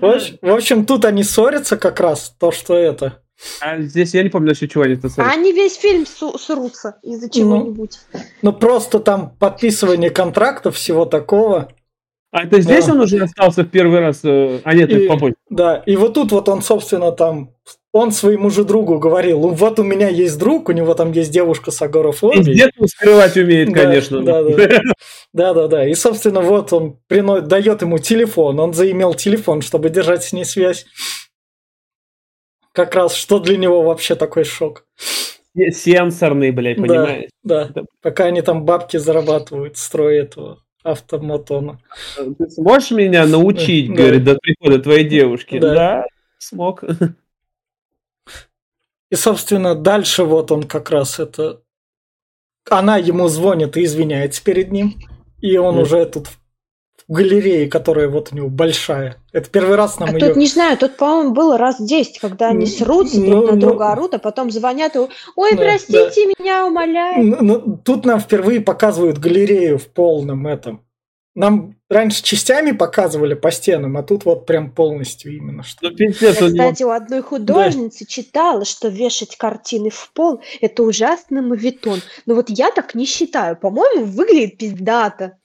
В 0.00 0.50
общем- 0.50 0.86
тут 0.86 1.04
они 1.04 1.22
ссорятся 1.22 1.76
как 1.76 2.00
раз, 2.00 2.34
то, 2.38 2.50
что 2.52 2.74
это. 2.74 3.22
А 3.60 3.78
здесь 3.80 4.14
я 4.14 4.22
не 4.22 4.30
помню 4.30 4.48
насчет 4.48 4.70
чего 4.70 4.84
они 4.84 4.94
это 4.94 5.08
А 5.18 5.30
они 5.30 5.52
весь 5.52 5.76
фильм 5.76 6.06
срутся 6.06 6.96
из-за 7.02 7.28
чего-нибудь. 7.30 7.98
Ну, 8.40 8.52
просто 8.52 8.98
там 8.98 9.30
подписывание 9.38 10.08
контракта, 10.10 10.70
всего 10.70 11.04
такого. 11.04 11.68
А 12.32 12.44
это 12.44 12.60
здесь 12.60 12.86
Да. 12.86 12.92
он 12.92 13.00
уже 13.00 13.22
остался 13.22 13.62
в 13.62 13.68
первый 13.68 14.00
раз? 14.00 14.20
э, 14.24 14.60
А 14.64 14.74
нет, 14.74 14.90
И- 14.90 14.94
это 15.04 15.08
попозже. 15.12 15.34
Да, 15.50 15.76
и 15.86 15.96
вот 15.96 16.14
тут 16.14 16.32
вот 16.32 16.48
он, 16.48 16.62
собственно, 16.62 17.12
там... 17.12 17.50
Он 17.98 18.12
своему 18.12 18.50
же 18.50 18.64
другу 18.64 18.98
говорил, 18.98 19.40
«Ну, 19.40 19.48
вот 19.48 19.78
у 19.78 19.82
меня 19.82 20.08
есть 20.08 20.38
друг, 20.38 20.68
у 20.68 20.72
него 20.72 20.92
там 20.92 21.12
есть 21.12 21.30
девушка 21.30 21.70
с 21.70 21.80
агорафобией. 21.80 22.44
Пиздец 22.44 22.72
скрывать 22.90 23.36
умеет, 23.38 23.72
Да, 23.72 23.82
конечно. 23.84 24.22
да, 24.22 24.42
да. 24.42 24.80
Да, 25.32 25.54
да, 25.54 25.66
да. 25.66 25.88
И, 25.88 25.94
собственно, 25.94 26.42
вот 26.42 26.74
он 26.74 26.98
прино... 27.06 27.40
дает 27.40 27.80
ему 27.80 27.98
телефон. 27.98 28.60
Он 28.60 28.74
заимел 28.74 29.14
телефон, 29.14 29.62
чтобы 29.62 29.88
держать 29.88 30.24
с 30.24 30.34
ней 30.34 30.44
связь. 30.44 30.84
Как 32.72 32.94
раз, 32.94 33.14
что 33.14 33.38
для 33.38 33.56
него 33.56 33.82
вообще 33.82 34.14
такой 34.14 34.44
шок. 34.44 34.84
Сенсорный, 35.56 36.50
блядь, 36.50 36.76
понимаешь? 36.76 37.30
Да, 37.42 37.70
Да. 37.74 37.84
пока 38.02 38.24
они 38.26 38.42
там 38.42 38.66
бабки 38.66 38.98
зарабатывают, 38.98 39.78
строят 39.78 40.32
этого 40.32 40.58
автомотона. 40.82 41.80
Ты 42.38 42.50
сможешь 42.50 42.90
меня 42.90 43.24
научить, 43.26 43.88
Да. 43.88 43.94
говорит, 43.94 44.24
до 44.24 44.34
прихода 44.36 44.80
твоей 44.80 45.04
девушки? 45.04 45.58
Да. 45.58 45.74
Да, 45.74 46.04
смог. 46.38 46.84
И, 49.10 49.14
собственно, 49.14 49.74
дальше 49.74 50.24
вот 50.24 50.50
он 50.50 50.64
как 50.64 50.90
раз 50.90 51.18
это... 51.18 51.62
Она 52.68 52.96
ему 52.96 53.28
звонит 53.28 53.76
и 53.76 53.84
извиняется 53.84 54.42
перед 54.42 54.72
ним. 54.72 54.96
И 55.40 55.56
он 55.56 55.74
Мгм. 55.74 55.82
уже 55.82 56.04
тут 56.06 56.26
в 56.26 57.12
галерее, 57.12 57.68
которая 57.68 58.08
вот 58.08 58.32
у 58.32 58.36
него 58.36 58.48
большая. 58.48 59.16
Это 59.32 59.48
первый 59.48 59.76
раз 59.76 60.00
нам 60.00 60.08
А 60.08 60.12
ее... 60.12 60.18
тут, 60.28 60.36
не 60.36 60.48
знаю, 60.48 60.76
тут, 60.76 60.96
по-моему, 60.96 61.32
было 61.32 61.56
раз 61.56 61.76
10, 61.80 62.18
когда 62.18 62.48
они 62.48 62.66
срутся, 62.66 63.20
ну, 63.20 63.26
друг 63.26 63.46
на 63.46 63.52
ну. 63.52 63.60
друга 63.60 63.92
орут, 63.92 64.14
а 64.14 64.18
потом 64.18 64.50
звонят 64.50 64.96
и 64.96 64.98
«Ой, 65.36 65.52
Да, 65.52 65.56
простите 65.56 66.26
меня, 66.26 66.66
умоляю». 66.66 67.24
Ну, 67.24 67.36
ну, 67.42 67.80
Тут 67.84 68.04
нам 68.04 68.18
впервые 68.18 68.60
показывают 68.60 69.18
галерею 69.18 69.78
в 69.78 69.86
полном 69.86 70.48
этом. 70.48 70.85
Нам 71.36 71.74
раньше 71.90 72.22
частями 72.22 72.72
показывали 72.72 73.34
по 73.34 73.50
стенам, 73.50 73.98
а 73.98 74.02
тут 74.02 74.24
вот 74.24 74.46
прям 74.46 74.70
полностью 74.70 75.36
именно 75.36 75.62
что. 75.62 75.90
Ну, 75.90 75.94
пиздец, 75.94 76.40
Я, 76.40 76.46
у 76.46 76.48
него- 76.48 76.64
кстати, 76.64 76.82
у 76.82 76.90
одной 76.90 77.20
художницы 77.20 78.06
читала, 78.06 78.64
что 78.64 78.88
вешать 78.88 79.36
картины 79.36 79.90
в 79.90 80.10
пол– 80.14 80.40
это 80.62 80.82
ужасный 80.82 81.42
мавитон. 81.42 82.00
Но 82.24 82.34
вот 82.34 82.46
я 82.48 82.70
так 82.70 82.94
не 82.94 83.04
считаю. 83.04 83.54
По-моему, 83.54 84.06
выглядит 84.06 84.56
пиздато. 84.56 85.36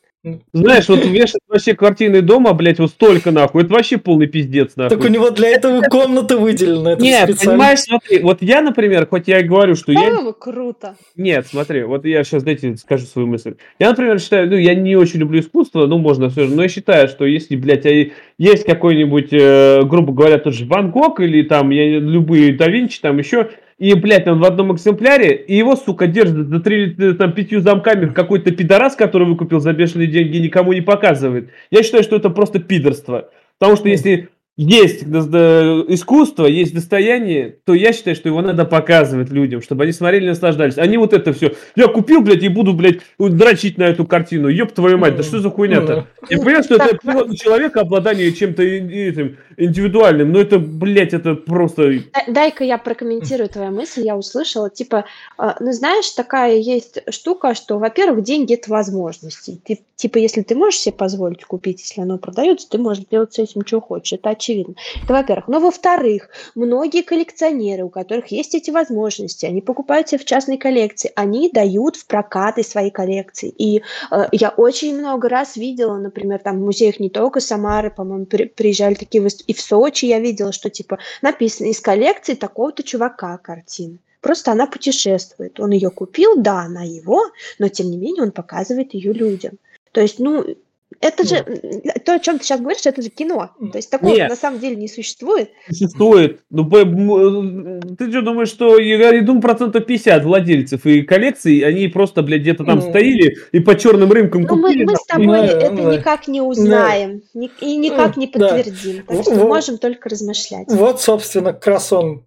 Знаешь, 0.54 0.88
вот 0.88 1.04
вешать 1.04 1.42
вообще 1.48 1.74
картины 1.74 2.22
дома, 2.22 2.54
блядь, 2.54 2.78
вот 2.78 2.92
столько 2.92 3.32
нахуй. 3.32 3.64
Это 3.64 3.74
вообще 3.74 3.98
полный 3.98 4.28
пиздец, 4.28 4.76
нахуй. 4.76 4.96
Так 4.96 5.06
у 5.06 5.12
него 5.12 5.32
для 5.32 5.50
этого 5.50 5.82
комната 5.82 6.38
выделена. 6.38 6.92
Это 6.92 7.02
Нет, 7.02 7.24
специально. 7.24 7.52
понимаешь, 7.54 7.80
смотри, 7.80 8.20
вот 8.20 8.42
я, 8.44 8.62
например, 8.62 9.08
хоть 9.08 9.28
я 9.28 9.40
и 9.40 9.44
говорю, 9.44 9.74
что 9.76 9.92
я... 9.92 10.32
Круто. 10.40 10.96
Нет, 11.16 11.48
смотри, 11.48 11.84
вот 11.84 12.06
я 12.06 12.24
сейчас, 12.24 12.44
дайте, 12.44 12.78
скажу 12.78 13.06
свою 13.06 13.28
мысль. 13.28 13.56
Я, 13.80 13.90
например, 13.90 14.20
считаю, 14.20 14.48
ну, 14.48 14.58
я 14.58 14.76
не 14.76 14.96
очень 14.96 15.20
люблю 15.20 15.40
искусство, 15.40 15.88
ну, 15.88 15.98
можно 15.98 16.30
все 16.30 16.46
же, 16.46 16.56
но 16.56 16.62
я 16.62 16.70
считаю, 16.70 17.08
что 17.08 17.26
если, 17.26 17.56
блядь, 17.56 17.88
а 17.88 18.12
есть 18.38 18.64
какой-нибудь, 18.64 19.30
э, 19.32 19.82
грубо 19.86 20.14
говоря, 20.14 20.38
тот 20.38 20.54
же 20.54 20.66
Ван 20.66 20.92
Гог 20.92 21.20
или 21.20 21.42
там 21.42 21.72
я, 21.72 22.00
любые 22.00 22.54
да 22.54 22.68
Винчи, 22.68 23.02
там 23.02 23.18
еще, 23.18 23.50
и, 23.82 23.96
блядь, 23.96 24.28
он 24.28 24.40
в 24.40 24.46
одном 24.46 24.72
экземпляре, 24.76 25.34
и 25.36 25.56
его, 25.56 25.76
сука, 25.76 26.06
держит 26.06 26.50
за 26.50 26.60
три, 26.60 26.94
там, 27.16 27.34
пятью 27.34 27.62
замками 27.62 28.14
какой-то 28.14 28.52
пидорас, 28.52 28.96
который 28.96 29.28
выкупил 29.28 29.60
за 29.60 29.74
бешеные 29.74 30.06
деньги, 30.06 30.38
никому 30.38 30.72
не 30.72 30.82
показывает. 30.82 31.50
Я 31.72 31.82
считаю, 31.82 32.04
что 32.04 32.16
это 32.16 32.30
просто 32.30 32.60
пидорство. 32.60 33.32
Потому 33.58 33.78
что 33.78 33.90
если 33.90 34.30
есть 34.58 35.04
искусство, 35.04 36.46
есть 36.46 36.74
достояние, 36.74 37.58
то 37.66 37.74
я 37.74 37.94
считаю, 37.94 38.16
что 38.16 38.28
его 38.28 38.42
надо 38.42 38.66
показывать 38.66 39.30
людям, 39.30 39.62
чтобы 39.62 39.84
они 39.84 39.94
смотрели 39.94 40.26
и 40.26 40.30
наслаждались. 40.30 40.78
Они 40.78 40.98
вот 40.98 41.14
это 41.14 41.32
все. 41.34 41.54
Я 41.76 41.88
купил, 41.88 42.22
блядь, 42.22 42.44
и 42.44 42.50
буду, 42.50 42.74
блядь, 42.74 43.00
дрочить 43.18 43.78
на 43.78 43.84
эту 43.84 44.06
картину. 44.06 44.50
Ёб 44.50 44.72
твою 44.74 44.98
мать, 44.98 45.16
да 45.16 45.24
что 45.24 45.40
за 45.40 45.50
хуйня-то? 45.50 46.08
Я 46.30 46.38
понимаю, 46.38 46.64
что 46.64 46.76
это 46.76 46.98
природа 46.98 47.36
человека, 47.36 47.82
обладание 47.82 48.32
чем-то 48.34 48.62
этим 48.62 49.38
индивидуальным, 49.58 50.32
но 50.32 50.40
это, 50.40 50.60
блядь, 50.60 51.14
это 51.14 51.36
просто... 51.36 52.02
Дай- 52.28 52.52
Дай-ка 52.52 52.64
я 52.64 52.78
прокомментирую 52.78 53.50
твою 53.50 53.72
мысль. 53.72 54.02
Я 54.04 54.18
услышала, 54.18 54.70
типа, 54.70 55.06
а, 55.38 55.56
ну 55.60 55.72
знаешь, 55.72 56.10
такая 56.10 56.56
есть 56.56 57.00
штука, 57.10 57.54
что, 57.54 57.78
во-первых, 57.78 58.24
деньги 58.24 58.56
это 58.56 58.70
возможности. 58.72 59.62
Ты, 59.64 59.80
типа, 59.96 60.18
если 60.18 60.42
ты 60.42 60.56
можешь 60.56 60.80
себе 60.80 60.94
позволить 60.94 61.46
купить, 61.46 61.82
если 61.82 62.02
оно 62.02 62.18
продается, 62.18 62.68
ты 62.70 62.78
можешь 62.78 63.06
делать 63.10 63.34
с 63.34 63.40
этим, 63.40 63.66
что 63.66 63.80
хочешь. 63.80 64.14
Это 64.14 64.30
очевидно. 64.42 64.76
Это 65.04 65.14
во-первых. 65.14 65.48
Но 65.48 65.60
во-вторых, 65.60 66.30
многие 66.56 67.04
коллекционеры, 67.04 67.84
у 67.84 67.90
которых 67.90 68.28
есть 68.28 68.56
эти 68.56 68.72
возможности, 68.72 69.46
они 69.46 69.62
покупают 69.62 70.10
себе 70.10 70.20
в 70.20 70.26
частной 70.26 70.58
коллекции, 70.58 71.12
они 71.16 71.50
дают 71.52 71.96
в 71.96 72.08
прокаты 72.08 72.64
свои 72.64 72.90
коллекции. 72.90 73.50
И 73.50 73.84
э, 74.12 74.28
я 74.32 74.50
очень 74.50 74.98
много 74.98 75.30
раз 75.30 75.56
видела, 75.56 75.98
например, 75.98 76.40
там 76.40 76.60
в 76.60 76.66
музеях 76.66 77.00
не 77.00 77.10
только 77.10 77.40
Самары, 77.40 77.92
по-моему, 77.92 78.26
при- 78.26 78.46
приезжали 78.46 78.96
такие 78.96 79.22
выставки, 79.22 79.52
и 79.52 79.54
в 79.54 79.62
Сочи 79.62 80.06
я 80.06 80.20
видела, 80.20 80.52
что 80.52 80.70
типа 80.70 80.98
написано 81.22 81.68
из 81.68 81.80
коллекции 81.80 82.34
такого-то 82.34 82.84
чувака 82.84 83.38
картина. 83.38 83.98
Просто 84.22 84.52
она 84.52 84.68
путешествует. 84.68 85.60
Он 85.60 85.72
ее 85.72 85.90
купил, 85.90 86.36
да, 86.38 86.62
она 86.62 86.84
его, 86.84 87.24
но 87.58 87.70
тем 87.70 87.90
не 87.90 87.98
менее 87.98 88.24
он 88.24 88.32
показывает 88.32 88.94
ее 88.94 89.14
людям. 89.14 89.54
То 89.92 90.02
есть, 90.02 90.20
ну, 90.20 90.46
это 91.00 91.24
же 91.24 91.36
м, 91.38 91.82
то, 92.06 92.14
о 92.16 92.20
чем 92.20 92.38
ты 92.38 92.44
сейчас 92.44 92.60
говоришь, 92.60 92.86
это 92.86 93.02
же 93.02 93.10
кино. 93.10 93.52
То 93.72 93.78
есть 93.78 93.90
такого 93.90 94.14
Нет. 94.14 94.30
на 94.30 94.36
самом 94.36 94.60
деле 94.60 94.76
не 94.76 94.88
существует. 94.88 95.50
Существует. 95.70 96.42
Ну, 96.50 96.70
м, 96.70 97.82
ты 97.98 98.10
что 98.12 98.22
думаешь, 98.22 98.50
что, 98.50 98.78
я 98.78 99.12
я 99.12 99.22
думаю, 99.22 99.42
процентов 99.42 99.86
50 99.86 100.24
владельцев 100.26 100.86
и 100.86 101.02
коллекций, 101.04 101.60
они 101.60 101.88
просто, 101.88 102.22
блядь, 102.22 102.42
где-то 102.42 102.66
там 102.66 102.80
Ну. 102.80 102.90
стоили 102.90 103.38
и 103.52 103.60
по 103.60 103.76
черным 103.78 104.12
рынкам 104.12 104.42
мы, 104.42 104.48
купили. 104.48 104.84
мы 104.84 104.96
с 104.96 105.08
нахуй. 105.08 105.26
тобой 105.26 105.38
Да, 105.48 105.60
это 105.68 105.76
да. 105.76 105.96
никак 105.98 106.28
не 106.28 106.42
узнаем 106.42 107.22
ни- 107.34 107.50
и 107.62 107.78
никак 107.78 108.18
не 108.18 108.28
Да. 108.28 108.50
подтвердим. 108.50 109.06
Так 109.06 109.22
что 109.24 109.36
Во- 109.36 109.48
можем 109.48 109.78
только 109.78 110.10
размышлять. 110.10 110.68
Вот, 110.70 111.02
собственно, 111.02 111.54
как 111.54 111.68
раз 111.68 111.92
он 111.94 112.26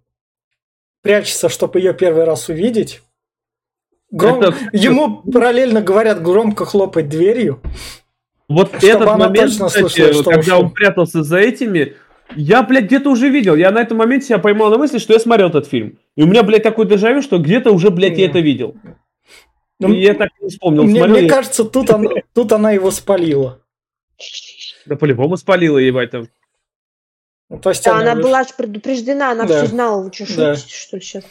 прячется, 1.01 1.49
чтобы 1.49 1.79
ее 1.79 1.93
первый 1.93 2.23
раз 2.23 2.49
увидеть. 2.49 3.01
Гром... 4.11 4.41
Это- 4.41 4.55
Ему 4.73 5.21
параллельно 5.21 5.81
говорят 5.81 6.21
громко 6.23 6.65
хлопать 6.65 7.09
дверью. 7.09 7.61
Вот 8.47 8.67
Чтобы 8.69 8.87
этот 8.87 9.01
она 9.07 9.17
момент, 9.27 9.51
кстати, 9.51 9.73
слышала, 9.79 10.23
когда 10.23 10.39
ушел. 10.57 10.61
он 10.65 10.71
прятался 10.71 11.23
за 11.23 11.37
этими, 11.37 11.95
я, 12.35 12.61
блядь, 12.63 12.85
где-то 12.85 13.09
уже 13.09 13.29
видел. 13.29 13.55
Я 13.55 13.71
на 13.71 13.79
этом 13.81 13.97
моменте 13.97 14.27
себя 14.27 14.39
поймал 14.39 14.69
на 14.69 14.77
мысли, 14.77 14.99
что 14.99 15.13
я 15.13 15.19
смотрел 15.19 15.49
этот 15.49 15.67
фильм. 15.67 15.97
И 16.15 16.23
у 16.23 16.27
меня, 16.27 16.43
блядь, 16.43 16.63
такой 16.63 16.87
дежавю, 16.87 17.21
что 17.21 17.39
где-то 17.39 17.71
уже, 17.71 17.89
блядь, 17.89 18.17
я 18.17 18.25
это 18.27 18.39
видел. 18.39 18.75
Ну, 19.79 19.91
И 19.91 19.99
я 20.01 20.13
так 20.13 20.29
и 20.39 20.43
не 20.45 20.49
вспомнил. 20.49 20.83
мне, 20.83 20.95
Смотрел 20.97 21.17
мне 21.17 21.25
я- 21.27 21.33
кажется, 21.33 21.63
тут, 21.65 21.89
он- 21.89 22.07
тут 22.33 22.51
она 22.53 22.71
его 22.71 22.91
спалила. 22.91 23.59
Да 24.85 24.95
по-любому 24.95 25.35
спалила, 25.37 25.77
ебать, 25.79 26.11
там. 26.11 26.27
Ну, 27.49 27.59
То 27.59 27.69
есть 27.69 27.83
Да, 27.83 27.97
она 27.99 28.13
выш- 28.15 28.21
была 28.23 28.43
же 28.43 28.49
предупреждена, 28.57 29.31
она 29.31 29.45
Да. 29.45 29.57
все 29.57 29.67
знала. 29.67 30.03
Вы 30.03 30.11
что, 30.13 30.35
Да. 30.37 30.55
шутите, 30.55 30.75
что 30.75 30.97
ли, 30.97 31.01
сейчас? 31.03 31.23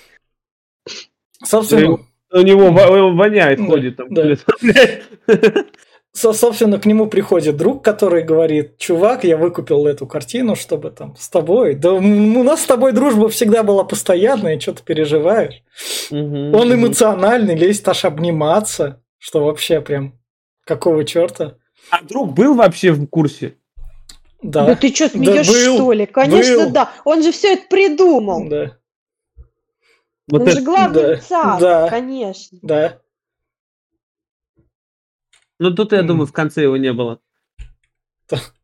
Собственно, 1.45 1.99
У 2.33 2.41
него 2.41 2.71
во- 2.73 2.87
он 2.89 3.17
воняет, 3.17 3.59
Да, 3.61 3.65
ходит 3.67 3.97
там. 3.97 4.13
да. 4.13 4.23
блядь. 4.25 5.03
со- 6.15 6.33
собственно, 6.33 6.79
к 6.79 6.87
нему 6.87 7.07
приходит 7.09 7.57
друг, 7.57 7.85
который 7.85 8.23
говорит, 8.23 8.79
чувак, 8.79 9.25
я 9.25 9.37
выкупил 9.37 9.87
эту 9.87 10.07
картину, 10.07 10.55
чтобы 10.57 10.91
там 10.91 11.17
с 11.19 11.29
тобой. 11.29 11.75
Да 11.75 11.93
у 11.93 12.01
нас 12.43 12.63
с 12.63 12.67
тобой 12.67 12.93
дружба 12.93 13.29
всегда 13.29 13.63
была 13.65 13.85
постоянная, 13.85 14.59
что 14.61 14.73
ты 14.75 14.83
переживаешь. 14.83 15.63
Мгм, 16.11 16.55
Он 16.55 16.73
эмоциональный, 16.73 17.57
лезет 17.57 17.87
аж 17.89 18.05
обниматься, 18.05 19.03
что 19.19 19.45
вообще 19.45 19.81
прям 19.81 20.19
какого 20.65 21.05
черта. 21.05 21.57
А 21.91 22.03
друг 22.03 22.33
был 22.33 22.55
вообще 22.55 22.93
в 22.93 23.07
курсе? 23.09 23.57
Да, 24.41 24.67
Да, 24.67 24.75
ты 24.77 24.95
что, 24.95 25.09
смеешь, 25.09 25.49
был, 25.49 25.75
что 25.77 25.93
ли? 25.93 26.07
Конечно, 26.07 26.57
был. 26.67 26.71
да. 26.71 26.93
Он 27.05 27.23
же 27.23 27.33
все 27.33 27.55
это 27.55 27.63
придумал. 27.69 28.49
да, 28.49 28.77
Вот 30.31 30.43
Он 30.43 30.49
это- 30.49 30.59
же 30.59 30.65
главный 30.65 31.03
да, 31.03 31.17
царь, 31.17 31.61
да. 31.61 31.89
конечно. 31.89 32.59
да. 32.63 32.99
Ну 35.65 35.75
тут, 35.75 35.93
я 35.93 36.03
думаю, 36.03 36.27
в 36.27 36.33
конце 36.33 36.63
его 36.63 36.77
не 36.77 36.93
было. 36.93 37.21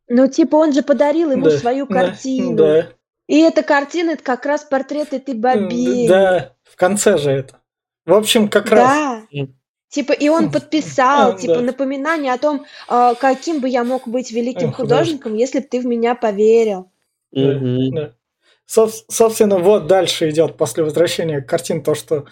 Ну, 0.08 0.28
типа, 0.28 0.56
он 0.56 0.74
же 0.74 0.82
подарил 0.82 1.30
ему 1.30 1.46
да, 1.46 1.56
свою 1.56 1.86
да, 1.86 1.94
картину. 1.94 2.56
Да, 2.56 2.88
И 3.26 3.38
эта 3.40 3.62
картина, 3.62 4.10
это 4.10 4.22
как 4.22 4.44
раз 4.44 4.64
портрет 4.64 5.14
этой 5.14 5.32
бобей. 5.34 6.06
да, 6.08 6.52
в 6.64 6.76
конце 6.76 7.16
же 7.16 7.30
это. 7.30 7.60
В 8.04 8.12
общем, 8.12 8.48
как 8.48 8.70
раз. 8.70 8.86
Да. 8.86 9.22
М. 9.32 9.56
Типа, 9.88 10.12
и 10.12 10.28
он 10.28 10.52
подписал, 10.52 11.32
А, 11.32 11.38
типа, 11.38 11.54
да. 11.54 11.60
напоминание 11.62 12.34
о 12.34 12.38
том, 12.38 12.66
а, 12.86 13.14
каким 13.14 13.60
бы 13.60 13.68
я 13.68 13.82
мог 13.82 14.06
быть 14.06 14.30
великим 14.30 14.68
Э, 14.68 14.72
художником, 14.72 15.34
если 15.34 15.60
бы 15.60 15.64
ты 15.66 15.80
в 15.80 15.86
меня 15.86 16.14
поверил. 16.14 16.92
Да, 17.32 17.40
Мгм. 17.40 17.94
да. 17.94 18.12
Соб- 18.68 19.04
Собственно, 19.08 19.58
вот 19.58 19.86
дальше 19.86 20.28
идет 20.28 20.58
после 20.58 20.84
возвращения 20.84 21.40
картин 21.40 21.82
то, 21.82 21.94
что 21.94 22.26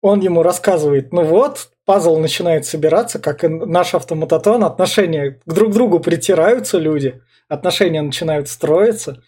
он 0.00 0.20
ему 0.20 0.42
рассказывает, 0.44 1.12
ну 1.12 1.24
вот, 1.24 1.70
пазл 1.86 2.18
начинает 2.18 2.66
собираться, 2.66 3.18
как 3.18 3.44
и 3.44 3.48
наш 3.48 3.94
автоматотон, 3.94 4.64
отношения 4.64 5.40
к 5.46 5.52
друг 5.52 5.72
другу 5.72 6.00
притираются 6.00 6.78
люди, 6.78 7.22
отношения 7.48 8.02
начинают 8.02 8.48
строиться, 8.48 9.22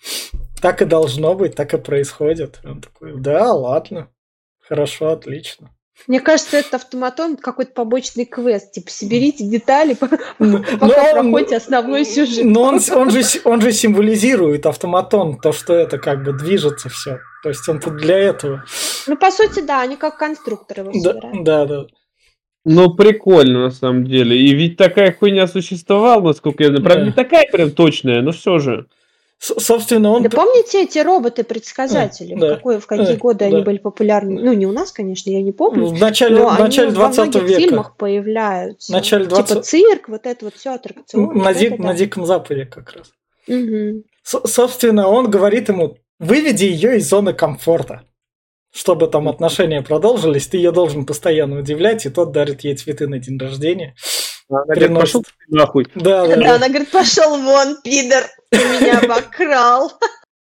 так 0.60 0.82
и 0.82 0.84
должно 0.84 1.34
быть, 1.34 1.54
так 1.54 1.72
и 1.72 1.78
происходит. 1.78 2.60
Он 2.64 2.80
такой, 2.80 3.14
да, 3.16 3.52
ладно, 3.54 4.08
хорошо, 4.60 5.08
отлично. 5.10 5.70
Мне 6.06 6.20
кажется, 6.20 6.58
это 6.58 6.76
автоматон 6.76 7.36
какой-то 7.36 7.72
побочный 7.72 8.24
квест. 8.24 8.70
Типа, 8.70 8.88
соберите 8.88 9.42
детали, 9.44 9.96
Ну, 10.38 10.62
пока 10.78 11.02
он- 11.14 11.30
проходите 11.32 11.56
основной 11.56 12.04
сюжет. 12.04 12.44
Но 12.44 12.62
он, 12.62 12.80
он, 12.94 13.10
же, 13.10 13.22
он 13.44 13.60
же 13.60 13.72
символизирует 13.72 14.66
автоматон, 14.66 15.40
то, 15.40 15.50
что 15.52 15.74
это 15.74 15.98
как 15.98 16.22
бы 16.22 16.32
движется 16.32 16.88
все. 16.88 17.18
То 17.42 17.48
есть 17.48 17.68
он 17.68 17.80
тут 17.80 17.96
для 17.96 18.16
этого. 18.16 18.62
Ну, 19.08 19.16
по 19.16 19.32
сути, 19.32 19.58
да, 19.60 19.80
они 19.80 19.96
как 19.96 20.18
конструкторы 20.18 20.82
его 20.82 20.92
Да, 21.02 21.12
собирают. 21.14 21.44
да, 21.44 21.66
да. 21.66 21.86
Ну, 22.70 22.90
прикольно, 22.94 23.60
на 23.64 23.70
самом 23.70 24.04
деле. 24.04 24.36
И 24.36 24.54
ведь 24.54 24.76
такая 24.76 25.12
хуйня 25.18 25.46
существовала, 25.46 26.20
насколько 26.28 26.62
я 26.64 26.68
знаю. 26.68 26.82
Правда, 26.84 27.00
Да. 27.02 27.06
не 27.06 27.12
такая 27.12 27.46
прям 27.50 27.70
точная, 27.70 28.20
но 28.22 28.32
все 28.32 28.58
же. 28.58 28.86
С- 29.38 29.58
собственно, 29.64 30.10
он... 30.10 30.22
Да 30.24 30.30
помните 30.30 30.82
эти 30.82 30.98
роботы-предсказатели? 30.98 32.34
Да, 32.34 32.46
В, 32.46 32.56
какой- 32.56 32.78
в 32.80 32.86
какие 32.86 33.06
да, 33.06 33.16
годы 33.16 33.38
да. 33.38 33.46
они 33.46 33.62
были 33.62 33.78
популярны? 33.78 34.40
Ну, 34.42 34.52
не 34.52 34.66
у 34.66 34.72
нас, 34.72 34.90
конечно, 34.92 35.30
я 35.30 35.40
не 35.42 35.52
помню. 35.52 35.86
В 35.86 36.00
начале, 36.00 36.36
Но 36.36 36.48
в 36.48 36.52
они 36.54 36.62
начале 36.64 36.88
во 36.88 36.94
20 36.94 37.18
многих 37.18 37.42
века. 37.48 37.60
фильмах 37.60 37.96
появляются. 37.96 38.92
В 38.92 38.94
начале 38.96 39.24
Типа 39.24 39.36
20 39.36 39.64
цирк, 39.64 40.08
вот 40.08 40.26
это 40.26 40.44
вот 40.44 40.54
все 40.54 40.74
аттракционы. 40.74 41.40
на, 41.42 41.54
ди- 41.54 41.66
это 41.66 41.80
на 41.82 41.88
да. 41.88 41.94
Диком 41.94 42.26
Западе 42.26 42.66
как 42.66 42.92
раз. 42.92 43.12
Мгм. 43.46 44.02
С- 44.24 44.42
собственно, 44.52 45.08
он 45.08 45.30
говорит 45.30 45.68
ему, 45.68 45.96
выведи 46.18 46.64
ее 46.64 46.98
из 46.98 47.08
зоны 47.08 47.32
комфорта. 47.32 48.02
Чтобы 48.78 49.08
там 49.08 49.28
отношения 49.28 49.82
продолжились, 49.82 50.46
ты 50.46 50.56
ее 50.56 50.70
должен 50.70 51.04
постоянно 51.04 51.58
удивлять, 51.58 52.06
и 52.06 52.10
тот 52.10 52.30
дарит 52.30 52.60
ей 52.60 52.76
цветы 52.76 53.08
на 53.08 53.18
день 53.18 53.36
рождения. 53.36 53.96
Она 54.48 54.62
говорит, 54.62 54.84
Приносит. 54.84 55.02
пошел 55.02 55.22
ты 55.24 55.30
нахуй. 55.48 55.86
Да, 55.96 56.28
да, 56.28 56.36
Да, 56.36 56.42
да. 56.42 56.54
она 56.54 56.68
говорит, 56.68 56.90
пошел 56.92 57.36
вон, 57.38 57.76
пидор, 57.82 58.22
ты 58.50 58.58
меня 58.58 59.00
обокрал. 59.00 59.90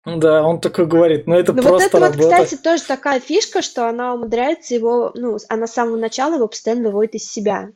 Да, 0.05 0.43
он 0.43 0.61
такой 0.61 0.85
говорит, 0.85 1.27
ну 1.27 1.35
это 1.35 1.55
Ну 1.55 1.63
вот 1.63 1.69
просто 1.69 1.87
это 1.89 1.99
вот, 1.99 2.15
работа. 2.17 2.45
кстати, 2.45 2.61
тоже 2.63 2.83
такая 2.83 3.21
фишка, 3.21 3.63
что 3.63 3.89
она 3.89 4.13
умудряется 4.13 4.75
его, 4.75 5.13
ну, 5.15 5.39
она 5.49 5.67
с 5.67 5.73
самого 5.73 5.97
начала 5.97 6.35
его 6.35 6.47
постоянно 6.47 6.91
выводит 6.91 7.15
из 7.15 7.33
себя. 7.33 7.71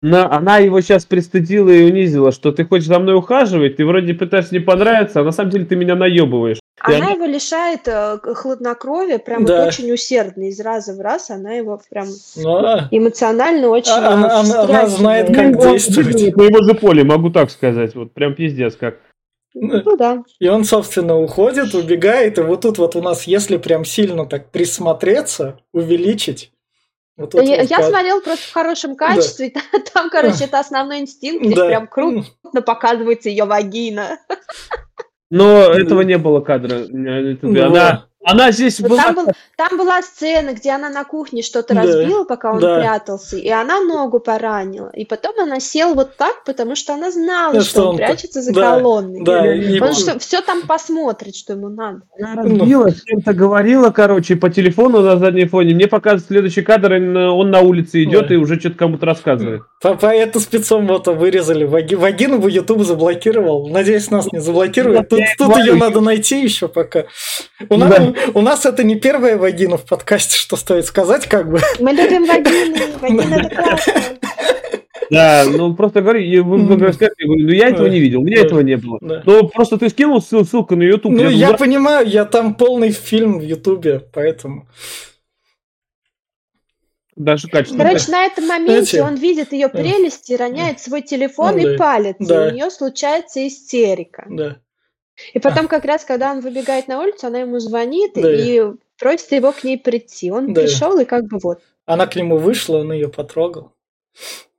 На- 0.00 0.32
она 0.34 0.56
его 0.56 0.80
сейчас 0.80 1.04
пристыдила 1.04 1.68
и 1.68 1.84
унизила, 1.84 2.32
что 2.32 2.50
ты 2.50 2.64
хочешь 2.64 2.86
за 2.88 2.98
мной 2.98 3.14
ухаживать, 3.14 3.76
ты 3.76 3.84
вроде 3.84 4.14
пытаешься 4.14 4.54
не 4.54 4.60
понравиться, 4.60 5.20
а 5.20 5.24
на 5.24 5.32
самом 5.32 5.50
деле 5.50 5.66
ты 5.66 5.76
меня 5.76 5.94
наебываешь. 5.96 6.58
Она 6.82 6.96
она- 6.96 7.10
его 7.10 7.24
лишает 7.26 7.82
э, 7.86 8.18
хладнокровия, 8.34 9.18
прям 9.18 9.44
Да. 9.44 9.58
вот 9.58 9.68
очень 9.68 9.92
усердно, 9.92 10.48
из 10.48 10.58
раза 10.60 10.94
в 10.94 11.00
раз 11.00 11.30
она 11.30 11.52
его 11.52 11.80
прям 11.90 12.08
Ну, 12.36 12.56
а, 12.56 12.88
эмоционально 12.90 13.68
очень 13.68 13.92
А- 13.92 14.12
она- 14.14 14.28
э, 14.28 14.40
она- 14.40 14.60
она 14.62 14.86
знает, 14.86 15.26
встряхивает. 15.28 15.56
как 15.56 15.64
Ну, 15.64 15.72
действовать. 15.72 16.36
На 16.36 16.42
его 16.42 16.62
же 16.62 16.74
поле, 16.74 17.04
могу 17.04 17.30
так 17.30 17.50
сказать. 17.50 17.94
Вот 17.94 18.12
прям 18.12 18.34
пиздец 18.34 18.76
как. 18.76 18.96
Ну 19.54 19.96
да. 19.96 20.22
И 20.38 20.48
он, 20.48 20.64
собственно, 20.64 21.18
уходит, 21.18 21.74
убегает, 21.74 22.38
и 22.38 22.42
вот 22.42 22.60
тут 22.62 22.78
вот 22.78 22.94
у 22.96 23.02
нас, 23.02 23.24
если 23.24 23.56
прям 23.56 23.84
сильно 23.84 24.24
так 24.24 24.50
присмотреться, 24.50 25.58
увеличить. 25.72 26.52
Вот 27.16 27.32
Да 27.32 27.40
тут 27.40 27.48
я, 27.50 27.56
вот 27.60 27.70
я 27.70 27.76
как- 27.78 27.86
смотрела 27.88 28.20
просто 28.20 28.46
в 28.48 28.52
хорошем 28.52 28.96
качестве, 28.96 29.48
и 29.48 29.54
там, 29.92 30.08
короче, 30.08 30.44
это 30.44 30.60
основной 30.60 31.00
инстинкт, 31.00 31.44
здесь 31.44 31.56
Да. 31.58 31.66
прям 31.66 31.86
круто 31.88 32.24
показывается 32.64 33.28
ее 33.28 33.44
вагина. 33.44 34.18
Но 35.30 35.60
этого 35.72 36.00
не 36.02 36.18
было 36.18 36.40
кадра. 36.40 36.74
Э, 36.74 36.86
Ну, 37.42 37.64
Она, 37.66 38.06
она 38.24 38.50
здесь 38.52 38.80
была... 38.80 39.02
Там, 39.04 39.14
был- 39.14 39.26
там 39.56 39.78
была 39.78 40.02
сцена, 40.02 40.52
где 40.54 40.72
она 40.72 40.90
на 40.90 41.04
кухне 41.04 41.42
что-то 41.42 41.72
Да, 41.74 41.82
разбила, 41.82 42.24
пока 42.24 42.52
он 42.52 42.60
да. 42.60 42.78
прятался, 42.80 43.36
и 43.36 43.48
она 43.48 43.80
ногу 43.80 44.18
поранила. 44.20 44.90
И 44.92 45.04
потом 45.04 45.34
она 45.40 45.60
села 45.60 45.94
вот 45.94 46.16
так, 46.16 46.42
потому 46.44 46.74
что 46.74 46.94
она 46.94 47.10
знала, 47.12 47.54
Да, 47.54 47.60
что, 47.60 47.70
что 47.70 47.82
он 47.82 47.88
он 47.90 47.96
прячется 47.96 48.42
за 48.42 48.52
да, 48.52 48.74
колонной. 48.74 49.24
да, 49.24 49.54
и- 49.54 49.80
Он 49.80 49.94
что, 49.94 50.18
все 50.18 50.40
там 50.42 50.62
посмотрит, 50.66 51.36
что 51.36 51.52
ему 51.52 51.68
надо. 51.68 52.02
Она 52.18 52.34
разбила, 52.42 52.88
с 52.90 53.02
кем-то 53.02 53.32
говорила, 53.32 53.90
короче, 53.90 54.34
по 54.36 54.50
телефону 54.50 55.00
на 55.00 55.16
заднем 55.16 55.48
фоне. 55.48 55.74
Мне 55.74 55.86
показывает 55.86 56.26
следующий 56.26 56.62
кадр, 56.62 56.92
он, 56.94 57.16
он 57.16 57.50
на 57.50 57.60
улице 57.60 58.02
идет 58.02 58.28
Да. 58.28 58.34
и 58.34 58.36
уже 58.36 58.58
что-то 58.58 58.76
кому-то 58.76 59.06
рассказывает. 59.06 59.62
По, 59.80 59.94
по 59.94 60.06
это 60.06 60.40
спецом 60.40 60.86
вот 60.86 61.06
вырезали. 61.06 61.64
Ваги- 61.66 61.96
Вагину 61.96 62.38
бы 62.38 62.50
YouTube 62.50 62.82
заблокировал. 62.84 63.66
Надеюсь, 63.68 64.10
нас 64.10 64.30
не 64.30 64.38
заблокирует. 64.38 65.08
Да, 65.08 65.16
Тут, 65.16 65.20
тут 65.38 65.56
ее 65.56 65.74
надо 65.74 66.00
найти 66.00 66.42
еще 66.42 66.68
пока. 66.68 67.04
У, 67.70 67.76
нас, 67.78 67.88
Да. 67.90 68.12
у 68.34 68.42
нас 68.42 68.66
это 68.66 68.84
не 68.84 68.96
первая 68.96 69.38
вагина 69.38 69.78
в 69.78 69.86
подкасте, 69.86 70.36
что 70.36 70.56
стоит 70.56 70.84
сказать, 70.84 71.26
как 71.26 71.50
бы. 71.50 71.60
Мы 71.78 71.92
любим 71.92 72.26
вагины, 72.26 72.78
вагины 73.00 73.34
это 73.46 73.54
классно. 73.56 73.94
Да, 75.10 75.44
ну 75.50 75.74
просто 75.74 76.02
говорю, 76.02 76.20
я, 76.20 76.42
вы, 76.42 76.58
вы 76.58 76.76
говорю, 76.76 76.94
ну 77.18 77.48
я 77.48 77.68
этого 77.70 77.88
не 77.88 77.98
видел, 77.98 78.20
у 78.20 78.24
меня 78.24 78.42
этого 78.42 78.60
не 78.60 78.76
было. 78.76 78.98
Да. 79.00 79.22
Ну 79.26 79.48
просто 79.48 79.76
ты 79.76 79.88
скинул 79.88 80.18
ссыл- 80.18 80.44
ссылку 80.44 80.76
на 80.76 80.82
YouTube. 80.84 81.12
Ну, 81.12 81.22
я 81.22 81.30
я 81.48 81.52
понимаю, 81.54 82.06
я 82.06 82.24
там 82.26 82.54
полный 82.54 82.92
фильм 82.92 83.40
в 83.40 83.42
Ютубе, 83.42 84.02
поэтому. 84.12 84.68
Даже 87.24 87.48
качественно. 87.48 87.84
Короче, 87.84 88.10
на 88.10 88.24
этом 88.24 88.46
моменте 88.46 88.72
Знаете, 88.72 89.02
он 89.02 89.14
видит 89.16 89.52
ее 89.52 89.68
прелести, 89.68 90.32
роняет 90.32 90.80
свой 90.80 91.02
телефон 91.02 91.54
Да. 91.54 91.60
и 91.74 91.76
палится, 91.76 92.24
Да. 92.26 92.48
и 92.48 92.50
у 92.50 92.54
нее 92.54 92.70
случается 92.70 93.46
истерика. 93.46 94.26
Да. 94.28 94.56
И 95.34 95.38
потом 95.38 95.68
как 95.68 95.84
раз, 95.84 96.04
когда 96.04 96.32
он 96.32 96.40
выбегает 96.40 96.88
на 96.88 96.98
улицу, 97.00 97.26
она 97.26 97.40
ему 97.40 97.58
звонит 97.58 98.12
Да. 98.14 98.32
и 98.32 98.62
просит 98.98 99.32
его 99.32 99.52
к 99.52 99.64
ней 99.64 99.78
прийти. 99.78 100.30
Он 100.30 100.54
Да. 100.54 100.62
пришел 100.62 100.98
и 100.98 101.04
как 101.04 101.24
бы 101.24 101.38
вот. 101.42 101.60
Она 101.84 102.06
к 102.06 102.16
нему 102.16 102.38
вышла, 102.38 102.78
он 102.78 102.92
ее 102.92 103.08
потрогал. 103.08 103.72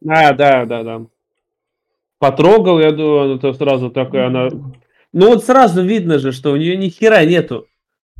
А, 0.08 0.34
да, 0.34 0.66
да, 0.66 0.84
да. 0.84 1.02
Потрогал, 2.20 2.80
я 2.80 2.92
думаю, 2.92 3.38
это 3.38 3.54
сразу 3.54 3.90
такая 3.90 4.28
она. 4.28 4.50
Ну 5.14 5.28
вот 5.28 5.44
сразу 5.44 5.82
видно 5.82 6.20
же, 6.20 6.32
что 6.32 6.52
у 6.52 6.56
нее 6.56 6.78
ни 6.78 6.90
хера 6.90 7.26
нету. 7.26 7.68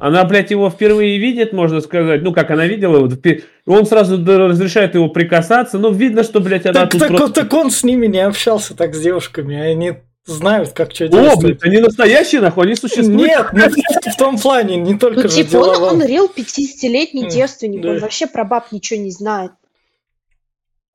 Она, 0.02 0.24
блядь, 0.26 0.50
его 0.50 0.72
впервые 0.72 1.20
видит, 1.20 1.54
можно 1.54 1.80
сказать. 1.80 2.24
Ну, 2.24 2.34
как 2.34 2.50
она 2.50 2.66
видела 2.66 2.98
его. 3.06 3.42
Он 3.68 3.86
сразу 3.86 4.18
разрешает 4.26 4.96
его 4.96 5.10
прикасаться. 5.10 5.78
Ну, 5.78 5.92
видно, 5.92 6.24
что, 6.24 6.40
блядь, 6.40 6.66
она 6.66 6.74
Так, 6.82 6.90
тут 6.90 7.02
так, 7.02 7.10
просто... 7.10 7.42
так 7.42 7.54
он 7.54 7.70
с 7.70 7.84
ними 7.84 8.08
не 8.08 8.18
общался 8.18 8.76
так 8.76 8.96
с 8.96 9.00
девушками. 9.00 9.56
Они 9.56 9.94
знают, 10.26 10.72
как 10.72 10.92
что 10.92 11.06
О, 11.06 11.08
делать. 11.08 11.40
блин, 11.40 11.60
они 11.62 11.78
настоящие, 11.78 12.42
нахуй, 12.42 12.66
они 12.66 12.74
существуют. 12.76 13.14
Нет, 13.14 13.46
ну, 13.54 14.12
в 14.12 14.18
том 14.18 14.40
плане, 14.40 14.78
не 14.78 14.98
только 14.98 15.22
Ну, 15.22 15.30
же 15.30 15.36
типа, 15.36 15.58
он, 15.58 15.64
деловом. 15.76 15.94
он 16.00 16.04
рел 16.04 16.32
50-летний 16.36 17.26
М, 17.26 17.30
девственник, 17.30 17.86
он 17.86 18.00
вообще 18.00 18.26
про 18.26 18.44
баб 18.44 18.72
ничего 18.72 19.00
не 19.00 19.12
знает. 19.12 19.52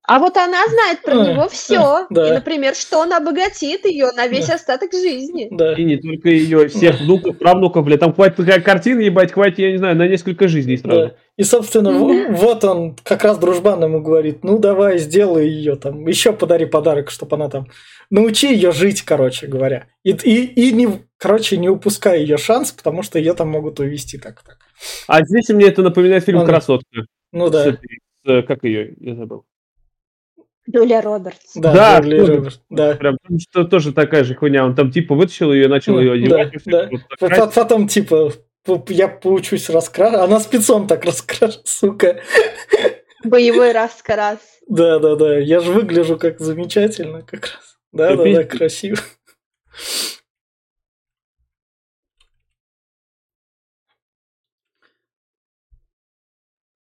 А 0.08 0.18
вот 0.18 0.36
она 0.36 0.64
знает 0.68 1.02
про 1.02 1.20
А, 1.20 1.26
него 1.32 1.48
все. 1.48 2.06
да. 2.10 2.28
И, 2.28 2.32
например, 2.32 2.74
что 2.74 2.98
он 3.00 3.12
обогатит 3.12 3.84
ее 3.86 4.12
на 4.12 4.26
весь 4.28 4.46
Да. 4.46 4.54
остаток 4.54 4.92
жизни. 4.92 5.48
Да. 5.50 5.72
И 5.74 5.84
не 5.84 5.96
только 5.96 6.28
ее, 6.28 6.68
всех 6.68 7.00
внуков, 7.00 7.38
правнуков, 7.38 7.84
бля, 7.84 7.96
там 7.98 8.14
хватит 8.14 8.36
такая 8.36 8.60
картина, 8.60 9.00
ебать, 9.00 9.32
хватит, 9.32 9.58
я 9.58 9.72
не 9.72 9.78
знаю, 9.78 9.96
на 9.96 10.06
несколько 10.06 10.46
жизней 10.48 10.76
сразу. 10.76 11.00
Да. 11.08 11.14
И, 11.36 11.42
собственно, 11.42 11.90
Мгм. 11.90 12.34
вот 12.34 12.64
он 12.64 12.96
как 13.02 13.24
раз 13.24 13.38
дружбан 13.38 13.82
ему 13.82 14.00
говорит, 14.00 14.44
ну 14.44 14.58
давай, 14.58 14.98
сделай 14.98 15.48
ее 15.48 15.76
там, 15.76 16.06
еще 16.06 16.32
подари 16.32 16.66
подарок, 16.66 17.10
чтобы 17.10 17.36
она 17.36 17.48
там, 17.48 17.66
научи 18.08 18.52
ее 18.52 18.70
жить, 18.72 19.02
короче 19.02 19.46
говоря. 19.48 19.86
И, 20.04 20.10
и, 20.12 20.44
и 20.68 20.72
не, 20.72 20.88
короче, 21.18 21.56
не 21.56 21.68
упускай 21.68 22.20
ее 22.20 22.36
шанс, 22.38 22.70
потому 22.72 23.02
что 23.02 23.18
ее 23.18 23.34
там 23.34 23.48
могут 23.48 23.80
увести 23.80 24.18
так 24.18 24.42
так. 24.42 24.58
А 25.08 25.22
здесь 25.24 25.48
мне 25.48 25.66
это 25.66 25.82
напоминает 25.82 26.24
фильм 26.24 26.38
Он- 26.38 26.46
«Красотка». 26.46 27.06
Ну 27.32 27.50
да, 27.50 27.72
с, 28.24 28.42
как 28.44 28.62
ее, 28.64 28.94
я 29.00 29.14
забыл. 29.16 29.44
Джулия 30.70 31.00
Робертс. 31.00 31.52
да, 31.54 31.72
Да, 31.72 32.00
Джули 32.00 32.18
тоже. 32.18 32.34
Робертс, 32.36 32.60
да. 32.70 32.94
Прям 32.96 33.16
что 33.40 33.64
тоже 33.64 33.92
такая 33.92 34.24
же 34.24 34.34
хуйня. 34.34 34.64
Он 34.64 34.74
там 34.74 34.90
типа 34.90 35.14
вытащил 35.14 35.52
ее, 35.52 35.68
начал 35.68 35.94
Ну, 35.94 36.00
ее 36.00 36.12
одевать. 36.12 36.54
и 36.54 36.70
да. 36.70 36.88
вот 36.90 37.02
красить. 37.18 37.54
Потом, 37.54 37.88
типа, 37.88 38.32
я 38.88 39.08
поучусь 39.08 39.70
раскрашивать. 39.70 40.24
Она 40.24 40.40
спецом 40.40 40.86
так 40.86 41.04
раскрашивает, 41.04 41.66
сука. 41.68 42.20
Боевой 43.24 43.72
раскрас. 43.72 44.38
Да, 44.68 44.98
да, 44.98 45.14
да. 45.16 45.38
Я 45.38 45.60
же 45.60 45.70
выгляжу 45.72 46.18
как 46.18 46.40
замечательно, 46.40 47.22
как 47.22 47.42
раз. 47.46 47.78
Да, 47.92 48.16
да, 48.16 48.24
да, 48.24 48.44
красиво. 48.44 48.98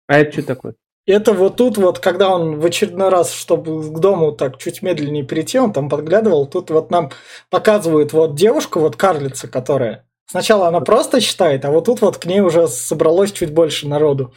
А 0.07 0.19
это 0.19 0.31
что 0.31 0.43
такое? 0.43 0.75
Это 1.07 1.33
вот 1.33 1.57
тут 1.57 1.77
вот, 1.77 1.99
когда 1.99 2.33
он 2.33 2.59
в 2.59 2.65
очередной 2.65 3.09
раз, 3.09 3.31
чтобы 3.31 3.93
к 3.93 3.99
дому 3.99 4.31
так 4.31 4.57
чуть 4.57 4.81
медленнее 4.81 5.23
перейти, 5.23 5.59
он 5.59 5.71
там 5.71 5.87
подглядывал, 5.87 6.47
тут 6.47 6.71
вот 6.71 6.89
нам 6.89 7.11
показывают 7.51 8.11
вот 8.11 8.35
девушку, 8.35 8.79
вот 8.79 8.95
карлица, 8.95 9.47
которая... 9.47 10.05
Сначала 10.27 10.67
она 10.67 10.81
просто 10.81 11.21
считает, 11.21 11.63
а 11.65 11.71
вот 11.71 11.85
тут 11.85 12.01
вот 12.01 12.17
к 12.17 12.25
ней 12.25 12.39
уже 12.39 12.67
собралось 12.67 13.31
чуть 13.31 13.53
больше 13.53 13.87
народу. 13.87 14.33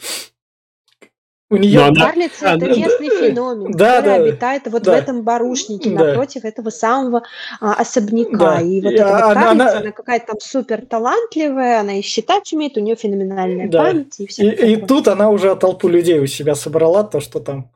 У 1.51 1.57
нее... 1.57 1.81
Но 1.81 1.87
она- 1.87 2.07
Карлица 2.07 2.51
А, 2.51 2.57
это 2.57 2.67
местный 2.67 3.09
да. 3.09 3.21
феномен, 3.21 3.73
Да, 3.73 3.97
который 3.97 4.19
да. 4.19 4.25
обитает 4.25 4.63
вот 4.67 4.83
Да. 4.83 4.93
в 4.93 4.95
этом 4.97 5.23
барушнике, 5.23 5.91
Да. 5.91 6.05
напротив 6.05 6.45
этого 6.45 6.69
самого 6.69 7.23
а, 7.61 7.73
особняка. 7.73 8.37
Да. 8.37 8.61
И 8.61 8.81
вот 8.83 8.93
эта 8.93 9.05
вот 9.05 9.13
она- 9.15 9.35
карлица, 9.35 9.51
она- 9.51 9.79
она, 9.79 9.93
какая-то 9.93 10.27
там 10.27 10.41
супер 10.41 10.85
талантливая, 10.85 11.81
она 11.81 11.99
и 11.99 12.03
считать 12.03 12.53
умеет, 12.53 12.77
у 12.77 12.81
нее 12.81 12.97
феноменальная 12.97 13.69
Да. 13.69 13.83
память 13.85 14.21
и 14.21 14.27
все. 14.27 14.43
И, 14.51 14.73
и 14.75 14.77
тут 14.77 15.09
она 15.09 15.31
уже 15.31 15.57
толпу 15.57 15.89
людей 15.89 16.19
у 16.21 16.27
себя 16.27 16.55
собрала, 16.55 17.03
то, 17.03 17.21
что 17.21 17.41
там... 17.41 17.71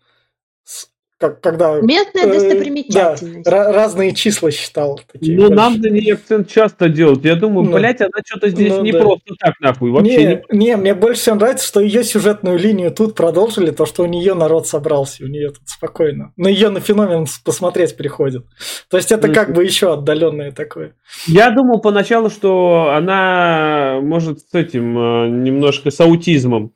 как, 1.22 1.40
когда... 1.40 1.80
Местная 1.80 2.24
э, 2.24 2.32
достопримечательность. 2.32 3.44
да, 3.44 3.50
ра- 3.50 3.72
разные 3.72 4.12
числа 4.12 4.50
считал. 4.50 5.00
такие 5.12 5.38
Ну, 5.38 5.48
нам 5.50 5.74
большие. 5.74 5.90
на 5.90 5.94
ней 5.94 6.12
акцент 6.12 6.48
часто 6.48 6.88
делают. 6.88 7.24
Я 7.24 7.36
думаю, 7.36 7.64
Ну. 7.70 7.76
блядь, 7.76 8.00
она 8.00 8.10
что-то 8.26 8.48
здесь 8.48 8.70
Ну, 8.72 8.82
не 8.82 8.90
да. 8.92 9.00
просто 9.00 9.34
так, 9.38 9.54
нахуй. 9.60 9.90
Вообще 9.92 10.42
не, 10.50 10.56
не... 10.58 10.66
не, 10.66 10.76
мне 10.76 10.94
больше 10.94 11.20
всего 11.22 11.36
нравится, 11.36 11.66
что 11.66 11.80
ее 11.80 12.02
сюжетную 12.02 12.58
линию 12.58 12.90
тут 12.90 13.14
продолжили, 13.14 13.70
то, 13.70 13.86
что 13.86 14.02
у 14.02 14.06
нее 14.06 14.34
народ 14.34 14.66
собрался, 14.66 15.24
у 15.24 15.28
нее 15.28 15.50
тут 15.50 15.62
спокойно. 15.66 16.32
На 16.36 16.48
ее 16.48 16.68
на 16.70 16.80
феномен 16.80 17.26
посмотреть 17.44 17.96
приходит. 17.96 18.44
То 18.90 18.96
есть 18.96 19.12
это 19.12 19.28
Ну, 19.28 19.34
как 19.34 19.54
бы 19.54 19.62
еще 19.64 19.92
отдаленное 19.92 20.50
такое. 20.50 20.94
Я 21.28 21.50
думал 21.50 21.80
поначалу, 21.80 22.30
что 22.30 22.92
она 22.96 24.00
может 24.02 24.40
с 24.40 24.54
этим 24.54 24.98
э, 24.98 25.28
немножко 25.28 25.90
с 25.92 26.00
аутизмом. 26.00 26.72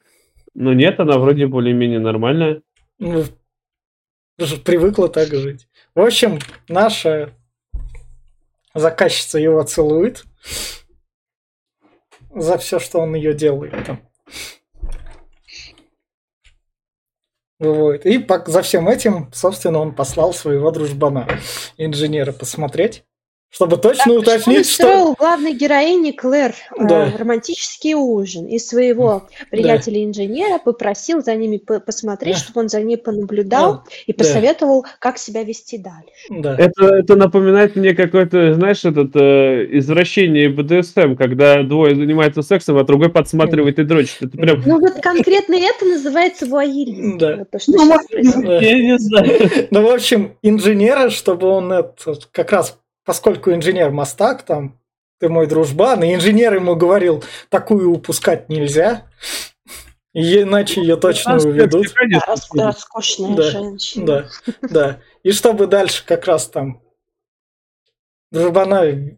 Но 0.54 0.72
нет, 0.72 1.00
она 1.00 1.18
вроде 1.18 1.46
более-менее 1.46 1.98
нормальная. 1.98 2.62
Привыкла 4.36 5.08
так 5.08 5.28
жить. 5.28 5.66
В 5.94 6.00
общем, 6.00 6.38
наша 6.68 7.32
заказчица 8.74 9.38
его 9.38 9.62
целует 9.62 10.24
за 12.34 12.58
все, 12.58 12.78
что 12.78 13.00
он 13.00 13.14
ее 13.14 13.32
делает 13.32 13.86
там. 13.86 14.00
Вот. 17.58 18.04
И 18.04 18.26
за 18.46 18.62
всем 18.62 18.88
этим, 18.88 19.32
собственно, 19.32 19.78
он 19.78 19.94
послал 19.94 20.34
своего 20.34 20.70
дружбана, 20.70 21.26
инженера, 21.78 22.32
посмотреть, 22.32 23.04
чтобы 23.56 23.78
точно 23.78 24.12
Он 24.12 24.18
уточнить, 24.18 24.68
что... 24.68 24.86
устроил 24.86 25.14
главной 25.14 25.54
героине 25.54 26.12
Клэр 26.12 26.50
э, 26.50 26.86
Да. 26.86 27.12
романтический 27.16 27.94
ужин 27.94 28.44
и 28.44 28.58
своего 28.58 29.28
приятеля-инженера 29.50 30.58
попросил 30.58 31.22
за 31.22 31.34
ними 31.34 31.56
по- 31.56 31.80
посмотреть, 31.80 32.34
Да. 32.34 32.40
чтобы 32.40 32.60
он 32.60 32.68
за 32.68 32.82
ней 32.82 32.98
понаблюдал 32.98 33.84
и 34.06 34.12
да. 34.12 34.18
посоветовал, 34.18 34.84
как 34.98 35.16
себя 35.16 35.42
вести 35.42 35.78
дальше. 35.78 36.10
Да. 36.28 36.54
Это, 36.58 36.96
это 36.96 37.16
напоминает 37.16 37.76
мне 37.76 37.94
какое-то, 37.94 38.52
знаешь, 38.52 38.84
этот 38.84 39.16
э, 39.16 39.66
извращение 39.78 40.50
БДСМ, 40.50 41.14
когда 41.16 41.62
двое 41.62 41.96
занимаются 41.96 42.42
сексом, 42.42 42.76
а 42.76 42.84
другой 42.84 43.08
подсматривает 43.08 43.78
и 43.78 43.84
дрочит. 43.84 44.16
Это 44.20 44.36
прям... 44.36 44.62
Ну 44.66 44.80
вот 44.80 45.00
конкретно 45.00 45.54
это 45.54 45.86
называется 45.86 46.44
вуайеризм. 46.44 47.16
Да. 47.16 47.36
Вот 47.36 47.50
то, 47.50 47.58
что 47.58 47.72
Ну, 47.72 47.86
может. 47.86 48.44
Да. 48.44 48.60
Я 48.60 48.74
не 48.74 48.98
знаю. 48.98 49.68
Ну, 49.70 49.82
в 49.82 49.90
общем, 49.90 50.36
инженера, 50.42 51.08
чтобы 51.08 51.46
он 51.48 51.72
как 52.32 52.52
раз, 52.52 52.78
поскольку 53.06 53.52
инженер 53.52 53.90
мастак, 53.90 54.42
там, 54.42 54.78
ты 55.18 55.30
мой 55.30 55.46
дружбан, 55.46 56.02
и 56.02 56.14
инженер 56.14 56.54
ему 56.54 56.74
говорил, 56.74 57.24
такую 57.48 57.90
упускать 57.90 58.50
нельзя, 58.50 59.06
иначе 60.12 60.82
ее 60.82 60.96
точно 60.96 61.36
уведут. 61.36 61.86
Роскошная 62.52 63.36
Да, 63.36 63.42
женщина. 63.42 64.06
Да, 64.06 64.28
да. 64.68 65.00
И 65.22 65.32
чтобы 65.32 65.66
дальше 65.68 66.04
как 66.04 66.26
раз 66.26 66.48
там 66.48 66.82
дружбана... 68.30 69.16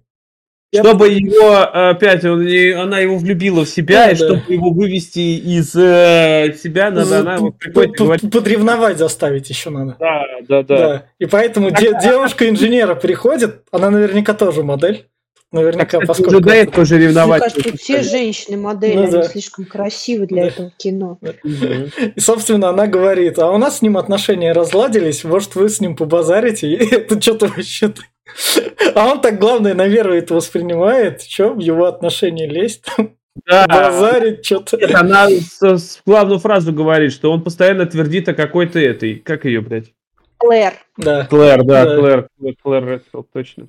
Чтобы 0.74 1.08
его 1.08 1.60
опять, 1.62 2.24
он, 2.24 2.40
она 2.78 2.98
его 2.98 3.16
влюбила 3.16 3.64
в 3.64 3.68
себя, 3.68 4.04
Да, 4.06 4.10
и 4.10 4.16
да. 4.18 4.26
чтобы 4.26 4.42
его 4.52 4.70
вывести 4.70 5.18
из 5.38 5.74
э, 5.74 6.54
себя, 6.62 6.90
надо, 6.90 7.20
она 7.20 7.36
его 7.36 7.52
приходит 7.52 7.92
П- 7.96 8.04
говорит, 8.04 8.30
Подревновать 8.30 8.98
заставить 8.98 9.48
еще 9.48 9.70
надо. 9.70 9.96
да, 9.98 10.22
да, 10.46 10.62
да. 10.62 10.76
Да. 10.76 11.06
И 11.18 11.24
поэтому 11.26 11.70
де- 11.70 11.94
девушка 12.02 12.48
инженера 12.48 12.94
приходит, 12.94 13.62
она 13.72 13.88
наверняка 13.90 14.34
тоже 14.34 14.62
модель. 14.62 15.06
Так, 15.50 15.60
Наверняка, 15.60 15.86
кстати, 15.86 16.06
поскольку... 16.06 16.30
уже 16.32 16.40
до 16.40 16.50
это- 16.52 16.70
этого 16.70 16.84
же 16.84 16.96
Мне 16.96 17.06
ревновать. 17.06 17.42
кажется, 17.42 17.76
все 17.78 18.02
женщины 18.02 18.58
модели, 18.58 18.96
Ну 18.96 19.02
они 19.04 19.12
да. 19.12 19.22
слишком 19.24 19.64
красивы 19.64 20.26
для 20.26 20.42
Да. 20.42 20.48
этого 20.48 20.72
кино. 20.76 21.18
И, 22.14 22.20
собственно, 22.20 22.68
она 22.68 22.86
говорит, 22.86 23.38
а 23.38 23.50
у 23.50 23.56
нас 23.56 23.78
с 23.78 23.82
ним 23.82 23.96
отношения 23.96 24.52
разладились, 24.52 25.24
может, 25.24 25.54
вы 25.54 25.70
с 25.70 25.80
ним 25.80 25.96
побазарите? 25.96 26.68
И 26.74 26.94
это 26.94 27.18
что-то 27.22 27.46
вообще... 27.46 27.94
А 28.94 29.06
он 29.12 29.20
так, 29.20 29.38
главное, 29.38 29.74
на 29.74 29.86
веру 29.86 30.12
это 30.12 30.34
воспринимает, 30.34 31.22
что 31.22 31.54
в 31.54 31.58
его 31.58 31.86
отношения 31.86 32.46
лезть, 32.46 32.84
там, 32.96 33.16
Да. 33.46 33.66
базарить, 33.66 34.44
что-то... 34.44 34.76
Нет, 34.76 34.94
она 34.94 35.28
с- 35.30 35.62
с 35.62 36.00
главную 36.04 36.38
фразу 36.38 36.72
говорит, 36.72 37.12
что 37.12 37.30
он 37.32 37.42
постоянно 37.42 37.86
твердит 37.86 38.28
о 38.28 38.34
какой-то 38.34 38.78
этой, 38.78 39.16
как 39.16 39.44
ее, 39.44 39.60
блядь? 39.60 39.92
Клэр. 40.38 40.74
Да. 40.96 41.26
Клэр, 41.26 41.62
да, 41.64 41.84
Да. 41.84 41.96
Клэр, 41.96 42.28
Клэр, 42.38 42.54
Клэр 42.62 42.84
Редфилд, 42.88 43.30
точно. 43.32 43.68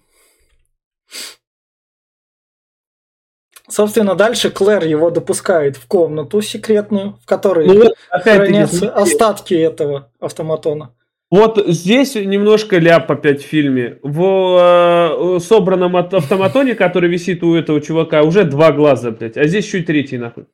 Собственно, 3.67 4.15
дальше 4.15 4.49
Клэр 4.49 4.83
его 4.85 5.11
допускает 5.11 5.77
в 5.77 5.85
комнату 5.87 6.41
секретную, 6.41 7.19
в 7.21 7.25
которой 7.25 7.67
Ну 7.67 7.93
хранятся 8.09 8.91
остатки 8.91 9.53
этого 9.53 10.11
автоматона. 10.19 10.95
Вот 11.31 11.63
здесь 11.67 12.15
немножко 12.15 12.79
ляп 12.79 13.11
опять 13.11 13.43
в 13.43 13.45
фильме. 13.45 13.99
В 14.01 15.37
э, 15.37 15.39
собранном 15.39 15.95
автоматоне, 15.95 16.73
который 16.73 17.09
висит 17.09 17.43
у 17.43 17.53
этого 17.55 17.81
чувака, 17.81 18.23
уже 18.23 18.45
два 18.45 18.71
глаза, 18.71 19.11
блядь. 19.11 19.37
А 19.37 19.45
здесь 19.45 19.65
еще 19.65 19.79
и 19.79 19.83
третий, 19.83 20.17
нахуй. 20.17 20.45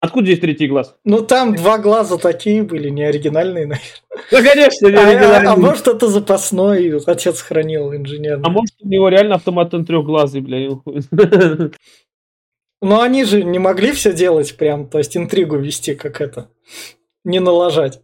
Откуда 0.00 0.26
здесь 0.26 0.40
третий 0.40 0.66
глаз? 0.66 0.96
Ну, 1.04 1.22
там 1.22 1.54
два 1.54 1.78
глаза 1.78 2.16
такие 2.16 2.64
были, 2.64 2.88
не 2.88 3.04
оригинальные, 3.04 3.66
наверное. 3.66 4.00
Ну, 4.32 4.38
конечно, 4.42 4.86
не 4.88 4.96
А, 4.96 5.00
а- 5.00 5.08
оригинальный. 5.10 5.50
а 5.52 5.56
может, 5.56 5.86
это 5.86 6.08
запасной, 6.08 6.98
отец 7.06 7.40
хранил 7.40 7.94
инженер. 7.94 8.40
А 8.42 8.48
может, 8.48 8.74
у 8.80 8.88
него 8.88 9.08
реально 9.10 9.36
автоматон 9.36 9.84
трехглазый, 9.84 10.40
блядь. 10.40 10.72
Но 12.82 13.00
они 13.00 13.24
же 13.24 13.44
не 13.44 13.60
могли 13.60 13.92
все 13.92 14.12
делать 14.12 14.56
прям, 14.56 14.88
то 14.88 14.98
есть 14.98 15.16
интригу 15.16 15.56
вести, 15.56 15.94
как 15.94 16.20
это, 16.20 16.48
не 17.24 17.38
налажать. 17.38 18.00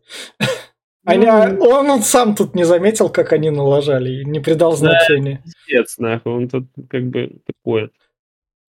Они, 1.08 1.26
а 1.26 1.56
он, 1.58 1.88
он 1.90 2.02
сам 2.02 2.34
тут 2.34 2.54
не 2.54 2.64
заметил, 2.64 3.08
как 3.08 3.32
они 3.32 3.50
налажали, 3.50 4.20
и 4.20 4.24
не 4.24 4.40
придал 4.40 4.72
значения. 4.76 5.42
Пиздец, 5.66 5.96
нахуй. 5.98 6.32
Он 6.32 6.48
тут 6.48 6.66
как 6.90 7.04
бы 7.04 7.38
такое. 7.46 7.90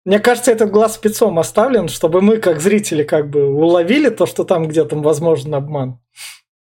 Мне 0.05 0.21
кажется, 0.21 0.53
этот 0.53 0.71
глаз 0.71 0.95
спецом 0.95 1.39
оставлен, 1.39 1.89
чтобы 1.89 2.21
мы, 2.23 2.39
как 2.39 2.61
зрители, 2.61 3.03
как 3.03 3.29
бы 3.31 3.47
уловили 3.49 4.09
то, 4.11 4.27
что 4.27 4.45
там 4.45 4.69
где-то 4.69 4.97
возможен 4.97 5.55
обман. 5.55 5.99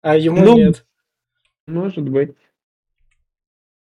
А 0.01 0.15
ему 0.15 0.41
Ну, 0.41 0.57
нет. 0.57 0.85
Может 1.67 2.07
быть. 2.07 2.33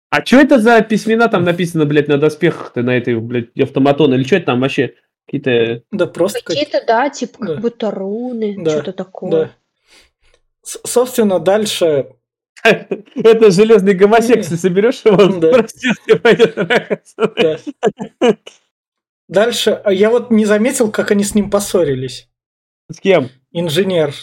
А 0.09 0.25
что 0.25 0.37
это 0.37 0.59
за 0.59 0.81
письмена 0.81 1.29
там 1.29 1.43
написано, 1.45 1.85
блядь, 1.85 2.09
на 2.09 2.17
доспехах-то, 2.17 2.81
на 2.83 2.97
этой, 2.97 3.17
блядь, 3.19 3.57
автоматон? 3.57 4.13
Или 4.13 4.23
что 4.23 4.35
это 4.37 4.47
там 4.47 4.59
вообще? 4.59 4.95
Какие-то... 5.25 5.83
Да 5.91 6.07
просто 6.07 6.39
как- 6.39 6.47
Какие-то, 6.57 6.83
да, 6.85 7.09
типа 7.09 7.37
Да. 7.39 7.53
как 7.53 7.61
будто 7.61 7.91
руны, 7.91 8.55
Да, 8.59 8.71
что-то 8.71 8.91
такое. 8.93 9.31
Да. 9.31 9.51
Собственно, 10.63 11.39
дальше 11.39 12.15
Это 12.63 13.51
железный 13.51 13.93
гомосек, 13.93 14.45
ты 14.45 14.55
соберешь 14.55 15.01
его, 15.03 15.17
проститутка 15.51 16.17
пойдет. 16.17 17.03
Дальше, 19.27 19.81
а 19.83 19.91
я 19.93 20.09
вот 20.09 20.29
не 20.29 20.45
заметил, 20.45 20.91
как 20.91 21.11
они 21.11 21.23
с 21.23 21.33
ним 21.33 21.49
поссорились. 21.49 22.29
С 22.91 22.99
кем? 22.99 23.29
Инженер. 23.51 24.13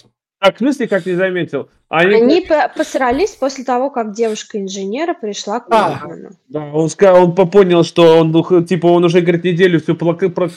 Так, 0.40 0.56
в 0.56 0.58
смысле, 0.58 0.86
как 0.86 1.06
не 1.06 1.14
заметил? 1.14 1.68
Они, 1.88 2.14
Они 2.14 2.40
по- 2.42 2.70
посрались 2.76 3.30
после 3.30 3.64
того, 3.64 3.90
как 3.90 4.12
девушка-инженера 4.14 5.14
пришла 5.14 5.60
к 5.60 5.66
А. 5.70 6.00
Бэтмену. 6.04 6.30
Да, 6.48 6.64
он, 6.66 6.88
сказал, 6.90 7.24
он 7.24 7.34
по- 7.34 7.46
понял, 7.46 7.82
что 7.82 8.18
он, 8.18 8.30
ну, 8.30 8.62
типа, 8.62 8.86
он 8.86 9.04
уже, 9.04 9.22
говорит, 9.22 9.42
неделю 9.42 9.80
все 9.80 9.96
про 10.30 10.48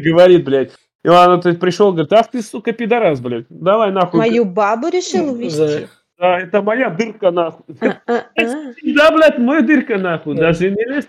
говорит, 0.00 0.44
блядь. 0.44 0.72
И 1.06 1.08
он 1.08 1.40
то 1.40 1.50
есть, 1.50 1.60
пришел, 1.60 1.92
говорит, 1.92 2.12
ах 2.12 2.32
ты, 2.32 2.42
сука, 2.42 2.72
пидорас, 2.72 3.20
блядь, 3.20 3.44
давай 3.48 3.92
нахуй. 3.92 4.18
Мою 4.18 4.44
бабу 4.44 4.88
решил 4.88 5.34
увезти. 5.34 5.86
Да, 6.18 6.40
это 6.40 6.62
моя 6.62 6.90
дырка, 6.90 7.30
нахуй. 7.30 7.76
А-а-а. 7.80 8.74
Да, 8.82 9.12
блядь, 9.12 9.38
моя 9.38 9.60
дырка, 9.60 9.98
нахуй, 9.98 10.34
Да. 10.34 10.46
даже 10.48 10.72
не 10.72 11.00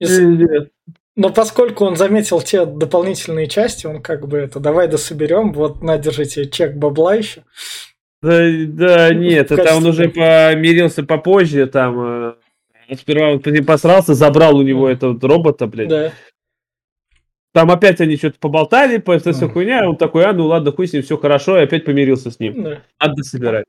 с- 0.00 0.68
Но 1.16 1.28
поскольку 1.28 1.84
он 1.84 1.96
заметил 1.96 2.40
те 2.40 2.64
дополнительные 2.64 3.46
части, 3.46 3.84
он 3.86 4.00
как 4.00 4.26
бы 4.26 4.38
это, 4.38 4.58
давай 4.58 4.88
дособерем, 4.88 5.52
вот 5.52 5.82
на, 5.82 5.98
держите 5.98 6.48
чек 6.48 6.76
бабла 6.76 7.14
еще. 7.14 7.42
Да, 8.22 8.40
да, 8.68 9.12
нет, 9.12 9.50
В 9.50 9.52
это 9.52 9.74
он 9.76 9.84
уже 9.84 10.08
помирился 10.08 11.02
попозже, 11.02 11.66
там, 11.66 12.32
э, 12.88 12.94
сперва 12.96 13.32
он 13.32 13.42
посрался, 13.66 14.14
забрал 14.14 14.56
у 14.56 14.62
него 14.62 14.88
этого 14.88 15.20
робота, 15.20 15.66
блядь. 15.66 15.88
Да. 15.88 16.12
Там 17.58 17.72
опять 17.72 18.00
они 18.00 18.16
что-то 18.16 18.38
поболтали, 18.38 18.98
по 18.98 19.10
это 19.10 19.32
все 19.32 19.48
хуйня, 19.48 19.82
и 19.82 19.86
он 19.88 19.96
такой, 19.96 20.24
а, 20.24 20.32
ну 20.32 20.46
ладно, 20.46 20.70
хуй 20.70 20.86
с 20.86 20.92
ним, 20.92 21.02
все 21.02 21.16
хорошо, 21.16 21.58
и 21.58 21.64
опять 21.64 21.84
помирился 21.84 22.30
с 22.30 22.38
ним. 22.38 22.62
да. 22.62 22.82
Надо 23.00 23.24
собирать. 23.24 23.64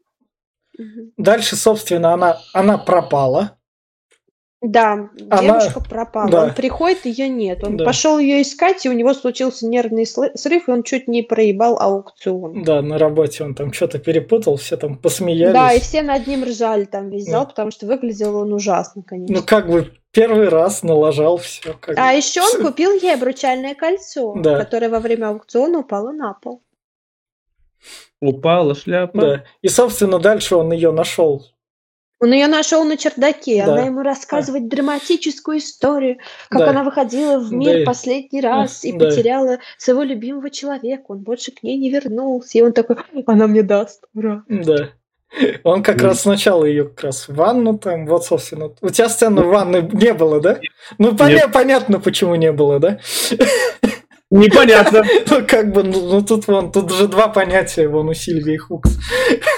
Дальше, 1.18 1.56
собственно, 1.56 2.14
она, 2.14 2.38
она 2.54 2.78
пропала. 2.78 3.58
Да, 4.62 5.10
Она- 5.30 5.42
девушка 5.42 5.80
пропала. 5.80 6.30
да. 6.30 6.44
Он 6.44 6.54
приходит, 6.54 7.06
ее 7.06 7.30
нет. 7.30 7.64
Он 7.64 7.78
Да. 7.78 7.86
пошел 7.86 8.20
ее 8.20 8.42
искать, 8.42 8.86
и 8.86 8.90
у 8.90 8.92
него 8.92 9.14
случился 9.14 9.66
нервный 9.66 10.06
срыв, 10.06 10.68
и 10.68 10.72
он 10.72 10.84
чуть 10.84 11.08
не 11.08 11.22
проебал 11.22 11.80
аукцион. 11.80 12.64
Да, 12.64 12.82
на 12.82 12.98
работе 12.98 13.46
он 13.46 13.56
там 13.56 13.72
что-то 13.72 14.00
перепутал, 14.00 14.58
все 14.58 14.76
там 14.76 14.98
посмеялись. 14.98 15.54
Да, 15.54 15.72
и 15.72 15.80
все 15.80 16.02
над 16.02 16.28
ним 16.28 16.44
ржали 16.44 16.84
там 16.84 17.10
весь 17.10 17.26
Да. 17.26 17.32
зал, 17.32 17.48
потому 17.48 17.72
что 17.72 17.86
выглядел 17.86 18.36
он 18.36 18.52
ужасно, 18.52 19.02
конечно. 19.02 19.38
Ну, 19.38 19.44
как 19.46 19.70
бы 19.70 19.94
первый 20.12 20.50
раз 20.50 20.84
налажал 20.84 21.38
все. 21.38 21.74
Как 21.80 21.98
А 21.98 22.12
бы. 22.12 22.18
еще 22.18 22.42
он 22.42 22.62
купил 22.62 22.92
ей 22.92 23.14
обручальное 23.14 23.76
кольцо, 23.76 24.34
Да. 24.36 24.58
которое 24.60 24.90
во 24.90 25.00
время 25.00 25.30
аукциона 25.30 25.80
упало 25.80 26.12
на 26.12 26.34
пол. 26.34 26.62
Упала 28.20 28.76
шляпа. 28.76 29.22
Да. 29.22 29.44
И, 29.62 29.70
собственно, 29.70 30.20
дальше 30.20 30.58
он 30.58 30.74
ее 30.74 30.92
нашел. 30.92 31.46
Он 32.22 32.34
ее 32.34 32.48
нашел 32.48 32.84
на 32.84 32.98
чердаке, 32.98 33.64
Да. 33.66 33.74
она 33.74 33.84
ему 33.86 34.02
рассказывает 34.02 34.68
драматическую 34.68 35.60
историю, 35.60 36.18
как 36.50 36.60
Да. 36.60 36.70
она 36.72 36.84
выходила 36.84 37.40
в 37.40 37.54
мир 37.54 37.80
Да. 37.80 37.86
последний 37.86 38.42
раз 38.42 38.84
и 38.84 38.92
Да. 38.92 39.06
потеряла 39.06 39.60
своего 39.78 40.04
любимого 40.04 40.50
человека, 40.50 41.04
он 41.08 41.20
больше 41.20 41.52
к 41.52 41.64
ней 41.64 41.78
не 41.78 41.90
вернулся, 41.90 42.58
и 42.58 42.62
он 42.62 42.74
такой, 42.74 42.98
она 43.26 43.48
мне 43.48 43.64
даст, 43.64 44.04
ура. 44.14 44.44
Да. 44.50 44.90
Он 45.64 45.84
как 45.84 45.98
Мгм. 45.98 46.06
раз 46.06 46.22
сначала 46.22 46.66
ее 46.66 46.86
как 46.86 47.04
раз 47.04 47.28
в 47.30 47.36
ванну 47.36 47.78
там, 47.78 48.08
вот, 48.08 48.26
собственно. 48.26 48.72
У 48.82 48.90
тебя 48.90 49.08
сцены 49.10 49.44
в 49.44 49.48
ванной 49.50 49.84
не 49.84 50.12
было, 50.14 50.42
да? 50.42 50.60
Ну, 50.98 51.12
поня- 51.14 51.48
понятно, 51.52 52.00
почему 52.00 52.34
не 52.36 52.52
было, 52.52 52.80
да? 52.80 53.00
Непонятно. 54.32 55.04
Ну, 55.30 55.46
как 55.48 55.72
бы, 55.74 55.84
ну, 55.84 56.10
ну, 56.12 56.22
тут 56.24 56.48
вон, 56.48 56.72
тут 56.72 56.92
же 56.92 57.08
два 57.08 57.28
понятия, 57.30 57.88
вон 57.88 58.10
у 58.10 58.14
Сильвии 58.14 58.58
Хукс. 58.58 58.98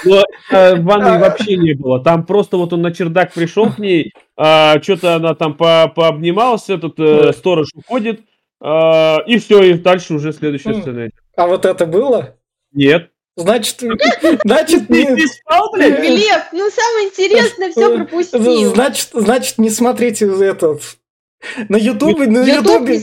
Но 0.04 0.22
э, 0.50 0.76
ванной 0.80 1.16
А. 1.16 1.18
вообще 1.18 1.56
не 1.56 1.74
было. 1.74 2.02
Там 2.02 2.24
просто 2.24 2.56
вот 2.56 2.72
он 2.72 2.82
на 2.82 2.92
чердак 2.92 3.32
пришел 3.32 3.70
к 3.70 3.78
ней, 3.78 4.12
что-то 4.36 5.16
она 5.16 5.34
там 5.34 5.54
по- 5.54 5.88
пообнимался, 5.94 6.74
этот 6.74 6.98
э, 6.98 7.32
сторож 7.32 7.68
уходит, 7.74 8.20
а, 8.60 9.18
и 9.26 9.38
все, 9.38 9.62
и 9.62 9.74
дальше 9.74 10.14
уже 10.14 10.32
следующая 10.32 10.70
М. 10.74 10.80
сцена. 10.82 11.08
А 11.36 11.46
вот 11.46 11.64
это 11.66 11.84
было? 11.86 12.36
Нет. 12.72 13.10
Значит, 13.36 13.80
значит, 14.44 14.88
Ты 14.88 15.06
не, 15.06 15.12
не 15.12 15.26
спал, 15.26 15.70
блядь? 15.72 16.00
Глеб, 16.00 16.42
ну 16.52 16.68
самое 16.70 17.08
интересное 17.08 17.70
все 17.70 17.96
пропустил. 17.96 18.74
значит, 18.74 19.08
значит, 19.12 19.58
не 19.58 19.70
смотрите 19.70 20.26
этот 20.26 20.82
на 21.68 21.76
Ютубе, 21.76 22.26
на 22.26 22.44
Ютуб 22.44 22.72
Ютубе 22.72 22.98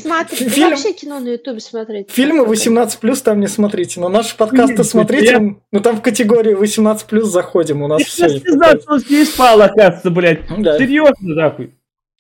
не 0.46 0.50
фильм- 0.50 0.70
вообще 0.70 0.94
кино 0.94 1.20
на 1.20 1.28
Ютубе 1.30 1.60
смотреть. 1.60 2.10
Фильмы 2.12 2.38
как-то. 2.40 2.50
18 2.50 3.22
там 3.22 3.40
не 3.40 3.48
смотрите, 3.48 4.00
но 4.00 4.10
наши 4.10 4.36
подкасты 4.38 4.84
смотрите, 4.84 5.32
я- 5.32 5.56
ну 5.72 5.80
там 5.82 5.98
в 5.98 6.02
категории 6.02 6.54
18 6.54 7.24
заходим, 7.26 7.82
у 7.82 7.88
нас 7.88 8.00
Я 8.00 8.06
все. 8.06 8.28
не 8.28 8.52
знал, 8.52 8.80
что 8.80 8.94
он 8.94 9.00
с 9.02 9.10
ней 9.10 9.26
спал, 9.26 9.62
оказывается, 9.62 10.10
блядь. 10.10 10.40
Да, 10.58 10.78
Серьезно, 10.78 11.14
нахуй. 11.36 11.74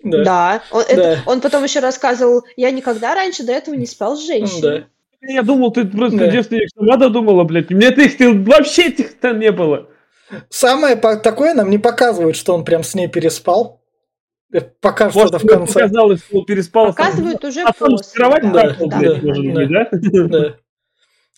да, 0.03 0.23
Да, 0.23 0.63
он, 0.71 0.81
это- 0.87 0.95
Да. 0.95 1.17
он 1.25 1.41
потом 1.41 1.63
еще 1.63 1.79
рассказывал, 1.79 2.43
я 2.57 2.71
никогда 2.71 3.15
раньше 3.15 3.43
до 3.43 3.51
этого 3.53 3.75
не 3.75 3.85
спал 3.85 4.15
с 4.17 4.25
женщиной. 4.25 4.61
да. 4.61 4.83
Я 5.21 5.41
думал, 5.41 5.71
ты 5.71 5.83
просто 5.83 6.17
Да. 6.17 6.27
девственник 6.27 6.69
Шамада 6.73 7.09
думала, 7.09 7.43
блядь. 7.43 7.69
Мне 7.71 7.89
их 7.89 8.15
вообще 8.45 8.83
этих 8.87 9.19
там 9.19 9.37
не 9.39 9.51
было. 9.51 9.87
Самое 10.49 10.95
такое 10.95 11.53
нам 11.53 11.69
не 11.69 11.77
показывают, 11.77 12.37
что 12.37 12.53
он 12.53 12.63
прям 12.63 12.83
с 12.83 12.95
ней 12.95 13.07
переспал. 13.09 13.78
Э, 14.51 14.61
Покажут 14.81 15.15
Может, 15.15 15.35
это 15.35 15.45
в 15.45 15.47
конце. 15.47 15.73
показалось, 15.73 16.23
что 16.25 16.39
он 16.39 16.45
переспал. 16.45 16.91
с- 16.91 16.95
Показывают 16.95 17.43
уже 17.45 17.61
А 17.61 17.71
после. 17.73 18.13
кровати 18.15 18.45
Да, 18.51 18.75
да, 18.79 18.87
да, 18.87 19.19
да. 19.21 19.87
да? 19.91 20.27
Да. 20.27 20.55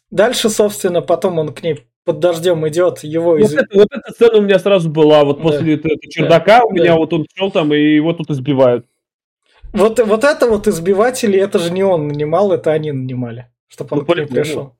Дальше, 0.10 0.50
собственно, 0.50 1.02
потом 1.02 1.40
он 1.40 1.54
к 1.54 1.62
ней 1.64 1.86
под 2.04 2.20
дождем 2.20 2.68
идет, 2.68 3.00
его 3.04 3.32
Вот, 3.32 3.40
из... 3.42 3.54
это, 3.54 3.68
вот 3.74 3.88
эта 3.92 4.12
сцена 4.14 4.38
у 4.38 4.42
меня 4.42 4.60
сразу 4.60 4.90
была. 4.90 5.24
Вот 5.24 5.38
Да. 5.38 5.44
после 5.44 5.76
этого 5.76 5.94
чердака 6.10 6.64
у 6.64 6.70
Да. 6.74 6.82
меня 6.82 6.96
вот 6.96 7.14
он 7.14 7.26
шел 7.36 7.52
там, 7.52 7.74
и 7.74 7.96
его 7.96 8.14
тут 8.14 8.30
избивают. 8.30 8.86
Вот, 9.74 10.00
вот 10.00 10.24
это 10.24 10.48
вот 10.48 10.68
избиватели, 10.68 11.40
это 11.40 11.60
же 11.60 11.72
не 11.72 11.84
он 11.84 12.08
нанимал, 12.08 12.52
это 12.52 12.72
они 12.72 12.92
нанимали, 12.92 13.48
чтобы 13.68 13.90
он 13.92 14.00
Ну, 14.00 14.06
к 14.06 14.08
ней 14.10 14.14
по-любому. 14.26 14.36
пришел. 14.42 14.76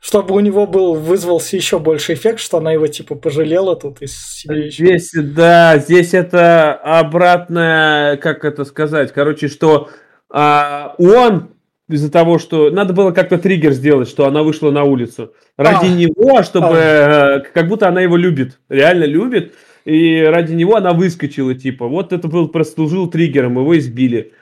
Чтобы 0.00 0.34
у 0.34 0.40
него 0.40 0.66
был, 0.66 0.94
вызвался 0.94 1.56
еще 1.56 1.80
больше 1.80 2.14
эффект, 2.14 2.38
что 2.38 2.58
она 2.58 2.72
его 2.72 2.86
типа 2.86 3.16
пожалела 3.16 3.74
тут 3.74 4.00
из 4.00 4.16
себе 4.16 4.66
еще. 4.66 4.84
Здесь, 4.84 5.10
да, 5.14 5.78
здесь 5.78 6.14
это 6.14 6.72
обратное, 6.74 8.16
как 8.16 8.44
это 8.44 8.64
сказать, 8.64 9.12
короче, 9.12 9.48
что 9.48 9.88
а, 10.30 10.94
он 10.98 11.50
из-за 11.88 12.10
того, 12.10 12.38
что 12.38 12.70
надо 12.70 12.92
было 12.92 13.12
как-то 13.12 13.38
триггер 13.38 13.72
сделать, 13.72 14.08
что 14.08 14.26
она 14.26 14.42
вышла 14.42 14.70
на 14.70 14.84
улицу 14.84 15.32
ради 15.56 15.86
А. 15.86 15.88
него, 15.88 16.42
чтобы 16.42 16.76
э, 16.76 17.40
как 17.52 17.68
будто 17.68 17.88
она 17.88 18.02
его 18.02 18.16
любит, 18.16 18.58
реально 18.68 19.04
любит, 19.04 19.54
и 19.84 20.20
ради 20.20 20.52
него 20.52 20.76
она 20.76 20.92
выскочила, 20.92 21.54
типа, 21.54 21.88
вот 21.88 22.12
это 22.12 22.28
был 22.28 22.48
прослужил 22.48 23.08
триггером, 23.08 23.58
его 23.58 23.76
избили. 23.78 24.32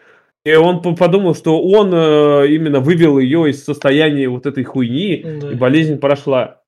И 0.46 0.54
он 0.54 0.80
по- 0.80 0.94
подумал, 0.94 1.34
что 1.34 1.60
он 1.60 1.92
э, 1.92 2.46
именно 2.54 2.78
вывел 2.78 3.18
ее 3.18 3.50
из 3.50 3.64
состояния 3.64 4.28
вот 4.28 4.46
этой 4.46 4.62
хуйни, 4.62 5.20
Да. 5.40 5.50
и 5.50 5.54
болезнь 5.56 5.98
прошла. 5.98 6.62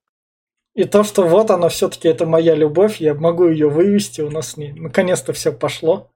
И 0.75 0.83
то, 0.83 1.05
что 1.05 1.23
вот 1.29 1.51
она 1.53 1.69
все-таки 1.69 2.09
это 2.09 2.27
моя 2.27 2.57
любовь, 2.57 3.01
я 3.01 3.15
могу 3.15 3.47
ее 3.47 3.69
вывести, 3.69 4.21
у 4.21 4.31
нас 4.31 4.57
не... 4.57 4.73
наконец-то 4.73 5.33
все 5.33 5.53
пошло. 5.53 6.11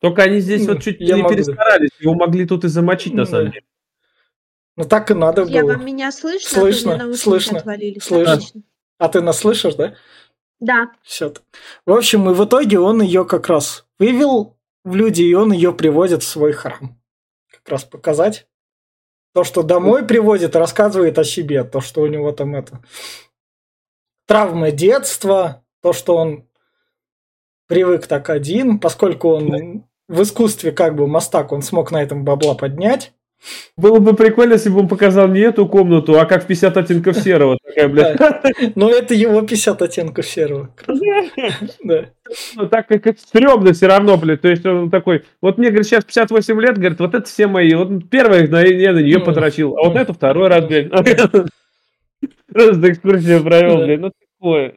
Только 0.00 0.22
они 0.22 0.40
здесь 0.40 0.66
Ну, 0.66 0.72
вот 0.72 0.82
чуть 0.82 0.96
я 1.00 1.16
не 1.16 1.22
могу. 1.22 1.34
перестарались, 1.34 1.90
его 2.00 2.14
могли 2.14 2.46
тут 2.46 2.64
и 2.64 2.68
замочить, 2.68 3.12
на 3.12 3.24
Да. 3.26 3.30
самом 3.30 3.50
деле. 3.50 3.64
Ну 4.76 4.84
так 4.84 5.10
и 5.10 5.14
надо 5.14 5.42
Я 5.44 5.60
было. 5.62 5.72
вам 5.74 5.84
меня 5.84 6.10
слышно? 6.10 6.48
Слышно, 6.60 6.94
а 6.94 7.12
слышно, 7.14 7.60
слышно. 8.00 8.32
Отлично. 8.32 8.62
А 8.96 9.08
ты 9.10 9.20
нас 9.20 9.38
слышишь, 9.38 9.74
да? 9.74 9.94
Да. 10.60 10.92
Все. 11.02 11.34
В 11.84 11.92
общем, 11.92 12.30
и 12.30 12.32
в 12.34 12.42
итоге 12.44 12.78
он 12.78 13.02
ее 13.02 13.26
как 13.26 13.48
раз 13.48 13.84
вывел 13.98 14.56
в 14.88 14.96
люди, 14.96 15.22
и 15.22 15.34
он 15.34 15.52
ее 15.52 15.72
приводит 15.72 16.22
в 16.22 16.26
свой 16.28 16.52
храм. 16.52 17.00
Как 17.50 17.68
раз 17.68 17.84
показать. 17.84 18.46
То, 19.34 19.44
что 19.44 19.62
домой 19.62 20.06
приводит, 20.06 20.56
рассказывает 20.56 21.18
о 21.18 21.24
себе. 21.24 21.64
То, 21.64 21.80
что 21.80 22.02
у 22.02 22.06
него 22.06 22.32
там 22.32 22.54
это... 22.54 22.82
Травмы 24.26 24.72
детства. 24.72 25.64
То, 25.82 25.92
что 25.92 26.16
он 26.16 26.48
привык 27.66 28.06
так 28.06 28.30
один, 28.30 28.80
поскольку 28.80 29.28
он 29.28 29.84
в 30.08 30.22
искусстве 30.22 30.72
как 30.72 30.96
бы 30.96 31.06
мастак, 31.06 31.52
он 31.52 31.62
смог 31.62 31.92
на 31.92 32.02
этом 32.02 32.24
бабла 32.24 32.54
поднять. 32.54 33.12
Было 33.76 34.00
бы 34.00 34.14
прикольно, 34.14 34.54
если 34.54 34.68
бы 34.68 34.80
он 34.80 34.88
показал 34.88 35.28
не 35.28 35.40
эту 35.40 35.66
комнату, 35.66 36.18
а 36.18 36.26
как 36.26 36.44
в 36.44 36.46
50 36.46 36.76
оттенков 36.76 37.16
серого. 37.18 37.58
Такая, 37.64 37.88
блядь. 37.88 38.76
Но 38.76 38.90
это 38.90 39.14
его 39.14 39.40
50 39.42 39.82
оттенков 39.82 40.26
серого. 40.26 40.70
Да. 41.84 42.06
Ну, 42.56 42.68
так 42.68 42.88
как 42.88 43.06
это 43.06 43.20
стрёмно 43.20 43.72
все 43.72 43.86
равно, 43.86 44.16
блядь. 44.16 44.42
То 44.42 44.48
есть 44.48 44.66
он 44.66 44.90
такой, 44.90 45.24
вот 45.40 45.58
мне, 45.58 45.68
говорит, 45.68 45.86
сейчас 45.86 46.04
58 46.04 46.60
лет, 46.60 46.78
говорит, 46.78 46.98
вот 46.98 47.14
это 47.14 47.26
все 47.26 47.46
мои. 47.46 47.72
Вот 47.74 48.10
первое, 48.10 48.46
я 48.46 48.92
на 48.92 48.98
нее 48.98 49.20
потрачил, 49.20 49.76
а 49.78 49.88
вот 49.88 49.96
это 49.96 50.12
второй 50.12 50.48
раз, 50.48 50.64
блядь. 50.64 50.90
Просто 50.90 51.52
экскурсию 52.90 53.44
провел, 53.44 53.78
блядь. 53.78 54.00
Ну, 54.00 54.12
такое. 54.40 54.74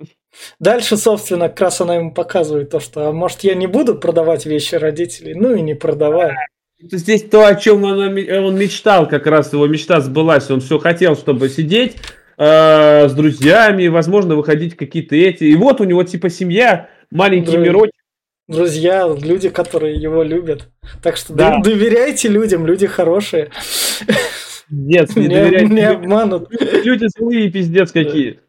Дальше, 0.59 0.95
собственно, 0.95 1.49
как 1.49 1.61
раз 1.61 1.81
она 1.81 1.95
ему 1.95 2.13
показывает 2.13 2.69
то, 2.69 2.79
что, 2.79 3.09
а 3.09 3.11
может, 3.11 3.41
я 3.41 3.53
не 3.55 3.67
буду 3.67 3.95
продавать 3.95 4.45
вещи 4.45 4.75
родителей, 4.75 5.33
ну 5.33 5.53
и 5.53 5.61
не 5.61 5.73
продавай. 5.73 6.35
Здесь 6.81 7.23
то, 7.23 7.45
о 7.45 7.55
чем 7.55 7.83
он, 7.83 7.99
он 7.99 8.57
мечтал, 8.57 9.07
как 9.07 9.27
раз 9.27 9.53
его 9.53 9.67
мечта 9.67 10.01
сбылась. 10.01 10.49
Он 10.49 10.61
все 10.61 10.79
хотел, 10.79 11.15
чтобы 11.15 11.49
сидеть 11.49 11.97
э, 12.37 13.07
с 13.07 13.13
друзьями, 13.13 13.87
возможно, 13.87 14.35
выходить 14.35 14.75
какие-то 14.75 15.15
эти. 15.15 15.43
И 15.45 15.55
вот 15.55 15.79
у 15.81 15.83
него 15.83 16.03
типа 16.03 16.29
семья, 16.29 16.89
маленький 17.11 17.51
Дру- 17.53 17.59
мирочек. 17.63 17.93
Друзья, 18.47 19.07
люди, 19.07 19.49
которые 19.49 19.95
его 19.95 20.23
любят. 20.23 20.69
Так 21.01 21.17
что 21.17 21.33
Да. 21.33 21.59
доверяйте 21.63 22.27
людям, 22.27 22.65
люди 22.65 22.87
хорошие. 22.87 23.49
Нет, 24.69 25.15
не 25.15 25.27
Не, 25.27 25.35
доверяйте. 25.35 25.67
не 25.73 25.81
обманут. 25.87 26.49
Люди 26.83 27.07
злые, 27.17 27.51
пиздец 27.51 27.91
какие. 27.91 28.39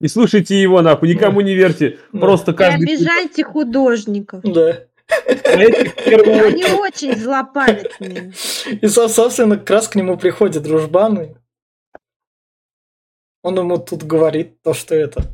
Не 0.00 0.08
слушайте 0.08 0.60
его, 0.60 0.80
нахуй, 0.80 1.10
никому 1.10 1.42
не 1.42 1.54
верьте. 1.54 1.98
Просто 2.10 2.52
Не 2.52 2.56
каждый... 2.56 2.84
обижайте 2.94 3.44
художников. 3.44 4.40
Да. 4.44 4.84
Они 5.44 6.64
очень 6.80 7.16
злопамятные. 7.16 8.32
И, 8.80 8.86
со- 8.86 9.08
собственно, 9.08 9.56
как 9.58 9.70
раз 9.70 9.88
к 9.88 9.94
нему 9.96 10.16
приходит 10.16 10.62
дружбан. 10.62 11.36
Он 13.42 13.58
ему 13.58 13.78
тут 13.78 14.02
говорит 14.04 14.60
то, 14.62 14.74
что 14.74 14.94
это. 14.94 15.24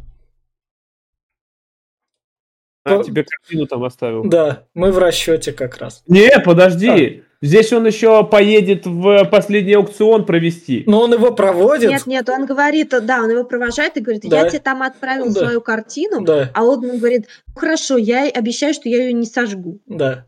А, 2.84 3.02
тебе 3.02 3.24
картину 3.24 3.66
там 3.66 3.82
оставил. 3.82 4.24
Да, 4.24 4.68
мы 4.74 4.92
в 4.92 4.98
расчете 4.98 5.52
как 5.52 5.78
раз. 5.78 6.04
Не, 6.06 6.30
подожди. 6.40 7.24
Здесь 7.42 7.72
он 7.72 7.86
еще 7.86 8.24
поедет 8.24 8.86
в 8.86 9.24
последний 9.30 9.74
аукцион 9.74 10.24
провести. 10.24 10.84
Но 10.86 11.02
он 11.02 11.12
его 11.12 11.32
проводит. 11.32 11.90
Нет, 11.90 12.06
нет, 12.06 12.28
он 12.30 12.46
говорит, 12.46 12.94
да, 13.02 13.22
он 13.22 13.30
его 13.30 13.44
провожает 13.44 13.96
и 13.96 14.00
говорит, 14.00 14.22
Да. 14.26 14.40
я 14.42 14.48
тебе 14.48 14.60
там 14.60 14.82
отправил 14.82 15.26
Да. 15.26 15.40
свою 15.40 15.60
картину, 15.60 16.22
Да, 16.24 16.50
а 16.54 16.64
он 16.64 16.82
ему 16.84 16.98
говорит, 16.98 17.26
«Ну, 17.48 17.60
хорошо, 17.60 17.98
я 17.98 18.24
обещаю, 18.24 18.72
что 18.74 18.88
я 18.88 19.04
ее 19.04 19.12
не 19.12 19.26
сожгу. 19.26 19.80
да, 19.86 20.26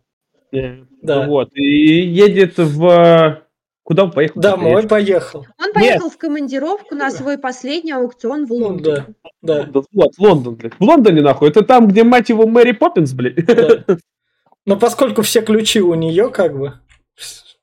Э, 0.52 0.76
да. 1.02 1.26
Вот. 1.26 1.50
И 1.54 1.62
едет 2.06 2.54
в... 2.56 3.42
Куда 3.82 4.04
он 4.04 4.11
поехал? 4.11 4.40
Домой 4.40 4.86
поехал. 4.86 5.46
Он 5.59 5.72
поехал 5.72 6.11
в 6.11 6.16
командировку 6.18 6.94
на 6.94 7.11
свой 7.11 7.36
последний 7.38 7.92
аукцион 7.92 8.46
в 8.46 8.52
Лондоне. 8.52 9.06
Да. 9.42 9.61
Лондон. 9.62 9.84
Вот, 9.92 10.11
Лондон, 10.18 10.54
блядь. 10.56 10.74
В 10.78 10.82
Лондоне, 10.82 11.22
нахуй. 11.22 11.48
Это 11.48 11.62
там, 11.62 11.88
где, 11.88 12.02
мать 12.04 12.28
его, 12.28 12.46
Мэри 12.46 12.72
Поппинс, 12.72 13.12
блядь. 13.12 13.44
да. 13.46 13.84
Но 14.66 14.76
поскольку 14.76 15.22
все 15.22 15.40
ключи 15.42 15.80
у 15.80 15.94
нее, 15.94 16.28
как 16.30 16.56
бы, 16.59 16.74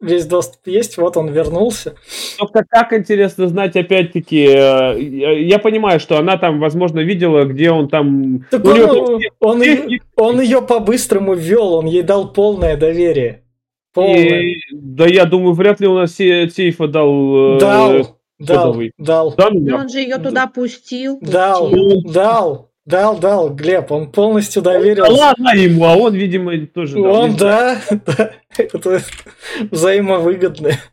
весь 0.01 0.25
доступ 0.25 0.67
есть, 0.67 0.97
вот 0.97 1.17
он 1.17 1.29
вернулся. 1.29 1.95
Только 2.37 2.63
как 2.69 2.93
интересно 2.93 3.47
знать, 3.47 3.75
опять-таки, 3.75 4.45
э, 4.45 4.99
я 5.01 5.31
я 5.31 5.59
понимаю, 5.59 5.99
что 5.99 6.17
она 6.17 6.37
там, 6.37 6.59
возможно, 6.59 6.99
видела, 6.99 7.45
где 7.45 7.71
он 7.71 7.87
там... 7.87 8.45
Так 8.51 8.63
он, 8.65 8.77
него 8.77 9.19
он, 9.39 9.61
техники, 9.61 9.91
ее, 9.93 10.01
он 10.17 10.41
ее 10.41 10.61
по-быстрому 10.61 11.33
ввел, 11.33 11.73
он 11.73 11.85
ей 11.85 12.03
дал 12.03 12.31
полное 12.33 12.77
доверие. 12.77 13.43
Полное. 13.93 14.41
и- 14.41 14.55
Да 14.73 15.07
я 15.07 15.25
думаю, 15.25 15.53
вряд 15.53 15.79
ли 15.79 15.87
у 15.87 15.95
нас 15.95 16.13
се- 16.15 16.49
сейфа 16.49 16.87
дал... 16.87 17.55
э, 17.55 17.59
Дал, 17.59 18.17
дал, 18.37 18.75
дал, 18.97 19.33
Да, 19.37 19.49
ну, 19.51 19.59
да. 19.61 19.75
он 19.77 19.89
же 19.89 19.99
ее 19.99 20.17
туда 20.17 20.47
пустил. 20.47 21.17
дал, 21.21 21.69
пустил. 21.69 22.01
дал, 22.11 22.69
дал, 22.85 23.17
дал, 23.19 23.49
Глеб, 23.53 23.91
он 23.91 24.11
полностью 24.11 24.61
Да 24.61 24.73
доверился. 24.73 25.11
ладно 25.11 25.49
ему, 25.55 25.85
а 25.85 25.95
он, 25.95 26.13
видимо, 26.15 26.65
тоже... 26.67 26.99
Он, 26.99 27.35
да, 27.35 27.81
да, 28.05 28.31
это 28.57 29.01
взаимовыгодное. 29.71 30.79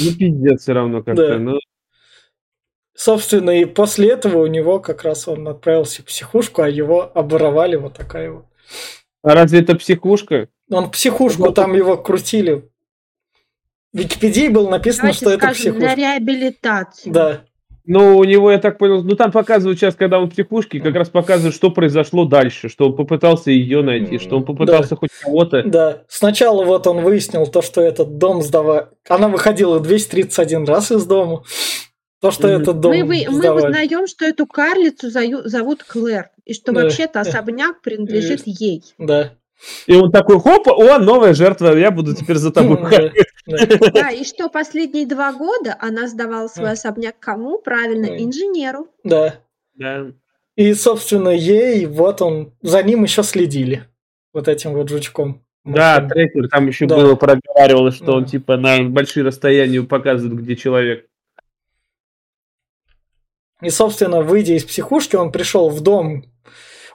Ну, 0.00 0.10
пиздец 0.18 0.62
все 0.62 0.72
равно 0.72 1.02
как-то. 1.02 1.28
Да. 1.28 1.38
ну. 1.38 1.58
Собственно, 2.94 3.50
и 3.50 3.66
после 3.66 4.10
этого 4.12 4.38
у 4.42 4.46
него 4.46 4.80
как 4.80 5.02
раз 5.02 5.28
он 5.28 5.46
отправился 5.46 6.00
в 6.02 6.06
психушку, 6.06 6.62
а 6.62 6.68
его 6.70 7.10
оборовали 7.14 7.76
вот 7.76 7.94
такая 7.94 8.30
вот. 8.30 8.46
А 9.22 9.34
разве 9.34 9.60
это 9.60 9.74
психушка? 9.74 10.48
Он 10.70 10.90
психушку, 10.90 11.42
Вот. 11.44 11.54
там 11.54 11.74
его 11.74 11.98
крутили. 11.98 12.70
В 13.92 13.98
Википедии 13.98 14.48
было 14.48 14.70
написано, 14.70 15.02
Давайте 15.12 15.18
что 15.18 15.30
это 15.30 15.44
скажем, 15.54 15.62
для 15.78 15.88
психушка. 15.90 16.00
реабилитации. 16.00 17.10
Да, 17.10 17.44
Ну, 17.84 18.16
у 18.18 18.24
него, 18.24 18.52
я 18.52 18.58
так 18.58 18.78
понял, 18.78 19.02
ну 19.02 19.16
там 19.16 19.32
показывают 19.32 19.78
сейчас, 19.78 19.94
когда 19.96 20.20
он 20.20 20.26
в 20.28 20.32
психушке, 20.32 20.78
как 20.80 20.94
раз 20.94 21.08
показывают, 21.08 21.54
что 21.54 21.70
произошло 21.70 22.24
дальше, 22.24 22.68
что 22.68 22.86
он 22.86 22.96
попытался 22.96 23.50
ее 23.50 23.82
найти, 23.82 24.18
что 24.18 24.36
он 24.36 24.44
попытался 24.44 24.94
хоть 24.96 25.10
кого-то. 25.22 25.62
да. 25.64 26.02
Сначала 26.08 26.64
вот 26.64 26.86
он 26.86 27.02
выяснил 27.02 27.46
то, 27.46 27.60
что 27.60 27.80
этот 27.80 28.18
дом 28.18 28.42
сдавали. 28.42 28.86
Она 29.08 29.28
выходила 29.28 29.80
231 29.80 30.64
раз 30.64 30.92
из 30.92 31.04
дома. 31.06 31.42
То, 32.20 32.30
что 32.30 32.46
Мгм. 32.46 32.62
этот 32.62 32.78
дом 32.78 32.92
Мы, 32.92 33.02
вы- 33.04 33.26
мы 33.28 33.50
узнаем, 33.52 34.06
что 34.06 34.24
эту 34.24 34.46
карлицу 34.46 35.10
зовут 35.10 35.82
Клэр, 35.82 36.30
и 36.44 36.54
что 36.54 36.70
Да. 36.72 36.82
вообще-то 36.82 37.18
особняк 37.20 37.80
принадлежит 37.82 38.42
ей. 38.46 38.84
Да. 38.96 39.32
И 39.86 39.94
он 39.94 40.10
такой, 40.10 40.40
хоп, 40.40 40.68
о, 40.68 40.98
новая 40.98 41.34
жертва, 41.34 41.76
я 41.76 41.90
буду 41.90 42.14
теперь 42.14 42.36
за 42.36 42.52
тобой. 42.52 42.78
Да, 43.46 44.10
и 44.10 44.24
что 44.24 44.48
последние 44.48 45.06
два 45.06 45.32
года 45.32 45.76
она 45.80 46.08
сдавала 46.08 46.48
свой 46.48 46.72
особняк 46.72 47.18
кому? 47.18 47.58
Правильно, 47.58 48.06
инженеру. 48.06 48.88
Да. 49.04 49.40
Да. 49.74 50.12
И, 50.56 50.74
собственно, 50.74 51.30
ей, 51.30 51.86
вот 51.86 52.20
он, 52.22 52.52
за 52.62 52.82
ним 52.82 53.04
еще 53.04 53.22
следили. 53.22 53.88
Вот 54.32 54.48
этим 54.48 54.74
вот 54.74 54.88
жучком. 54.88 55.44
Да, 55.64 56.00
трекер, 56.00 56.48
там 56.48 56.66
еще 56.66 56.86
Да. 56.86 56.96
было 56.96 57.14
проговаривалось, 57.14 57.94
что 57.96 58.12
он 58.12 58.24
Да. 58.24 58.28
типа 58.28 58.56
на 58.56 58.82
большие 58.82 59.24
расстояния 59.24 59.82
показывает, 59.82 60.38
где 60.40 60.56
человек. 60.56 61.06
И, 63.60 63.70
собственно, 63.70 64.22
выйдя 64.22 64.54
из 64.54 64.64
психушки, 64.64 65.14
он 65.14 65.30
пришел 65.30 65.68
в 65.70 65.80
дом, 65.80 66.24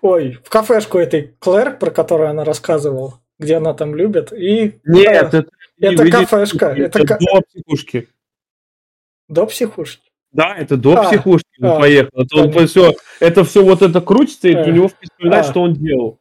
ой, 0.01 0.39
в 0.43 0.49
кафешку 0.49 0.97
этой 0.97 1.35
Клэр, 1.39 1.77
про 1.77 1.91
которую 1.91 2.29
она 2.29 2.43
рассказывала, 2.43 3.19
где 3.39 3.55
она 3.55 3.73
там 3.73 3.95
любит. 3.95 4.31
И 4.33 4.79
Нет, 4.85 5.29
да, 5.31 5.39
это, 5.39 5.45
не 5.77 5.87
это 5.93 6.03
выйдет 6.03 6.29
кафешка, 6.29 6.65
это 6.67 6.99
это 6.99 7.17
до 7.19 7.41
психушки. 7.41 8.09
до 9.27 9.45
психушки. 9.45 10.03
Да, 10.31 10.55
это 10.55 10.77
до 10.77 10.99
А, 10.99 11.03
психушки 11.05 11.47
он 11.61 11.67
а, 11.67 11.79
поехал. 11.79 12.21
Это, 12.21 12.37
он 12.37 12.67
все, 12.67 12.93
это 13.19 13.43
все 13.43 13.63
вот 13.63 13.81
это 13.81 14.01
крутится, 14.01 14.47
и 14.49 14.53
А, 14.53 14.63
у 14.63 14.71
него 14.71 14.87
вспоминает, 14.89 15.45
а. 15.45 15.49
что 15.49 15.61
он 15.61 15.73
делал. 15.73 16.19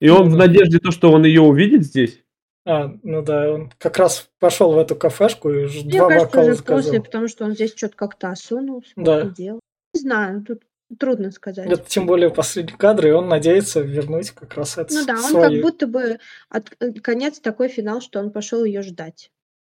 И 0.00 0.08
он 0.08 0.28
Ну 0.28 0.34
в 0.34 0.36
надежде, 0.36 0.78
то, 0.78 0.90
что 0.90 1.10
он 1.12 1.24
ее 1.24 1.40
увидит 1.40 1.84
здесь. 1.84 2.22
А, 2.66 2.92
ну 3.04 3.22
да, 3.22 3.52
он 3.52 3.72
как 3.78 3.96
раз 3.98 4.28
пошел 4.40 4.72
в 4.72 4.78
эту 4.78 4.96
кафешку 4.96 5.50
и 5.50 5.66
Мне 5.84 5.98
два 5.98 6.08
кажется, 6.08 6.26
бокала 6.26 6.44
уже 6.46 6.54
заказал. 6.56 6.82
после, 6.82 7.00
потому 7.00 7.28
что 7.28 7.44
он 7.44 7.52
здесь 7.52 7.74
что-то 7.76 7.96
как-то 7.96 8.30
осунулся, 8.30 8.92
Да. 8.96 9.32
Не 9.38 9.60
знаю, 9.94 10.44
тут 10.44 10.62
трудно 10.98 11.30
сказать. 11.30 11.70
Это 11.70 11.88
тем 11.88 12.06
более 12.06 12.30
последний 12.30 12.76
кадр, 12.76 13.08
и 13.08 13.10
он 13.10 13.28
надеется 13.28 13.80
вернуть 13.80 14.30
как 14.30 14.54
раз 14.54 14.78
это 14.78 14.94
Ну 14.94 15.04
да, 15.06 15.14
он 15.14 15.30
свою. 15.30 15.50
как 15.50 15.62
будто 15.62 15.86
бы 15.86 16.18
от, 16.48 16.72
э, 16.80 16.92
конец 16.92 17.40
такой 17.40 17.68
финал, 17.68 18.00
что 18.00 18.20
он 18.20 18.30
пошел 18.30 18.64
ее 18.64 18.82
ждать. 18.82 19.30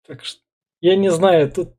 Так 0.07 0.25
что, 0.25 0.41
я 0.81 0.97
не 0.97 1.11
знаю, 1.11 1.51
тут... 1.51 1.75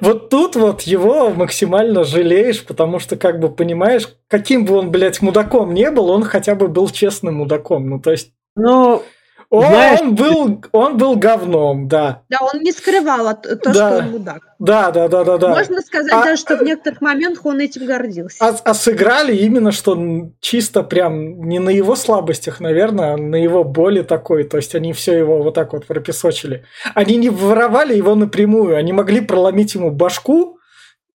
Вот 0.00 0.30
тут 0.30 0.56
вот 0.56 0.82
его 0.82 1.30
максимально 1.30 2.02
жалеешь, 2.02 2.64
потому 2.64 2.98
что, 2.98 3.16
как 3.16 3.38
бы, 3.38 3.54
понимаешь, 3.54 4.08
каким 4.26 4.64
бы 4.64 4.74
он, 4.74 4.90
блядь, 4.90 5.20
мудаком 5.20 5.74
не 5.74 5.90
был, 5.90 6.08
он 6.08 6.24
хотя 6.24 6.54
бы 6.54 6.68
был 6.68 6.88
честным 6.88 7.34
мудаком. 7.34 7.88
Ну, 7.88 8.00
то 8.00 8.10
есть, 8.10 8.32
Ну, 8.56 9.04
он, 9.50 9.66
Знаешь, 9.66 10.02
был, 10.02 10.62
он 10.72 10.98
был 10.98 11.16
говном, 11.16 11.88
да. 11.88 12.22
Да, 12.28 12.36
он 12.52 12.60
не 12.60 12.70
скрывал 12.70 13.34
то, 13.40 13.56
Да. 13.64 13.72
что 13.72 13.98
он 13.98 14.10
мудак. 14.10 14.42
Да, 14.58 14.90
да, 14.90 15.08
да, 15.08 15.24
да, 15.24 15.38
да. 15.38 15.48
Можно 15.48 15.80
сказать 15.80 16.12
А- 16.12 16.22
даже, 16.22 16.40
что 16.42 16.56
в 16.56 16.62
некоторых 16.62 17.00
моментах 17.00 17.46
он 17.46 17.58
этим 17.60 17.86
гордился. 17.86 18.36
А, 18.44 18.54
а 18.62 18.74
сыграли 18.74 19.34
именно, 19.34 19.72
что 19.72 19.96
чисто 20.40 20.82
прям 20.82 21.48
не 21.48 21.60
на 21.60 21.70
его 21.70 21.96
слабостях, 21.96 22.60
наверное, 22.60 23.14
а 23.14 23.16
на 23.16 23.36
его 23.36 23.64
боли 23.64 24.02
такой. 24.02 24.44
То 24.44 24.58
есть 24.58 24.74
они 24.74 24.92
все 24.92 25.16
его 25.16 25.42
вот 25.42 25.54
так 25.54 25.72
вот 25.72 25.86
пропесочили. 25.86 26.64
Они 26.94 27.16
не 27.16 27.30
воровали 27.30 27.96
его 27.96 28.14
напрямую, 28.14 28.76
они 28.76 28.92
могли 28.92 29.22
проломить 29.22 29.74
ему 29.74 29.90
башку, 29.90 30.57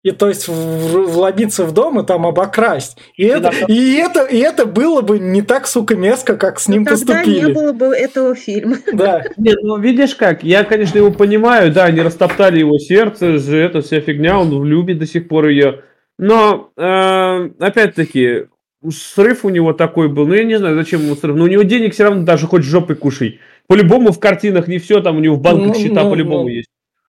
и 0.03 0.11
то 0.11 0.27
есть 0.27 0.47
вломиться 0.49 1.65
в 1.65 1.71
дом 1.71 1.99
и 2.01 2.05
там 2.05 2.27
обокрасть. 2.27 2.97
И 3.15 3.23
это, 3.23 3.51
и 3.67 3.95
это, 3.95 4.25
и 4.25 4.37
это 4.37 4.65
было 4.65 5.01
бы 5.01 5.17
не 5.17 5.41
так, 5.41 5.65
сука, 5.65 5.95
мерзко, 5.95 6.35
как 6.35 6.59
с 6.59 6.67
ним 6.67 6.83
Но 6.83 6.95
Тогда 6.95 7.23
не 7.23 7.39
поступили. 7.39 7.53
было 7.53 7.73
бы 7.73 7.85
этого 7.95 8.35
фильма. 8.35 8.77
Да, 8.93 9.23
Нет, 9.37 9.57
ну 9.63 9.79
видишь 9.79 10.15
как, 10.15 10.43
я, 10.43 10.65
конечно, 10.65 10.97
его 10.97 11.11
понимаю, 11.11 11.71
да, 11.71 11.85
они 11.85 12.01
растоптали 12.01 12.59
его 12.59 12.77
сердце, 12.77 13.37
же 13.37 13.57
это 13.57 13.81
вся 13.81 14.01
фигня, 14.01 14.37
он 14.39 14.63
любит 14.65 14.99
до 14.99 15.07
сих 15.07 15.27
пор 15.27 15.47
ее. 15.47 15.83
Но, 16.19 16.71
э, 16.77 17.49
опять-таки, 17.59 18.47
срыв 18.91 19.45
у 19.45 19.49
него 19.49 19.73
такой 19.73 20.09
был, 20.09 20.27
ну 20.27 20.33
я 20.33 20.43
не 20.43 20.57
знаю, 20.57 20.75
зачем 20.75 21.01
ему 21.01 21.15
срыв, 21.15 21.35
но 21.35 21.45
у 21.45 21.47
него 21.47 21.63
денег 21.63 21.93
все 21.93 22.03
равно 22.03 22.23
даже 22.23 22.45
хоть 22.47 22.63
жопой 22.63 22.97
кушай. 22.97 23.39
По-любому 23.67 24.11
в 24.11 24.19
картинах 24.19 24.67
не 24.67 24.79
все, 24.79 25.01
там 25.01 25.17
у 25.17 25.19
него 25.19 25.35
в 25.35 25.41
банках 25.41 25.67
Ну, 25.67 25.75
счета 25.75 26.03
ну, 26.03 26.11
по-любому 26.11 26.43
ну. 26.43 26.49
есть. 26.49 26.69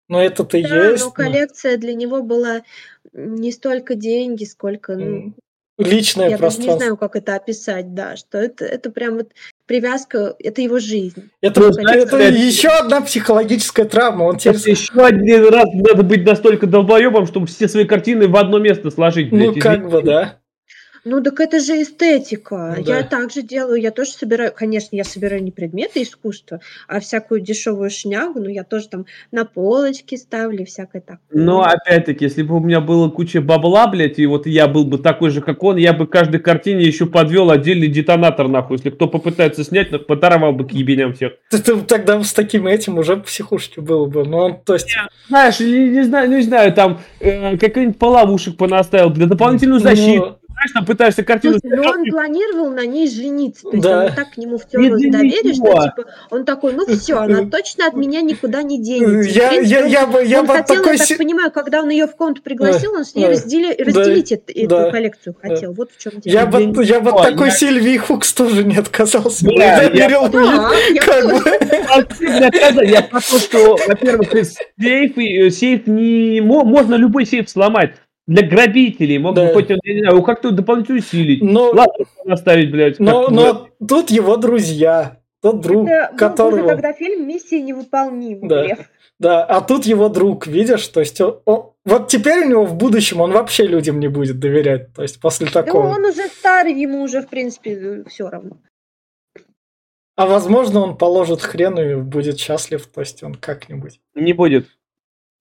Но 0.09 0.23
это-то 0.23 0.61
Да, 0.63 0.91
есть. 0.91 1.03
но 1.03 1.07
ну, 1.09 1.13
коллекция 1.13 1.77
для 1.77 1.95
него 1.95 2.23
была 2.23 2.63
не 3.13 3.53
столько 3.53 3.95
деньги, 3.95 4.45
сколько, 4.45 4.97
ну, 4.97 5.33
личное 5.79 6.29
я 6.31 6.39
даже 6.39 6.59
не 6.59 6.67
пространство. 6.67 6.79
знаю, 6.79 6.97
как 6.97 7.17
это 7.17 7.35
описать, 7.37 7.95
да, 7.95 8.17
что 8.17 8.39
это, 8.39 8.65
это 8.65 8.91
прям 8.91 9.17
вот 9.17 9.33
привязка, 9.67 10.35
это 10.39 10.61
его 10.61 10.79
жизнь. 10.79 11.31
Это, 11.41 11.61
Ну, 11.61 11.67
это, 11.67 11.75
знаешь, 11.75 12.03
это 12.05 12.17
опять- 12.17 12.39
еще 12.39 12.69
одна 12.69 13.01
психологическая 13.01 13.87
травма. 13.87 14.25
Он. 14.25 14.39
Просто 14.39 14.71
еще 14.71 14.93
один 15.05 15.49
раз 15.49 15.67
надо 15.73 16.03
быть 16.03 16.25
настолько 16.25 16.67
долбоебом, 16.67 17.27
чтобы 17.27 17.47
все 17.47 17.69
свои 17.69 17.85
картины 17.85 18.29
в 18.29 18.37
одно 18.37 18.59
место 18.59 18.91
сложить, 18.91 19.31
блядь. 19.31 19.55
Ну, 19.57 19.61
как 19.61 19.89
бы, 19.91 20.03
да. 20.03 20.41
Ну, 21.09 21.23
так 21.23 21.41
это 21.41 21.59
же 21.59 21.81
эстетика. 21.81 22.75
Ну 22.77 22.85
Я 22.85 23.03
да. 23.03 23.09
так 23.09 23.33
же 23.33 23.43
делаю. 23.43 23.81
Я 23.81 23.91
тоже 23.91 24.11
собираю, 24.11 24.53
конечно, 24.55 24.95
я 24.95 25.05
собираю 25.05 25.43
не 25.43 25.51
предметы 25.51 26.03
искусства, 26.03 26.61
а 26.87 27.01
всякую 27.01 27.41
дешевую 27.41 27.89
шнягу. 27.91 28.41
Ну, 28.41 28.49
я 28.49 28.63
тоже 28.63 28.89
там 28.89 29.07
на 29.33 29.45
полочке 29.47 30.19
ставлю, 30.19 30.67
всякое 30.67 31.01
такое. 31.01 31.19
Но 31.31 31.63
опять-таки, 31.63 32.25
если 32.25 32.43
бы 32.43 32.57
у 32.57 32.61
меня 32.61 32.81
было 32.81 33.09
куча 33.09 33.41
бабла, 33.41 33.87
блядь, 33.87 34.19
и 34.19 34.27
вот 34.27 34.47
я 34.47 34.69
был 34.69 34.85
бы 34.85 34.99
такой 34.99 35.31
же, 35.31 35.41
как 35.41 35.63
он, 35.63 35.77
я 35.77 35.95
бы 35.95 36.07
каждой 36.07 36.41
картине 36.41 36.85
еще 36.85 37.07
подвел 37.07 37.51
отдельный 37.51 37.89
детонатор, 37.89 38.49
нахуй. 38.49 38.77
Если 38.77 38.91
кто 38.91 39.09
попытается 39.09 39.65
снять, 39.65 39.91
так 39.91 40.07
подорвал 40.07 40.53
бы 40.53 40.67
к 40.67 40.73
ебеням 40.73 41.15
всех. 41.15 41.33
Ты, 41.51 41.59
ты 41.59 41.81
тогда 41.81 42.23
с 42.23 42.35
таким 42.35 42.67
этим 42.67 42.99
уже 42.99 43.17
в 43.17 43.23
психушке 43.23 43.81
было 43.81 44.05
бы. 44.07 44.25
Ну, 44.25 44.37
он, 44.37 44.61
то 44.61 44.75
есть... 44.75 44.95
Знаешь, 45.29 45.61
не, 45.61 45.89
не 45.89 46.03
знаю, 46.03 46.29
не 46.29 46.43
знаю, 46.43 46.73
там 46.73 47.01
э, 47.21 47.57
какой-нибудь 47.57 47.99
половушек 47.99 48.57
понаставил 48.57 49.11
для 49.11 49.27
дополнительную 49.27 49.81
защиту. 49.81 50.19
ну, 50.19 50.38
Знаешь, 50.59 50.73
там 50.75 50.85
пытаешься 50.87 51.23
картину... 51.23 51.59
Слушай, 51.61 51.77
ну 51.77 51.89
он 51.89 52.05
планировал 52.11 52.71
на 52.71 52.85
ней 52.85 53.09
жениться. 53.09 53.63
То 53.63 53.71
есть 53.71 53.83
Да. 53.85 54.01
она 54.03 54.11
так 54.11 54.33
к 54.33 54.37
нему 54.39 54.59
втерлась 54.59 54.89
Не 54.89 54.95
в 54.95 54.99
для 54.99 55.13
доверие, 55.13 55.55
что 55.55 55.65
типа 55.73 56.05
он 56.31 56.45
такой, 56.45 56.73
ну 56.73 56.85
все, 56.87 57.15
она 57.19 57.45
точно 57.49 57.87
от 57.87 57.95
меня 57.95 58.23
никуда 58.23 58.63
не 58.63 58.83
денется. 58.83 59.29
Я, 59.31 59.49
принципе, 59.51 59.69
я, 59.71 59.81
он- 59.83 59.87
я 59.89 60.07
бы, 60.09 60.25
я 60.25 60.41
он 60.41 60.47
хотел, 60.49 60.77
такой... 60.79 60.97
я 60.97 61.07
так 61.07 61.17
понимаю, 61.19 61.51
когда 61.53 61.81
он 61.83 61.91
ее 61.91 62.07
в 62.09 62.17
комнату 62.17 62.43
пригласил, 62.43 62.93
он 62.93 63.05
с 63.05 63.15
ней 63.15 63.27
да, 63.27 63.33
раздели- 63.33 63.77
да, 63.79 63.85
разделить 63.85 64.33
эт- 64.33 64.51
эту 64.53 64.69
да, 64.69 64.91
коллекцию 64.91 65.37
хотел. 65.41 65.73
Вот 65.75 65.91
в 65.97 66.03
чем 66.03 66.13
дело. 66.21 66.35
Я 66.35 66.47
бы, 66.47 66.59
от- 66.59 66.85
я 66.85 67.01
бы 67.01 67.11
от 67.11 67.17
Ой, 67.21 67.31
такой 67.31 67.47
я- 67.49 67.53
Сильвии 67.55 67.97
Хукс 67.97 68.33
тоже 68.33 68.65
не 68.65 68.77
отказался. 68.79 69.49
и 69.49 69.57
я- 69.57 69.81
доверил 69.89 70.29
Да, 70.29 70.71
я 70.93 71.01
как 71.01 71.25
бы. 71.25 72.85
Я 72.85 73.03
про 73.03 73.21
то, 73.21 73.39
что, 73.39 73.77
во-первых, 73.87 74.29
сейф, 74.33 75.17
э, 75.19 75.51
сейф 75.51 75.87
не... 75.87 76.41
мо- 76.41 76.65
Можно 76.65 76.97
любой 76.97 77.27
сейф 77.27 77.49
сломать. 77.49 77.93
Для 78.29 78.47
грабителей. 78.47 79.19
Мог 79.19 79.35
бы 79.35 79.41
Да. 79.41 79.53
хоть, 79.55 79.71
он, 79.71 79.79
я 79.83 79.95
не 79.95 80.01
знаю, 80.03 80.23
как-то 80.23 80.51
дополнительно 80.53 80.99
усилить. 80.99 81.43
Но, 81.43 81.71
Ладно, 81.71 82.05
наставить, 82.25 82.71
блядь. 82.71 83.01
но, 83.01 83.29
но 83.31 83.69
тут 83.89 84.11
его 84.11 84.37
друзья. 84.37 85.19
Тот 85.41 85.61
друг, 85.61 85.89
Это 85.89 86.09
был 86.09 86.15
уже 86.15 86.19
которого... 86.19 86.69
тогда 86.69 86.93
фильм 86.93 87.27
«Миссия 87.27 87.61
невыполнима». 87.63 88.49
Да. 88.49 88.67
Да, 89.21 89.45
а 89.45 89.61
тут 89.63 89.85
его 89.87 90.09
друг, 90.09 90.47
видишь, 90.47 90.87
то 90.89 91.01
есть 91.01 91.21
о- 91.21 91.41
о- 91.45 91.75
вот 91.85 92.07
теперь 92.09 92.45
у 92.45 92.49
него 92.49 92.65
в 92.65 92.77
будущем 92.77 93.21
он 93.21 93.33
вообще 93.33 93.67
людям 93.67 93.99
не 93.99 94.07
будет 94.09 94.39
доверять, 94.39 94.93
то 94.95 95.03
есть 95.03 95.21
после 95.21 95.47
Да 95.47 95.63
такого. 95.65 95.89
он 95.89 96.05
уже 96.05 96.23
старый, 96.29 96.73
ему 96.81 97.03
уже, 97.03 97.23
в 97.23 97.29
принципе, 97.29 98.05
все 98.09 98.29
равно. 98.29 98.59
А 100.17 100.27
возможно 100.27 100.81
он 100.81 100.97
положит 100.97 101.41
хрен 101.41 101.79
и 101.79 101.95
будет 101.97 102.39
счастлив, 102.39 102.87
то 102.87 103.01
есть 103.01 103.23
он 103.25 103.35
как-нибудь. 103.35 104.01
Не 104.15 104.33
будет. 104.35 104.67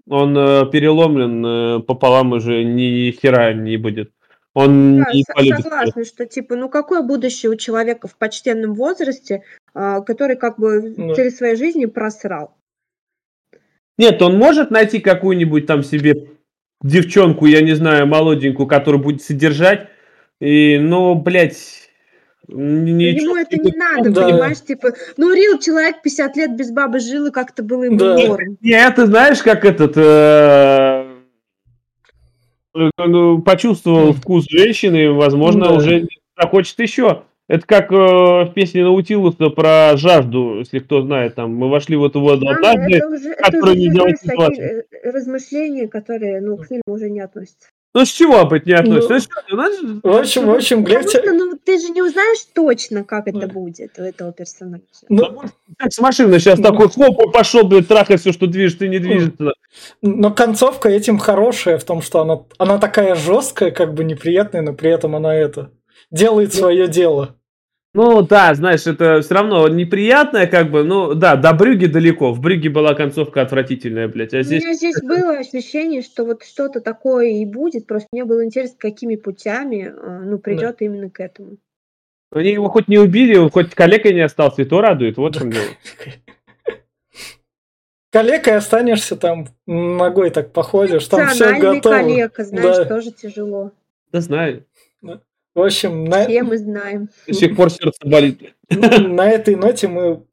Он 0.10 0.38
э, 0.38 0.70
переломлен 0.72 1.46
э, 1.46 1.80
пополам 1.82 2.32
уже 2.32 2.64
ни 2.64 3.12
хера 3.12 3.54
не 3.54 3.78
будет. 3.78 4.12
Он 4.54 4.98
Да, 5.00 5.14
не 5.14 5.24
полюбит. 5.24 5.64
согласна, 5.64 6.06
что 6.06 6.26
типа, 6.26 6.56
ну 6.56 6.70
какое 6.70 7.04
будущее 7.04 7.52
у 7.52 7.56
человека 7.56 8.08
в 8.08 8.18
почтенном 8.18 8.74
возрасте, 8.74 9.44
а, 9.76 10.02
который 10.02 10.36
как 10.36 10.58
бы 10.58 10.96
Ну. 10.98 11.16
через 11.16 11.38
свою 11.38 11.56
жизнь 11.56 11.86
просрал? 11.88 12.56
Нет, 13.98 14.22
он 14.22 14.38
может 14.38 14.72
найти 14.72 15.00
какую-нибудь 15.00 15.66
там 15.68 15.84
себе 15.84 16.30
девчонку, 16.82 17.46
я 17.46 17.62
не 17.62 17.74
знаю, 17.74 18.08
молоденькую, 18.08 18.68
которая 18.68 19.02
будет 19.02 19.22
содержать. 19.22 19.90
И, 20.40 20.78
ну, 20.80 21.16
блядь, 21.16 21.87
ничего 22.48 23.32
Ему 23.32 23.36
это 23.38 23.58
не 23.58 23.72
надо, 23.76 24.10
Да. 24.12 24.28
понимаешь? 24.28 24.62
Типа, 24.62 24.94
ну 25.18 25.34
Рил 25.34 25.60
человек 25.60 26.02
50 26.02 26.36
лет 26.38 26.56
без 26.56 26.72
бабы 26.72 27.00
жил, 27.00 27.28
и 27.28 27.32
как-то 27.32 27.64
было 27.64 27.84
ему 27.84 27.98
Да. 27.98 28.16
норм. 28.18 28.58
Не, 28.62 28.90
ты 28.92 29.06
знаешь, 29.06 29.42
как 29.42 29.66
этот 29.66 29.94
э, 29.98 31.06
э, 32.76 32.90
ну, 33.06 33.42
почувствовал 33.42 34.14
вкус 34.14 34.46
женщины, 34.50 35.12
возможно, 35.12 35.66
Да. 35.66 35.74
уже 35.74 36.08
захочет 36.40 36.80
еще. 36.80 37.24
Это 37.50 37.66
как 37.66 37.92
э, 37.94 37.96
в 37.96 38.52
песне 38.54 38.84
Наутилуса 38.84 39.50
про 39.50 39.94
жажду, 39.96 40.60
если 40.60 40.80
кто 40.80 41.02
знает, 41.02 41.36
там 41.36 41.56
мы 41.56 41.70
вошли 41.70 41.96
в 41.96 42.04
эту 42.04 42.20
воду 42.20 42.44
Мама, 42.46 42.58
однажды. 42.58 42.98
это 42.98 43.08
уже, 43.08 43.30
это 43.30 43.44
который 43.44 43.72
уже 43.72 43.80
не 43.80 43.92
знаешь, 43.92 44.20
делает 44.22 44.50
такие 44.50 44.84
э, 44.92 45.12
размышления, 45.12 45.88
которые 45.88 46.42
ну, 46.42 46.58
к 46.58 46.68
фильму 46.68 46.84
уже 46.88 47.10
не 47.10 47.22
относятся. 47.22 47.70
Ну 47.94 48.06
с 48.06 48.10
чего 48.10 48.42
опять 48.42 48.66
не 48.68 48.74
относится? 48.74 49.10
Ну, 49.10 49.16
Ну, 49.16 49.20
что, 49.22 49.56
знаешь, 49.56 50.02
В 50.04 50.08
общем, 50.20 50.46
в 50.46 50.52
общем, 50.52 50.84
Глеб, 50.84 51.04
Потому 51.04 51.12
те- 51.12 51.24
что 51.24 51.34
ну, 51.34 51.58
ты 51.64 51.80
же 51.80 51.90
не 51.90 52.02
узнаешь 52.04 52.46
точно, 52.54 53.04
как 53.04 53.28
это 53.28 53.48
будет 53.48 53.98
у 53.98 54.04
этого 54.04 54.32
персонажа. 54.32 54.84
ну, 55.10 55.42
как 55.78 55.92
с 55.94 56.00
машины 56.00 56.38
сейчас 56.40 56.60
Ну. 56.60 56.66
такой 56.66 56.90
хлоп, 56.90 57.20
и 57.28 57.32
пошел, 57.32 57.64
блядь, 57.64 57.88
трахать 57.88 58.22
все, 58.22 58.32
что 58.34 58.46
движется 58.46 58.86
и 58.86 58.90
не 58.90 59.00
движется. 59.00 59.54
но 60.02 60.32
концовка 60.32 60.90
этим 60.90 61.18
хорошая 61.18 61.78
в 61.80 61.84
том, 61.86 62.02
что 62.04 62.22
она, 62.22 62.42
она 62.60 62.78
такая 62.78 63.16
жесткая, 63.16 63.72
как 63.72 63.94
бы 63.96 64.04
неприятная, 64.04 64.62
но 64.62 64.74
при 64.74 64.92
этом 64.92 65.16
она 65.16 65.34
это 65.34 65.72
делает 66.12 66.54
свое 66.54 66.88
дело. 66.88 67.36
Ну 67.94 68.22
да, 68.22 68.54
знаешь, 68.54 68.86
это 68.86 69.22
все 69.22 69.34
равно 69.34 69.68
неприятное, 69.68 70.46
как 70.46 70.70
бы, 70.70 70.84
ну 70.84 71.14
да, 71.16 71.36
до 71.36 71.54
Брюги 71.54 71.88
далеко. 71.88 72.32
В 72.32 72.40
Брюге 72.42 72.70
была 72.70 72.94
концовка 72.94 73.42
отвратительная, 73.42 74.08
блядь, 74.08 74.34
а 74.34 74.40
У 74.40 74.44
здесь... 74.44 74.64
меня 74.64 74.74
здесь 74.74 75.02
было 75.02 75.38
ощущение, 75.38 76.02
что 76.02 76.26
вот 76.26 76.44
что-то 76.44 76.82
такое 76.82 77.28
и 77.30 77.46
будет, 77.46 77.88
просто 77.88 78.08
мне 78.12 78.24
было 78.26 78.46
интересно, 78.46 78.76
какими 78.78 79.16
путями 79.16 79.92
э, 79.96 80.20
ну, 80.26 80.38
придет 80.38 80.82
именно 80.82 81.10
к 81.10 81.20
этому. 81.20 81.58
Они 82.32 82.52
его 82.52 82.68
хоть 82.70 82.88
не 82.88 83.00
убили, 83.00 83.36
он 83.38 83.50
хоть 83.50 83.74
калекой 83.74 84.14
не 84.14 84.22
остался, 84.22 84.62
и 84.62 84.66
то 84.66 84.82
радует, 84.82 85.18
вот 85.18 85.36
чем 85.36 85.52
дело. 85.52 85.66
Калекой 88.12 88.56
останешься 88.56 89.16
там, 89.16 89.48
ногой 89.66 90.30
так 90.30 90.52
походишь, 90.54 91.06
там 91.08 91.28
все 91.30 91.60
готово. 91.60 91.96
калека, 91.96 92.44
знаешь, 92.46 92.78
Да. 92.78 92.86
тоже 92.86 93.12
тяжело. 93.12 93.72
Да 94.12 94.22
знаю, 94.22 94.66
В 95.58 95.62
общем, 95.64 96.06
на, 96.06 96.26
Все 96.26 96.44
мы 96.44 96.56
знаем. 96.60 97.10
до 97.26 97.34
сих 97.34 97.56
пор 97.56 97.72
сердце 97.72 97.98
болит. 98.06 98.54
на 98.70 99.28
этой 99.28 99.56
ноте 99.56 99.88
мы 99.88 100.24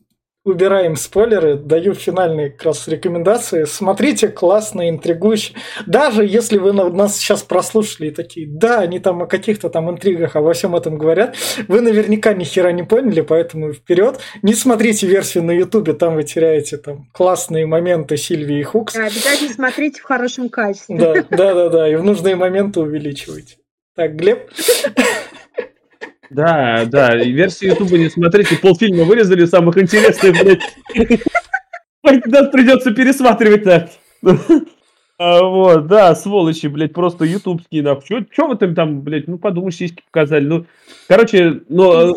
убираем 0.44 0.96
спойлеры, 0.96 1.54
даю 1.56 1.94
финальные 1.94 2.50
как 2.50 2.64
раз 2.64 2.86
рекомендации. 2.88 3.64
Смотрите, 3.64 4.28
классно, 4.28 4.90
интригующе. 4.90 5.54
Даже 5.86 6.26
если 6.26 6.58
вы 6.58 6.74
на- 6.74 6.90
нас 6.90 7.16
сейчас 7.16 7.42
прослушали 7.42 8.08
и 8.08 8.10
такие, 8.10 8.46
да, 8.46 8.80
они 8.80 8.98
там 8.98 9.22
о 9.22 9.26
каких-то 9.26 9.70
там 9.70 9.90
интригах, 9.90 10.36
обо 10.36 10.52
всем 10.52 10.76
этом 10.76 10.98
говорят, 10.98 11.36
вы 11.68 11.80
наверняка 11.80 12.34
ни 12.34 12.44
хера 12.44 12.72
не 12.72 12.82
поняли, 12.82 13.22
поэтому 13.22 13.72
вперед. 13.72 14.18
Не 14.42 14.52
смотрите 14.52 15.06
версию 15.06 15.44
на 15.44 15.52
ютубе, 15.52 15.94
там 15.94 16.16
вы 16.16 16.24
теряете 16.24 16.76
там 16.76 17.08
классные 17.14 17.64
моменты 17.64 18.18
Сильвии 18.18 18.60
и 18.60 18.62
Хукс. 18.62 18.92
Да, 18.92 19.06
обязательно 19.06 19.54
смотрите 19.54 20.02
в 20.02 20.04
хорошем 20.04 20.50
качестве. 20.50 20.98
Да, 20.98 21.14
да, 21.30 21.54
да, 21.54 21.68
да, 21.70 21.88
и 21.88 21.94
в 21.94 22.04
нужные 22.04 22.36
моменты 22.36 22.80
увеличивайте. 22.80 23.56
Так, 23.94 24.16
Глеб, 24.16 24.50
Да, 26.30 26.84
да, 26.86 27.14
версию 27.14 27.72
Ютуба 27.72 27.96
не 27.96 28.10
смотрите, 28.10 28.56
полфильма 28.56 29.04
вырезали 29.04 29.44
самых 29.44 29.78
интересных, 29.78 30.32
блядь. 30.42 32.24
Нас 32.26 32.48
придется 32.50 32.90
пересматривать 32.90 33.62
так. 33.62 33.90
А, 35.20 35.42
вот, 35.44 35.86
да, 35.86 36.14
сволочи, 36.16 36.66
блядь, 36.66 36.92
просто 36.92 37.24
ютубские, 37.24 37.82
нахуй. 37.82 38.02
Чё, 38.08 38.24
чё 38.32 38.48
вы 38.48 38.56
там, 38.56 38.74
там, 38.74 39.00
блядь, 39.02 39.28
ну, 39.28 39.38
подумаешь, 39.38 39.76
сиськи 39.76 40.02
показали. 40.10 40.44
Ну, 40.44 40.66
короче, 41.06 41.60
ну, 41.68 42.16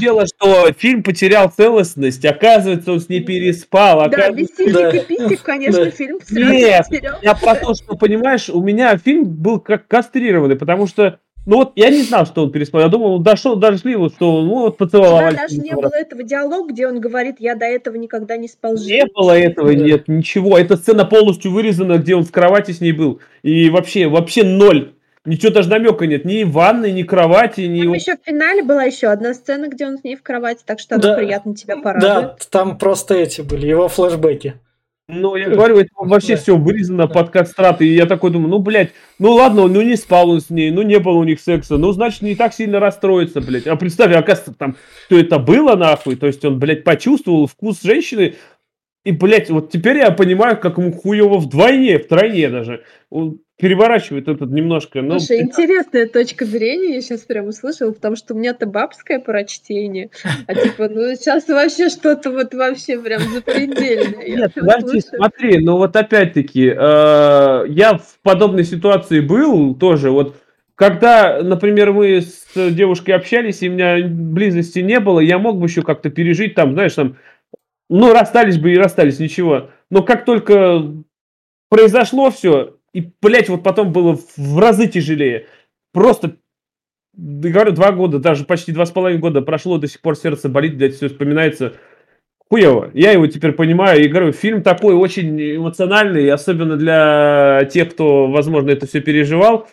дело, 0.00 0.26
что 0.26 0.72
фильм 0.76 1.02
потерял 1.02 1.50
целостность, 1.50 2.24
оказывается, 2.26 2.92
он 2.92 3.00
с 3.00 3.08
ней 3.08 3.20
переспал. 3.24 4.08
Да, 4.10 4.30
без 4.30 4.48
сисек 4.48 4.94
и 4.94 5.00
писек, 5.06 5.42
конечно, 5.42 5.90
фильм 5.90 6.18
Нет. 6.30 6.86
Я 7.22 7.34
про 7.34 7.54
то, 7.54 7.74
что, 7.74 7.96
понимаешь, 7.96 8.50
у 8.50 8.62
меня 8.62 8.96
фильм 8.98 9.24
был 9.24 9.60
как 9.60 9.88
кастрированный, 9.88 10.56
потому 10.56 10.86
что, 10.86 11.20
ну 11.46 11.56
вот, 11.56 11.72
я 11.76 11.90
не 11.90 12.02
знал, 12.02 12.26
что 12.26 12.42
он 12.44 12.52
переспал. 12.52 12.82
Я 12.82 12.88
думал, 12.88 13.14
он 13.14 13.22
дошел, 13.22 13.56
дошли, 13.56 13.96
вот, 13.96 14.14
что 14.14 14.36
он, 14.36 14.46
ну, 14.46 14.54
вот, 14.60 14.74
У 14.74 14.76
тебя 14.76 14.78
поцеловали. 14.86 15.36
даже 15.36 15.58
не 15.58 15.74
было 15.74 15.92
этого 15.94 16.22
диалога, 16.22 16.72
где 16.72 16.86
он 16.86 17.00
говорит, 17.00 17.36
я 17.40 17.54
до 17.54 17.64
этого 17.64 17.96
никогда 17.96 18.36
не 18.36 18.46
спал 18.48 18.74
Не 18.74 18.78
женой». 18.78 19.10
было 19.14 19.38
этого, 19.38 19.68
Да. 19.74 19.74
нет, 19.74 20.08
ничего. 20.08 20.58
Эта 20.58 20.76
сцена 20.76 21.04
полностью 21.04 21.50
вырезана, 21.52 21.98
где 21.98 22.14
он 22.14 22.24
в 22.24 22.30
кровати 22.30 22.72
с 22.72 22.80
ней 22.80 22.92
был. 22.92 23.20
И 23.42 23.70
вообще, 23.70 24.06
вообще 24.08 24.44
ноль. 24.44 24.92
Ничего 25.26 25.52
даже 25.52 25.68
намека 25.68 26.06
нет. 26.06 26.24
Ни 26.24 26.44
ванны, 26.44 26.92
ни 26.92 27.02
кровати, 27.02 27.60
ни... 27.62 27.82
Там 27.82 27.92
еще 27.92 28.16
в 28.16 28.20
финале 28.24 28.62
была 28.62 28.84
еще 28.84 29.08
одна 29.08 29.34
сцена, 29.34 29.68
где 29.68 29.86
он 29.86 29.98
с 29.98 30.04
ней 30.04 30.16
в 30.16 30.22
кровати, 30.22 30.62
так 30.64 30.80
что 30.80 30.98
Да. 30.98 31.08
она 31.10 31.18
приятно 31.18 31.54
тебя 31.54 31.76
порадует. 31.76 32.12
да, 32.12 32.36
там 32.50 32.78
просто 32.78 33.14
эти 33.16 33.42
были, 33.42 33.66
его 33.66 33.88
флешбеки. 33.88 34.54
Ну, 35.12 35.36
я 35.36 35.48
говорю, 35.50 35.78
это 35.78 35.88
вообще 35.96 36.36
все 36.36 36.56
вырезано 36.56 37.06
под 37.08 37.30
кастрат. 37.30 37.80
И 37.82 37.86
я 37.86 38.06
такой 38.06 38.30
думаю, 38.30 38.50
ну, 38.50 38.58
блядь, 38.58 38.90
ну 39.18 39.32
ладно, 39.32 39.66
ну 39.68 39.82
не 39.82 39.96
спал 39.96 40.30
он 40.30 40.40
с 40.40 40.50
ней, 40.50 40.70
ну 40.70 40.82
не 40.82 40.98
было 40.98 41.18
у 41.18 41.24
них 41.24 41.40
секса, 41.40 41.76
ну, 41.76 41.92
значит, 41.92 42.22
не 42.22 42.34
так 42.34 42.54
сильно 42.54 42.80
расстроится, 42.80 43.40
блядь. 43.40 43.66
А 43.66 43.76
представь, 43.76 44.14
оказывается, 44.14 44.54
там, 44.54 44.76
что 45.06 45.18
это 45.18 45.38
было, 45.38 45.76
нахуй. 45.76 46.16
То 46.16 46.26
есть 46.26 46.44
он, 46.44 46.58
блядь, 46.58 46.84
почувствовал 46.84 47.46
вкус 47.46 47.82
женщины, 47.82 48.34
и, 49.04 49.12
блядь, 49.12 49.50
вот 49.50 49.70
теперь 49.70 49.98
я 49.98 50.10
понимаю, 50.10 50.58
как 50.58 50.78
ему 50.78 50.92
хуево 50.92 51.38
вдвойне, 51.38 51.98
втройне 51.98 52.50
даже. 52.50 52.82
Он- 53.08 53.40
переворачивает 53.60 54.28
этот 54.28 54.50
немножко. 54.50 55.02
Но... 55.02 55.18
Слушай, 55.18 55.42
интересная 55.42 56.06
точка 56.06 56.44
зрения, 56.44 56.94
я 56.94 57.00
сейчас 57.00 57.20
прям 57.20 57.46
услышала, 57.46 57.92
потому 57.92 58.16
что 58.16 58.34
у 58.34 58.38
меня-то 58.38 58.66
бабское 58.66 59.20
прочтение, 59.20 60.10
а 60.46 60.54
типа, 60.54 60.88
ну 60.88 61.14
сейчас 61.14 61.46
вообще 61.48 61.88
что-то 61.88 62.30
вот 62.30 62.54
вообще 62.54 62.98
прям 62.98 63.20
запредельное. 63.22 64.28
Нет, 64.28 64.54
подожди, 64.54 65.00
смотри, 65.00 65.58
ну 65.64 65.76
вот 65.76 65.94
опять-таки, 65.94 66.68
э, 66.68 67.64
я 67.68 67.98
в 67.98 68.18
подобной 68.22 68.64
ситуации 68.64 69.20
был 69.20 69.74
тоже, 69.74 70.10
вот 70.10 70.36
когда, 70.74 71.42
например, 71.42 71.92
мы 71.92 72.22
с 72.22 72.46
девушкой 72.54 73.10
общались, 73.10 73.62
и 73.62 73.68
у 73.68 73.72
меня 73.72 73.98
близости 74.02 74.78
не 74.78 74.98
было, 74.98 75.20
я 75.20 75.38
мог 75.38 75.58
бы 75.58 75.66
еще 75.66 75.82
как-то 75.82 76.08
пережить 76.08 76.54
там, 76.54 76.72
знаешь, 76.72 76.94
там, 76.94 77.16
ну, 77.90 78.14
расстались 78.14 78.56
бы 78.56 78.72
и 78.72 78.78
расстались, 78.78 79.18
ничего. 79.18 79.68
Но 79.90 80.02
как 80.02 80.24
только 80.24 80.82
произошло 81.68 82.30
все, 82.30 82.76
и, 82.92 83.12
блядь, 83.20 83.48
вот 83.48 83.62
потом 83.62 83.92
было 83.92 84.18
в 84.36 84.58
разы 84.58 84.86
тяжелее. 84.88 85.46
Просто, 85.92 86.36
говорю, 87.16 87.72
два 87.72 87.92
года, 87.92 88.18
даже 88.18 88.44
почти 88.44 88.72
два 88.72 88.86
с 88.86 88.90
половиной 88.90 89.20
года 89.20 89.42
прошло, 89.42 89.78
до 89.78 89.86
сих 89.86 90.00
пор 90.00 90.16
сердце 90.16 90.48
болит, 90.48 90.76
блядь, 90.76 90.94
все 90.94 91.08
вспоминается 91.08 91.74
хуево. 92.48 92.90
Я 92.94 93.12
его 93.12 93.26
теперь 93.26 93.52
понимаю 93.52 94.04
и 94.04 94.08
говорю, 94.08 94.32
фильм 94.32 94.62
такой 94.62 94.94
очень 94.94 95.56
эмоциональный, 95.56 96.30
особенно 96.30 96.76
для 96.76 97.68
тех, 97.70 97.90
кто, 97.90 98.28
возможно, 98.28 98.70
это 98.70 98.86
все 98.86 99.00
переживал. 99.00 99.68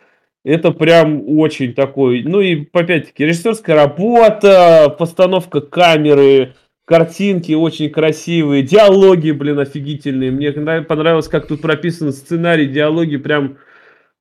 Это 0.46 0.72
прям 0.72 1.24
очень 1.28 1.74
такой, 1.74 2.24
ну 2.24 2.40
и 2.40 2.66
опять-таки 2.72 3.26
режиссерская 3.26 3.76
работа, 3.76 4.96
постановка 4.98 5.60
камеры, 5.60 6.54
картинки 6.88 7.52
очень 7.52 7.90
красивые, 7.90 8.64
диалоги, 8.64 9.32
блин, 9.32 9.60
офигительные. 9.60 10.32
Мне 10.32 10.54
понравилось, 10.54 11.28
как 11.28 11.46
тут 11.46 11.62
прописан 11.62 12.14
сценарий, 12.14 12.66
диалоги 12.66 13.18
прям, 13.18 13.58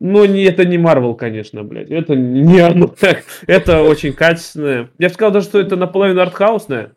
ну, 0.00 0.24
не, 0.24 0.42
это 0.42 0.64
не 0.64 0.76
Марвел, 0.76 1.14
конечно, 1.14 1.62
блядь, 1.62 1.90
это 1.90 2.16
не 2.16 2.58
оно 2.58 2.92
это 3.46 3.82
очень 3.82 4.12
качественное. 4.12 4.90
Я 4.98 5.08
бы 5.08 5.14
сказал 5.14 5.32
даже, 5.32 5.46
что 5.46 5.60
это 5.60 5.76
наполовину 5.76 6.20
артхаусное 6.20 6.96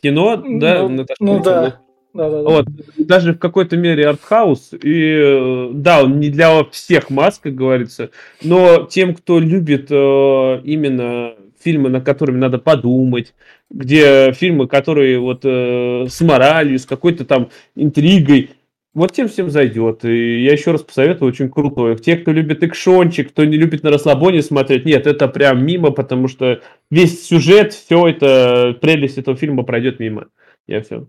кино, 0.00 0.36
да? 0.36 0.88
Ну, 0.88 1.04
ну 1.20 1.42
да. 1.42 1.80
Да, 2.14 2.30
да, 2.30 2.42
да. 2.42 2.48
Вот, 2.48 2.66
даже 2.96 3.34
в 3.34 3.38
какой-то 3.38 3.76
мере 3.76 4.08
артхаус. 4.08 4.72
И 4.72 5.20
э, 5.22 5.70
да, 5.74 6.02
он 6.02 6.18
не 6.18 6.30
для 6.30 6.64
всех 6.64 7.10
маск, 7.10 7.42
как 7.42 7.54
говорится, 7.54 8.10
но 8.42 8.86
тем, 8.90 9.14
кто 9.14 9.38
любит 9.38 9.88
э, 9.90 10.60
именно 10.64 11.34
фильмы, 11.66 11.90
над 11.90 12.04
которыми 12.04 12.38
надо 12.38 12.58
подумать, 12.58 13.34
где 13.70 14.32
фильмы, 14.32 14.68
которые 14.68 15.18
вот 15.18 15.40
э, 15.42 16.06
с 16.08 16.20
моралью, 16.20 16.78
с 16.78 16.86
какой-то 16.86 17.24
там 17.24 17.50
интригой, 17.74 18.50
вот 18.94 19.12
тем 19.12 19.26
всем 19.26 19.50
зайдет. 19.50 20.04
И 20.04 20.44
я 20.44 20.52
еще 20.52 20.70
раз 20.70 20.82
посоветую, 20.82 21.28
очень 21.28 21.50
круто. 21.50 21.96
Те, 21.96 22.16
кто 22.16 22.30
любит 22.30 22.62
экшончик, 22.62 23.30
кто 23.30 23.44
не 23.44 23.56
любит 23.56 23.82
на 23.82 23.90
расслабоне 23.90 24.42
смотреть, 24.42 24.86
нет, 24.86 25.08
это 25.08 25.26
прям 25.26 25.66
мимо, 25.66 25.90
потому 25.90 26.28
что 26.28 26.62
весь 26.88 27.26
сюжет, 27.26 27.72
все 27.72 28.06
это, 28.06 28.78
прелесть 28.80 29.18
этого 29.18 29.36
фильма 29.36 29.64
пройдет 29.64 29.98
мимо. 29.98 30.28
Я 30.68 30.82
все. 30.82 31.08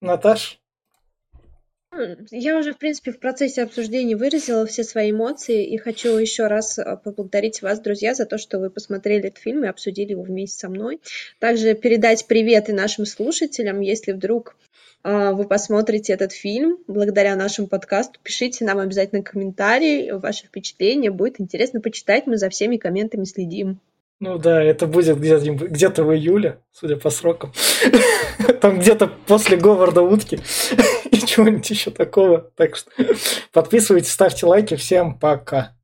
Наташ? 0.00 0.58
Я 2.30 2.58
уже, 2.58 2.72
в 2.72 2.78
принципе, 2.78 3.12
в 3.12 3.18
процессе 3.18 3.62
обсуждения 3.62 4.16
выразила 4.16 4.66
все 4.66 4.84
свои 4.84 5.10
эмоции 5.10 5.66
и 5.66 5.76
хочу 5.78 6.16
еще 6.16 6.46
раз 6.46 6.78
а, 6.78 6.96
поблагодарить 6.96 7.62
вас, 7.62 7.80
друзья, 7.80 8.14
за 8.14 8.26
то, 8.26 8.38
что 8.38 8.58
вы 8.58 8.70
посмотрели 8.70 9.28
этот 9.28 9.38
фильм 9.38 9.64
и 9.64 9.68
обсудили 9.68 10.10
его 10.10 10.22
вместе 10.22 10.58
со 10.58 10.68
мной. 10.68 11.00
Также 11.38 11.74
передать 11.74 12.26
привет 12.26 12.68
и 12.68 12.72
нашим 12.72 13.06
слушателям, 13.06 13.80
если 13.80 14.12
вдруг 14.12 14.56
э, 15.04 15.32
вы 15.32 15.44
посмотрите 15.44 16.12
этот 16.12 16.32
фильм 16.32 16.78
благодаря 16.86 17.36
нашему 17.36 17.68
подкасту, 17.68 18.20
пишите 18.22 18.64
нам 18.64 18.78
обязательно 18.78 19.22
комментарии, 19.22 20.10
ваши 20.10 20.46
впечатления, 20.46 21.10
будет 21.10 21.40
интересно 21.40 21.80
почитать, 21.80 22.26
мы 22.26 22.36
за 22.36 22.48
всеми 22.50 22.76
комментами 22.76 23.24
следим. 23.24 23.80
Ну 24.18 24.38
да, 24.38 24.62
это 24.62 24.86
будет 24.86 25.18
где-то 25.18 25.50
где 25.66 25.88
в 25.88 26.14
июле, 26.14 26.60
судя 26.72 26.96
по 26.96 27.10
срокам. 27.10 27.52
Там 28.62 28.78
где-то 28.78 29.08
после 29.26 29.58
Говарда 29.58 30.00
утки 30.00 30.40
и 31.10 31.18
чего-нибудь 31.18 31.68
еще 31.68 31.90
такого. 31.90 32.50
Так 32.56 32.76
что 32.76 32.90
подписывайтесь, 33.52 34.10
ставьте 34.10 34.46
лайки. 34.46 34.74
Всем 34.76 35.18
пока. 35.18 35.75